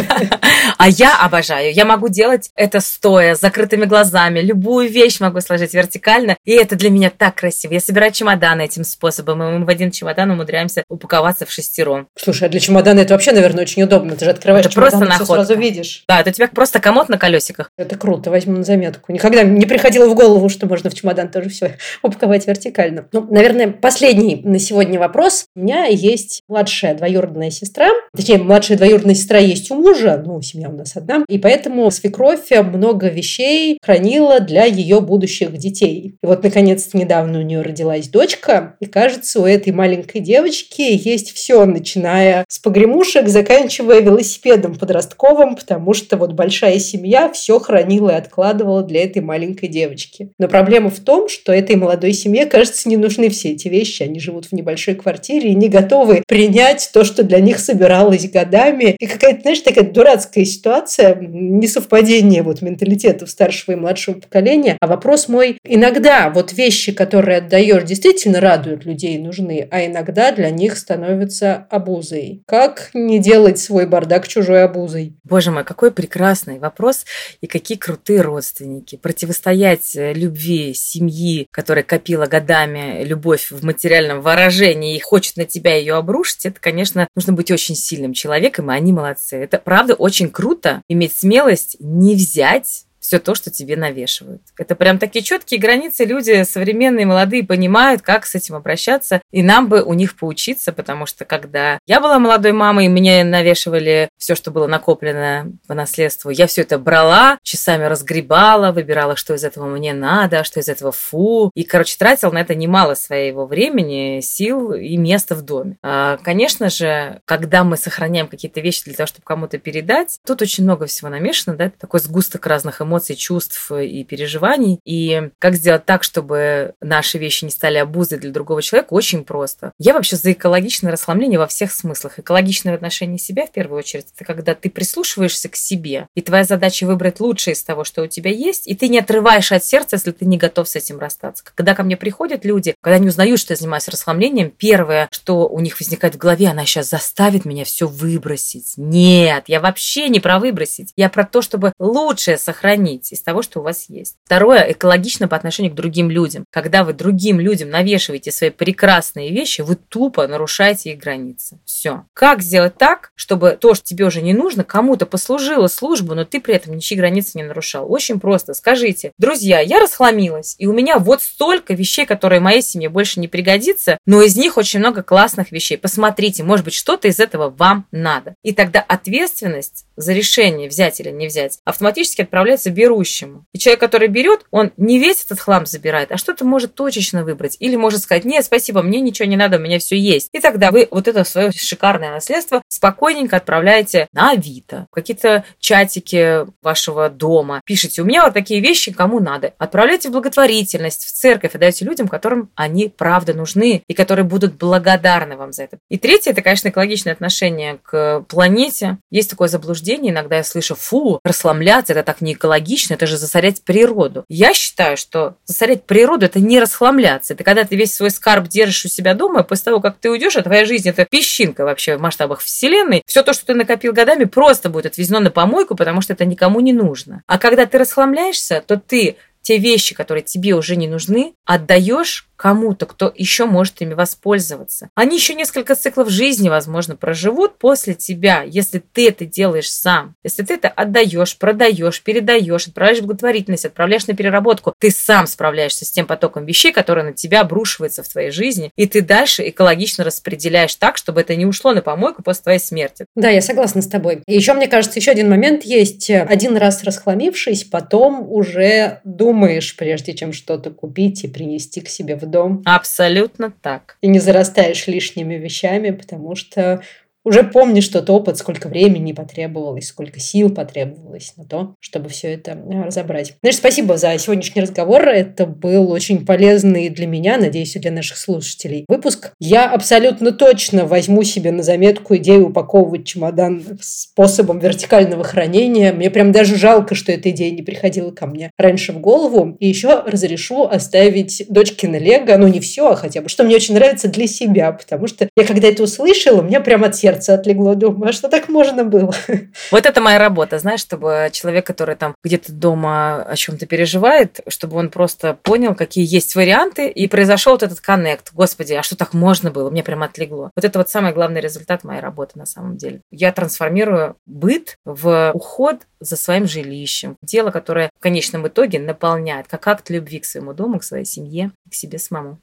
А 0.79 0.89
я 0.89 1.17
обожаю. 1.19 1.73
Я 1.73 1.85
могу 1.85 2.09
делать 2.09 2.51
это 2.55 2.81
стоя, 2.81 3.35
с 3.35 3.41
закрытыми 3.41 3.85
глазами. 3.85 4.41
Любую 4.41 4.91
вещь 4.91 5.21
могу 5.21 5.41
сложить 5.41 5.75
вертикально. 5.75 6.37
И 6.45 6.53
это 6.53 6.77
для 6.77 6.91
меня 6.91 7.11
так 7.11 7.37
красиво. 7.37 7.73
Я 7.73 7.81
собираю 7.81 8.13
чемоданы 8.13 8.63
этим 8.63 8.85
способом. 8.85 9.43
И 9.43 9.59
мы 9.59 9.65
один 9.77 9.91
чемодан 9.91 10.31
умудряемся 10.31 10.83
упаковаться 10.89 11.47
в 11.47 11.51
шестером. 11.51 12.09
Слушай, 12.17 12.49
а 12.49 12.51
для 12.51 12.61
чемодана 12.61 13.01
это 13.01 13.15
вообще, 13.15 13.33
наверное, 13.33 13.63
очень 13.63 13.83
удобно. 13.83 14.17
Ты 14.17 14.25
же 14.25 14.31
открываешь 14.31 14.67
это 14.67 14.75
чемодан, 14.75 14.99
просто 14.99 15.09
находка. 15.09 15.35
сразу 15.35 15.55
видишь. 15.55 16.05
Да, 16.09 16.21
это 16.21 16.31
у 16.31 16.33
тебя 16.33 16.49
просто 16.49 16.81
комод 16.81 17.09
на 17.09 17.19
колесиках. 17.19 17.71
Это 17.77 17.97
круто, 17.97 18.31
возьму 18.31 18.57
на 18.57 18.65
заметку. 18.65 19.13
Никогда 19.13 19.43
не 19.43 19.67
приходило 19.67 20.09
в 20.09 20.15
голову, 20.15 20.49
что 20.49 20.67
можно 20.67 20.91
в 20.91 20.95
чемодан 20.95 21.31
тоже 21.31 21.51
все 21.51 21.77
упаковать 22.03 22.47
вертикально. 22.47 23.07
Ну, 23.13 23.27
наверное, 23.31 23.69
последний 23.69 24.41
на 24.43 24.59
сегодня 24.59 24.99
вопрос. 24.99 25.47
У 25.55 25.61
меня 25.61 25.85
есть 25.87 26.43
младшая 26.49 26.95
двоюродная 26.95 27.51
сестра. 27.51 27.91
Точнее, 28.15 28.39
младшая 28.39 28.79
двоюродная 28.79 29.15
сестра 29.15 29.39
есть 29.39 29.71
у 29.71 29.75
мужа, 29.75 30.23
ну, 30.25 30.41
семья 30.41 30.69
у 30.69 30.73
нас 30.73 30.97
одна. 30.97 31.25
И 31.29 31.39
поэтому 31.39 31.91
свекровь 31.91 32.51
много 32.51 33.09
вещей 33.09 33.79
хранила 33.83 34.41
для 34.41 34.65
ее 34.65 35.01
будущих 35.01 35.57
детей. 35.57 36.17
И 36.23 36.27
вот, 36.27 36.43
наконец-то, 36.43 36.97
недавно 36.97 37.41
у 37.41 37.43
нее 37.43 37.61
родилась 37.63 38.09
дочка. 38.09 38.77
И 38.81 38.87
кажется, 38.87 39.41
у 39.41 39.45
этой 39.45 39.66
маленькой 39.73 40.21
девочки 40.21 40.83
есть 40.83 41.33
все, 41.33 41.65
начиная 41.65 42.45
с 42.49 42.59
погремушек, 42.59 43.29
заканчивая 43.29 44.01
велосипедом 44.01 44.75
подростковым, 44.77 45.57
потому 45.57 45.95
что 45.95 46.17
вот 46.17 46.33
большая 46.33 46.79
семья 46.79 47.31
все 47.33 47.59
хранила 47.59 48.11
и 48.11 48.15
откладывала 48.15 48.83
для 48.83 49.05
этой 49.05 49.23
маленькой 49.23 49.69
девочки. 49.69 50.31
Но 50.39 50.49
проблема 50.49 50.91
в 50.91 51.01
том, 51.01 51.29
что 51.29 51.53
этой 51.53 51.77
молодой 51.77 52.13
семье, 52.13 52.47
кажется, 52.47 52.89
не 52.89 52.97
нужны 52.97 53.29
все 53.29 53.53
эти 53.53 53.69
вещи. 53.69 54.03
Они 54.03 54.21
живут 54.21 54.47
в 54.47 54.53
небольшой 54.53 54.95
квартире 54.95 55.51
и 55.51 55.55
не 55.55 55.69
готовы 55.69 56.23
принять 56.27 56.91
то, 56.93 57.05
что 57.05 57.23
для 57.23 57.41
них 57.41 57.59
собиралось 57.59 58.29
годами. 58.31 58.97
И 58.99 59.07
какая-то, 59.07 59.43
знаешь, 59.43 59.61
такая 59.61 59.85
дурацкая 59.85 60.45
ситуация, 60.45 61.15
несовпадение 61.21 62.43
вот 62.43 62.63
менталитетов 62.63 63.31
старшего 63.31 63.73
и 63.73 63.77
младшего 63.77 64.21
поколения. 64.21 64.77
А 64.81 64.87
вопрос 64.87 65.29
мой, 65.29 65.59
иногда 65.65 66.31
вот 66.31 66.53
вещи, 66.53 66.93
которые 66.93 67.39
отдаешь, 67.39 67.85
действительно 67.85 68.41
радуют 68.41 68.85
людей, 68.85 69.19
нужны 69.19 69.56
нужны, 69.57 69.69
а 69.71 69.87
иногда 69.87 70.33
для 70.33 70.51
них 70.51 70.77
становятся 70.77 71.67
обузой. 71.71 72.43
Как 72.47 72.91
не 72.95 73.19
делать 73.19 73.59
свой 73.59 73.87
бардак 73.87 74.29
чужой 74.29 74.65
обузой? 74.65 75.17
Боже 75.25 75.51
мой, 75.51 75.65
какой 75.65 75.91
прекрасный 75.91 76.59
вопрос 76.59 77.05
и 77.41 77.47
какие 77.47 77.79
крутые 77.79 78.21
родственники. 78.21 78.97
Противостоять 78.97 79.97
э, 79.97 80.13
любви 80.13 80.75
семьи, 80.75 81.47
которая 81.51 81.85
копила 81.85 82.27
годами 82.27 83.05
любовь 83.05 83.51
в 83.51 83.65
материальном 83.65 84.21
выражении 84.21 84.97
и 84.97 85.01
хочет 85.01 85.37
на 85.37 85.45
тебя 85.45 85.77
ее 85.77 85.95
обрушить, 85.95 86.47
это, 86.47 86.61
конечно, 86.61 87.09
нужно 87.15 87.33
быть 87.33 87.51
очень 87.51 87.75
сильным 87.75 88.13
человеком, 88.13 88.71
и 88.71 88.75
они 88.75 88.93
молодцы. 88.93 89.37
Это, 89.37 89.59
правда, 89.59 89.95
очень 89.95 90.31
круто 90.31 90.83
иметь 90.89 91.17
смелость 91.17 91.77
не 91.81 92.15
взять 92.15 92.86
все 93.07 93.21
то, 93.21 93.37
что 93.37 93.53
тебе 93.53 93.77
навешивают. 93.77 94.43
Это 94.59 94.75
прям 94.75 94.99
такие 94.99 95.25
четкие 95.25 95.61
границы. 95.61 96.05
Люди 96.05 96.43
современные, 96.43 97.07
молодые 97.07 97.45
понимают, 97.45 98.03
как 98.03 98.27
с 98.27 98.35
этим 98.35 98.57
обращаться. 98.57 99.23
И 99.31 99.45
нам 99.45 99.69
бы 99.69 99.83
у 99.83 99.95
них 99.95 100.17
поучиться, 100.17 100.73
потому 100.73 101.07
что 101.07 101.25
когда 101.25 101.79
я 101.87 102.01
была 102.01 102.19
молодой 102.19 102.51
мамой, 102.51 102.89
мне 102.89 103.23
навешивали 103.23 104.09
все, 104.19 104.35
что 104.35 104.51
было 104.51 104.67
накоплено 104.67 105.53
по 105.69 105.75
наследству. 105.75 106.31
Я 106.31 106.49
все 106.49 106.63
это 106.63 106.81
брала, 106.81 107.39
часами 107.45 107.85
разгребала, 107.85 108.73
выбирала, 108.73 109.15
что 109.15 109.35
из 109.35 109.45
этого 109.45 109.67
мне 109.67 109.95
надо, 109.95 110.41
а 110.41 110.45
что 110.45 110.59
из 110.59 110.69
этого 110.69 110.91
фу. 110.91 111.53
И, 111.55 111.63
короче, 111.63 111.97
тратила 111.97 112.33
на 112.33 112.41
это 112.41 112.57
немало 112.57 112.95
своего 112.95 113.47
времени, 113.47 114.21
сил 114.21 114.73
и 114.73 114.97
места 114.97 115.37
в 115.37 115.43
доме. 115.43 115.77
А, 115.81 116.19
конечно 116.25 116.71
же, 116.71 117.21
когда 117.25 117.63
мы 117.63 117.77
сохраняем 117.77 118.27
какие-то 118.27 118.61
вещи 118.61 118.83
для 118.85 118.95
того, 118.95 119.07
чтобы 119.07 119.23
кому-то 119.25 119.59
передать, 119.59 120.19
тут 120.27 120.43
очень 120.43 120.65
много 120.65 120.87
всего 120.87 121.09
намешано, 121.09 121.57
да, 121.57 121.71
такой 121.71 122.01
сгусток 122.01 122.45
разных 122.47 122.83
эмоций 122.83 122.96
эмоций, 122.97 123.17
чувств 123.17 123.71
и 123.71 124.05
переживаний. 124.05 124.81
И 124.85 125.31
как 125.39 125.55
сделать 125.55 125.85
так, 125.85 126.03
чтобы 126.03 126.75
наши 126.81 127.19
вещи 127.19 127.45
не 127.45 127.51
стали 127.51 127.79
обузой 127.79 128.19
для 128.19 128.31
другого 128.31 128.63
человека, 128.63 128.93
очень 128.93 129.25
просто. 129.25 129.73
Я 129.79 129.93
вообще 129.93 130.17
за 130.17 130.33
экологичное 130.33 130.93
расслабление 130.93 131.39
во 131.39 131.47
всех 131.47 131.73
смыслах. 131.73 132.19
Экологичное 132.19 132.73
в 132.73 132.77
отношении 132.77 133.19
себя, 133.19 133.47
в 133.47 133.53
первую 133.53 133.79
очередь, 133.79 134.07
это 134.15 134.25
когда 134.25 134.55
ты 134.55 134.71
прислушиваешься 134.71 135.49
к 135.49 135.57
себе, 135.57 136.09
и 136.15 136.23
твоя 136.23 136.45
задача 136.45 136.87
выбрать 136.87 137.21
лучшее 137.21 137.55
из 137.55 137.63
того, 137.63 137.85
что 137.85 138.03
у 138.03 138.07
тебя 138.07 138.31
есть, 138.31 138.67
и 138.67 138.75
ты 138.75 138.89
не 138.89 138.99
отрываешь 138.99 139.53
от 139.53 139.65
сердца, 139.65 139.97
если 139.97 140.13
ты 140.13 140.25
не 140.25 140.39
готов 140.39 140.69
с 140.69 140.77
этим 140.77 140.99
расстаться. 140.99 141.45
Когда 141.55 141.75
ко 141.75 141.83
мне 141.83 141.97
приходят 141.97 142.45
люди, 142.45 142.75
когда 142.81 142.97
они 142.97 143.09
узнают, 143.09 143.41
что 143.41 143.53
я 143.53 143.57
занимаюсь 143.57 143.89
расхламлением, 143.89 144.51
первое, 144.51 145.09
что 145.11 145.49
у 145.49 145.61
них 145.61 145.79
возникает 145.79 146.15
в 146.15 146.19
голове, 146.19 146.49
она 146.49 146.65
сейчас 146.65 146.89
заставит 146.89 147.45
меня 147.45 147.65
все 147.65 147.87
выбросить. 147.87 148.75
Нет, 148.77 149.45
я 149.49 149.61
вообще 149.61 150.09
не 150.09 150.21
про 150.21 150.39
выбросить. 150.39 150.93
Я 150.97 151.09
про 151.09 151.25
то, 151.25 151.43
чтобы 151.43 151.73
лучшее 151.79 152.39
сохранить 152.39 152.86
сохранить 152.87 153.13
из 153.13 153.23
того, 153.23 153.43
что 153.43 153.61
у 153.61 153.63
вас 153.63 153.87
есть. 153.89 154.17
Второе, 154.25 154.73
экологично 154.73 155.29
по 155.29 155.37
отношению 155.37 155.73
к 155.73 155.77
другим 155.77 156.11
людям. 156.11 156.45
Когда 156.51 156.85
вы 156.85 156.93
другим 156.93 157.41
людям 157.41 157.71
навешиваете 157.71 158.31
свои 158.31 158.51
прекрасные 158.51 159.31
вещи, 159.31 159.63
вы 159.63 159.77
тупо 159.77 160.27
нарушаете 160.27 160.93
их 160.93 160.99
границы. 160.99 161.59
Все. 161.65 162.05
Как 162.15 162.43
сделать 162.43 162.77
так, 162.79 163.11
чтобы 163.15 163.59
то, 163.61 163.75
что 163.75 163.85
тебе 163.85 164.05
уже 164.05 164.23
не 164.23 164.35
нужно, 164.35 164.65
кому-то 164.65 165.07
послужило 165.07 165.67
службу, 165.67 166.15
но 166.15 166.25
ты 166.25 166.41
при 166.41 166.55
этом 166.55 166.75
ничьи 166.75 166.97
границы 166.97 167.39
не 167.39 167.45
нарушал? 167.45 167.91
Очень 167.91 168.21
просто. 168.21 168.55
Скажите, 168.55 169.13
друзья, 169.19 169.61
я 169.61 169.81
расхламилась, 169.81 170.55
и 170.59 170.67
у 170.67 170.73
меня 170.73 170.99
вот 170.99 171.23
столько 171.23 171.75
вещей, 171.75 172.07
которые 172.07 172.41
моей 172.41 172.63
семье 172.63 172.89
больше 172.89 173.21
не 173.21 173.29
пригодится, 173.29 173.99
но 174.07 174.23
из 174.23 174.37
них 174.37 174.57
очень 174.57 174.81
много 174.81 175.03
классных 175.03 175.53
вещей. 175.53 175.77
Посмотрите, 175.77 176.43
может 176.43 176.65
быть, 176.65 176.75
что-то 176.75 177.09
из 177.09 177.19
этого 177.19 177.51
вам 177.51 177.87
надо. 177.91 178.35
И 178.43 178.53
тогда 178.53 178.81
ответственность 178.81 179.86
за 179.97 180.13
решение 180.13 180.69
взять 180.69 181.01
или 181.01 181.11
не 181.11 181.27
взять 181.27 181.59
автоматически 181.65 182.23
отправляется 182.23 182.71
берущему. 182.71 183.45
И 183.53 183.59
человек, 183.59 183.81
который 183.81 184.09
берет, 184.09 184.47
он 184.51 184.73
не 184.77 184.99
весь 184.99 185.25
этот 185.25 185.41
хлам 185.41 185.67
забирает, 185.67 186.13
а 186.13 186.17
что-то 186.17 186.45
может 186.45 186.75
точечно 186.75 187.25
выбрать. 187.25 187.57
Или 187.61 187.77
может 187.77 188.03
сказать, 188.03 188.25
нет, 188.25 188.45
спасибо, 188.45 188.83
мне 188.83 189.01
ничего 189.01 189.29
не 189.29 189.37
надо, 189.37 189.57
у 189.57 189.61
меня 189.61 189.79
все 189.79 189.97
есть. 189.97 190.29
И 190.33 190.41
тогда 190.41 190.71
вы 190.71 190.89
вот 190.91 191.09
это 191.09 191.25
свое 191.25 191.53
шикарное 191.53 192.11
наследство 192.11 192.63
спокойненько 192.69 193.37
отправляете 193.37 194.09
на 194.13 194.31
Авито, 194.31 194.87
в 194.91 194.95
какие-то 194.95 195.45
чатики 195.59 196.47
вашего 196.63 197.09
дома. 197.09 197.61
Пишите, 197.65 198.03
у 198.03 198.05
меня 198.05 198.25
вот 198.25 198.35
такие 198.35 198.61
вещи, 198.61 198.93
кому 198.93 199.21
надо. 199.21 199.55
Отправляйте 199.59 200.09
в 200.09 200.13
благотворительность, 200.13 201.05
в 201.05 201.13
церковь, 201.13 201.55
и 201.55 201.59
даете 201.59 201.85
людям, 201.85 202.09
которым 202.09 202.51
они 202.55 202.93
правда 202.95 203.35
нужны, 203.35 203.83
и 203.87 203.95
которые 203.95 204.25
будут 204.25 204.55
благодарны 204.55 205.37
вам 205.37 205.53
за 205.53 205.65
это. 205.65 205.79
И 205.89 205.99
третье, 205.99 206.33
это, 206.33 206.43
конечно, 206.43 206.69
экологичное 206.69 207.13
отношение 207.13 207.79
к 207.83 208.25
планете. 208.29 208.99
Есть 209.11 209.31
такое 209.31 209.49
заблуждение, 209.49 209.86
иногда 209.95 210.37
я 210.37 210.45
слышу, 210.45 210.75
фу, 210.75 211.21
расслабляться, 211.25 211.93
это 211.93 212.03
так 212.03 212.21
не 212.21 212.33
экологично 212.33 212.57
логично, 212.57 212.95
это 212.95 213.07
же 213.07 213.17
засорять 213.17 213.63
природу. 213.63 214.25
Я 214.29 214.55
считаю, 214.55 214.97
что 214.97 215.37
засорять 215.45 215.85
природу– 215.85 216.27
это 216.27 216.41
не 216.41 216.59
расхламляться. 216.61 217.35
Это 217.35 217.45
когда 217.45 217.65
ты 217.65 217.77
весь 217.77 217.95
свой 217.95 218.11
скарб 218.11 218.49
держишь 218.49 218.87
у 218.87 218.89
себя 218.89 219.15
дома, 219.15 219.41
и 219.41 219.45
после 219.45 219.65
того, 219.67 219.81
как 219.81 219.99
ты 219.99 220.11
уйдешь, 220.11 220.37
а 220.37 220.43
твоя 220.43 220.65
жизнь– 220.65 220.89
это 220.91 221.05
песчинка 221.05 221.65
вообще 221.65 221.97
в 221.97 222.01
масштабах 222.01 222.41
Вселенной. 222.41 223.03
Все 223.07 223.23
то, 223.23 223.33
что 223.33 223.47
ты 223.47 223.55
накопил 223.55 223.93
годами, 223.93 224.25
просто 224.25 224.69
будет 224.69 224.87
отвезено 224.87 225.21
на 225.21 225.31
помойку, 225.31 225.77
потому 225.77 226.01
что 226.01 226.13
это 226.13 226.25
никому 226.25 226.61
не 226.61 226.73
нужно. 226.73 227.23
А 227.27 227.39
когда 227.39 227.67
ты 227.67 227.79
расхламляешься, 227.79 228.63
то 228.67 228.77
ты 228.77 229.17
те 229.43 229.59
вещи, 229.59 229.95
которые 229.95 230.25
тебе 230.25 230.55
уже 230.55 230.75
не 230.75 230.89
нужны, 230.89 231.33
отдаешь 231.45 232.27
кому-то, 232.37 232.87
кто 232.87 233.13
еще 233.15 233.47
может 233.47 233.81
ими 233.81 233.95
воспользоваться. 233.95 234.91
Они 234.95 235.17
еще 235.17 235.35
несколько 235.35 235.75
циклов 235.75 236.09
жизни, 236.11 236.49
возможно, 236.49 236.97
проживут 236.97 237.59
после 237.59 237.95
тебя, 237.95 238.43
если 238.43 238.79
ты 238.79 239.09
это 239.09 239.25
делаешь 239.25 239.71
сам. 239.71 240.15
Если 240.23 240.43
ты 240.43 240.55
это 240.55 240.69
отдаешь, 240.69 241.37
продаешь, 241.39 242.03
передаешь, 242.03 242.69
отправляешь 242.69 243.01
в 243.01 243.07
благотворительность, 243.07 243.65
отправляешь 243.65 244.07
на 244.07 244.15
переработку, 244.15 244.75
ты 244.79 244.91
сам 244.91 245.27
справляешься 245.27 245.85
с 245.85 245.91
тем 245.91 246.07
потоком 246.07 246.45
вещей, 246.45 246.73
которые 246.73 247.05
на 247.05 247.13
тебя 247.13 247.41
обрушиваются 247.41 248.03
в 248.03 248.09
твоей 248.09 248.31
жизни, 248.31 248.71
и 248.77 248.87
ты 248.87 249.01
дальше 249.01 249.49
экологично 249.49 250.05
распределяешь 250.05 250.75
так, 250.75 250.97
чтобы 250.97 251.23
это 251.23 251.35
не 251.37 251.47
ушло 251.47 251.73
на 251.73 251.83
помойку 251.83 252.23
после 252.23 252.43
твоей 252.43 252.59
смерти. 252.59 253.07
Да, 253.15 253.31
я 253.31 253.41
согласна 253.41 253.83
с 253.83 253.89
тобой. 253.89 254.23
И 254.27 254.35
еще, 254.35 254.53
мне 254.53 254.69
кажется, 254.69 254.99
еще 254.99 255.11
один 255.11 255.31
момент 255.31 255.65
есть. 255.65 256.11
Один 256.11 256.57
раз 256.57 256.85
расхламившись, 256.85 257.65
потом 257.65 258.31
уже 258.31 259.01
думаешь, 259.05 259.77
прежде 259.77 260.15
чем 260.15 260.33
что-то 260.33 260.71
купить 260.71 261.25
и 261.25 261.29
принести 261.29 261.81
к 261.81 261.89
себе 261.89 262.17
в 262.17 262.26
дом. 262.31 262.63
Абсолютно 262.65 263.51
так. 263.51 263.97
И 264.01 264.09
не 264.09 264.19
зарастаешь 264.19 264.87
лишними 264.87 265.35
вещами, 265.35 265.91
потому 265.91 266.35
что 266.35 266.83
уже 267.27 267.43
помнишь 267.43 267.89
тот 267.89 268.09
опыт, 268.09 268.39
сколько 268.39 268.69
времени 268.69 269.13
потребовалось, 269.13 269.89
сколько 269.89 270.21
сил 270.21 270.49
потребовалось 270.49 271.33
на 271.37 271.45
то, 271.45 271.75
чтобы 271.81 272.09
все 272.09 272.35
это 272.35 272.53
э, 272.53 272.85
разобрать. 272.85 273.35
Знаешь, 273.43 273.57
спасибо 273.57 273.97
за 273.97 274.17
сегодняшний 274.17 274.63
разговор. 274.63 275.09
Это 275.09 275.45
был 275.45 275.91
очень 275.91 276.25
полезный 276.25 276.89
для 276.89 277.09
меня, 277.09 277.37
надеюсь, 277.37 277.75
и 277.75 277.81
для 277.81 277.91
наших 277.91 278.17
слушателей 278.17 278.85
выпуск. 278.87 279.33
Я 279.41 279.69
абсолютно 279.69 280.31
точно 280.31 280.87
возьму 280.87 281.25
себе 281.25 281.51
на 281.51 281.65
заметку 281.65 282.15
идею 282.17 282.51
упаковывать 282.51 283.07
чемодан 283.07 283.61
способом 283.81 284.61
вертикального 284.61 285.25
хранения. 285.25 285.93
Мне 285.93 286.11
прям 286.11 286.31
даже 286.31 286.55
жалко, 286.55 286.95
что 286.95 287.11
эта 287.11 287.31
идея 287.31 287.51
не 287.51 287.63
приходила 287.63 288.13
ко 288.13 288.27
мне 288.27 288.53
раньше 288.57 288.93
в 288.93 289.01
голову. 289.01 289.57
И 289.59 289.67
еще 289.67 290.01
разрешу 290.07 290.63
оставить 290.63 291.45
дочки 291.49 291.87
на 291.87 291.97
лего, 291.97 292.37
ну 292.37 292.47
не 292.47 292.61
все, 292.61 292.93
а 292.93 292.95
хотя 292.95 293.21
бы, 293.21 293.29
что 293.29 293.43
мне 293.43 293.57
очень 293.57 293.75
нравится 293.75 294.07
для 294.07 294.29
себя, 294.29 294.71
потому 294.71 295.09
что 295.09 295.29
я 295.37 295.45
когда 295.45 295.67
это 295.67 295.83
услышала, 295.83 296.41
у 296.41 296.45
меня 296.45 296.61
прям 296.61 296.85
от 296.85 296.95
сердца 296.95 297.16
сердце 297.17 297.35
отлегло. 297.35 297.75
Думаю, 297.75 298.11
а 298.11 298.13
что 298.13 298.29
так 298.29 298.49
можно 298.49 298.85
было? 298.85 299.15
Вот 299.71 299.87
это 299.87 300.01
моя 300.01 300.19
работа, 300.19 300.59
знаешь, 300.59 300.81
чтобы 300.81 301.29
человек, 301.33 301.67
который 301.67 301.97
там 301.97 302.15
где-то 302.23 302.53
дома 302.53 303.23
о 303.23 303.37
чем-то 303.37 303.67
переживает, 303.67 304.41
чтобы 304.49 304.77
он 304.77 304.91
просто 304.91 305.35
понял, 305.43 305.75
какие 305.75 306.07
есть 306.07 306.35
варианты, 306.35 306.89
и 306.89 307.09
произошел 307.09 307.53
вот 307.53 307.63
этот 307.63 307.81
коннект. 307.81 308.31
Господи, 308.33 308.75
а 308.75 308.83
что 308.83 308.97
так 308.97 309.13
можно 309.13 309.51
было? 309.51 309.71
Мне 309.71 309.83
прям 309.83 310.03
отлегло. 310.03 310.51
Вот 310.55 310.65
это 310.65 310.79
вот 310.79 310.89
самый 310.89 311.13
главный 311.13 311.41
результат 311.41 311.85
моей 311.85 312.01
работы 312.01 312.39
на 312.39 312.47
самом 312.47 312.77
деле. 312.77 313.01
Я 313.11 313.33
трансформирую 313.33 314.17
быт 314.27 314.77
в 314.85 315.33
уход 315.35 315.83
за 316.01 316.17
своим 316.17 316.47
жилищем. 316.47 317.17
Дело, 317.23 317.51
которое 317.51 317.91
в 317.99 318.03
конечном 318.03 318.47
итоге 318.47 318.79
наполняет 318.79 319.49
как 319.49 319.67
акт 319.67 319.91
любви 319.91 320.21
к 320.21 320.25
своему 320.25 320.53
дому, 320.53 320.79
к 320.79 320.85
своей 320.85 321.05
семье, 321.05 321.51
к 321.71 321.75
себе 321.75 321.99
самому. 321.99 322.39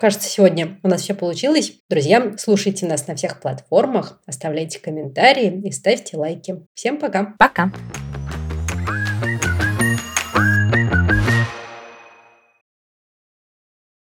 Кажется, 0.00 0.30
сегодня 0.30 0.78
у 0.82 0.88
нас 0.88 1.02
все 1.02 1.14
получилось. 1.14 1.74
Друзья, 1.90 2.32
слушайте 2.38 2.86
нас 2.86 3.06
на 3.06 3.14
всех 3.16 3.38
платформах, 3.38 4.18
оставляйте 4.24 4.80
комментарии 4.80 5.60
и 5.62 5.70
ставьте 5.72 6.16
лайки. 6.16 6.56
Всем 6.72 6.96
пока. 6.96 7.34
Пока. 7.38 7.70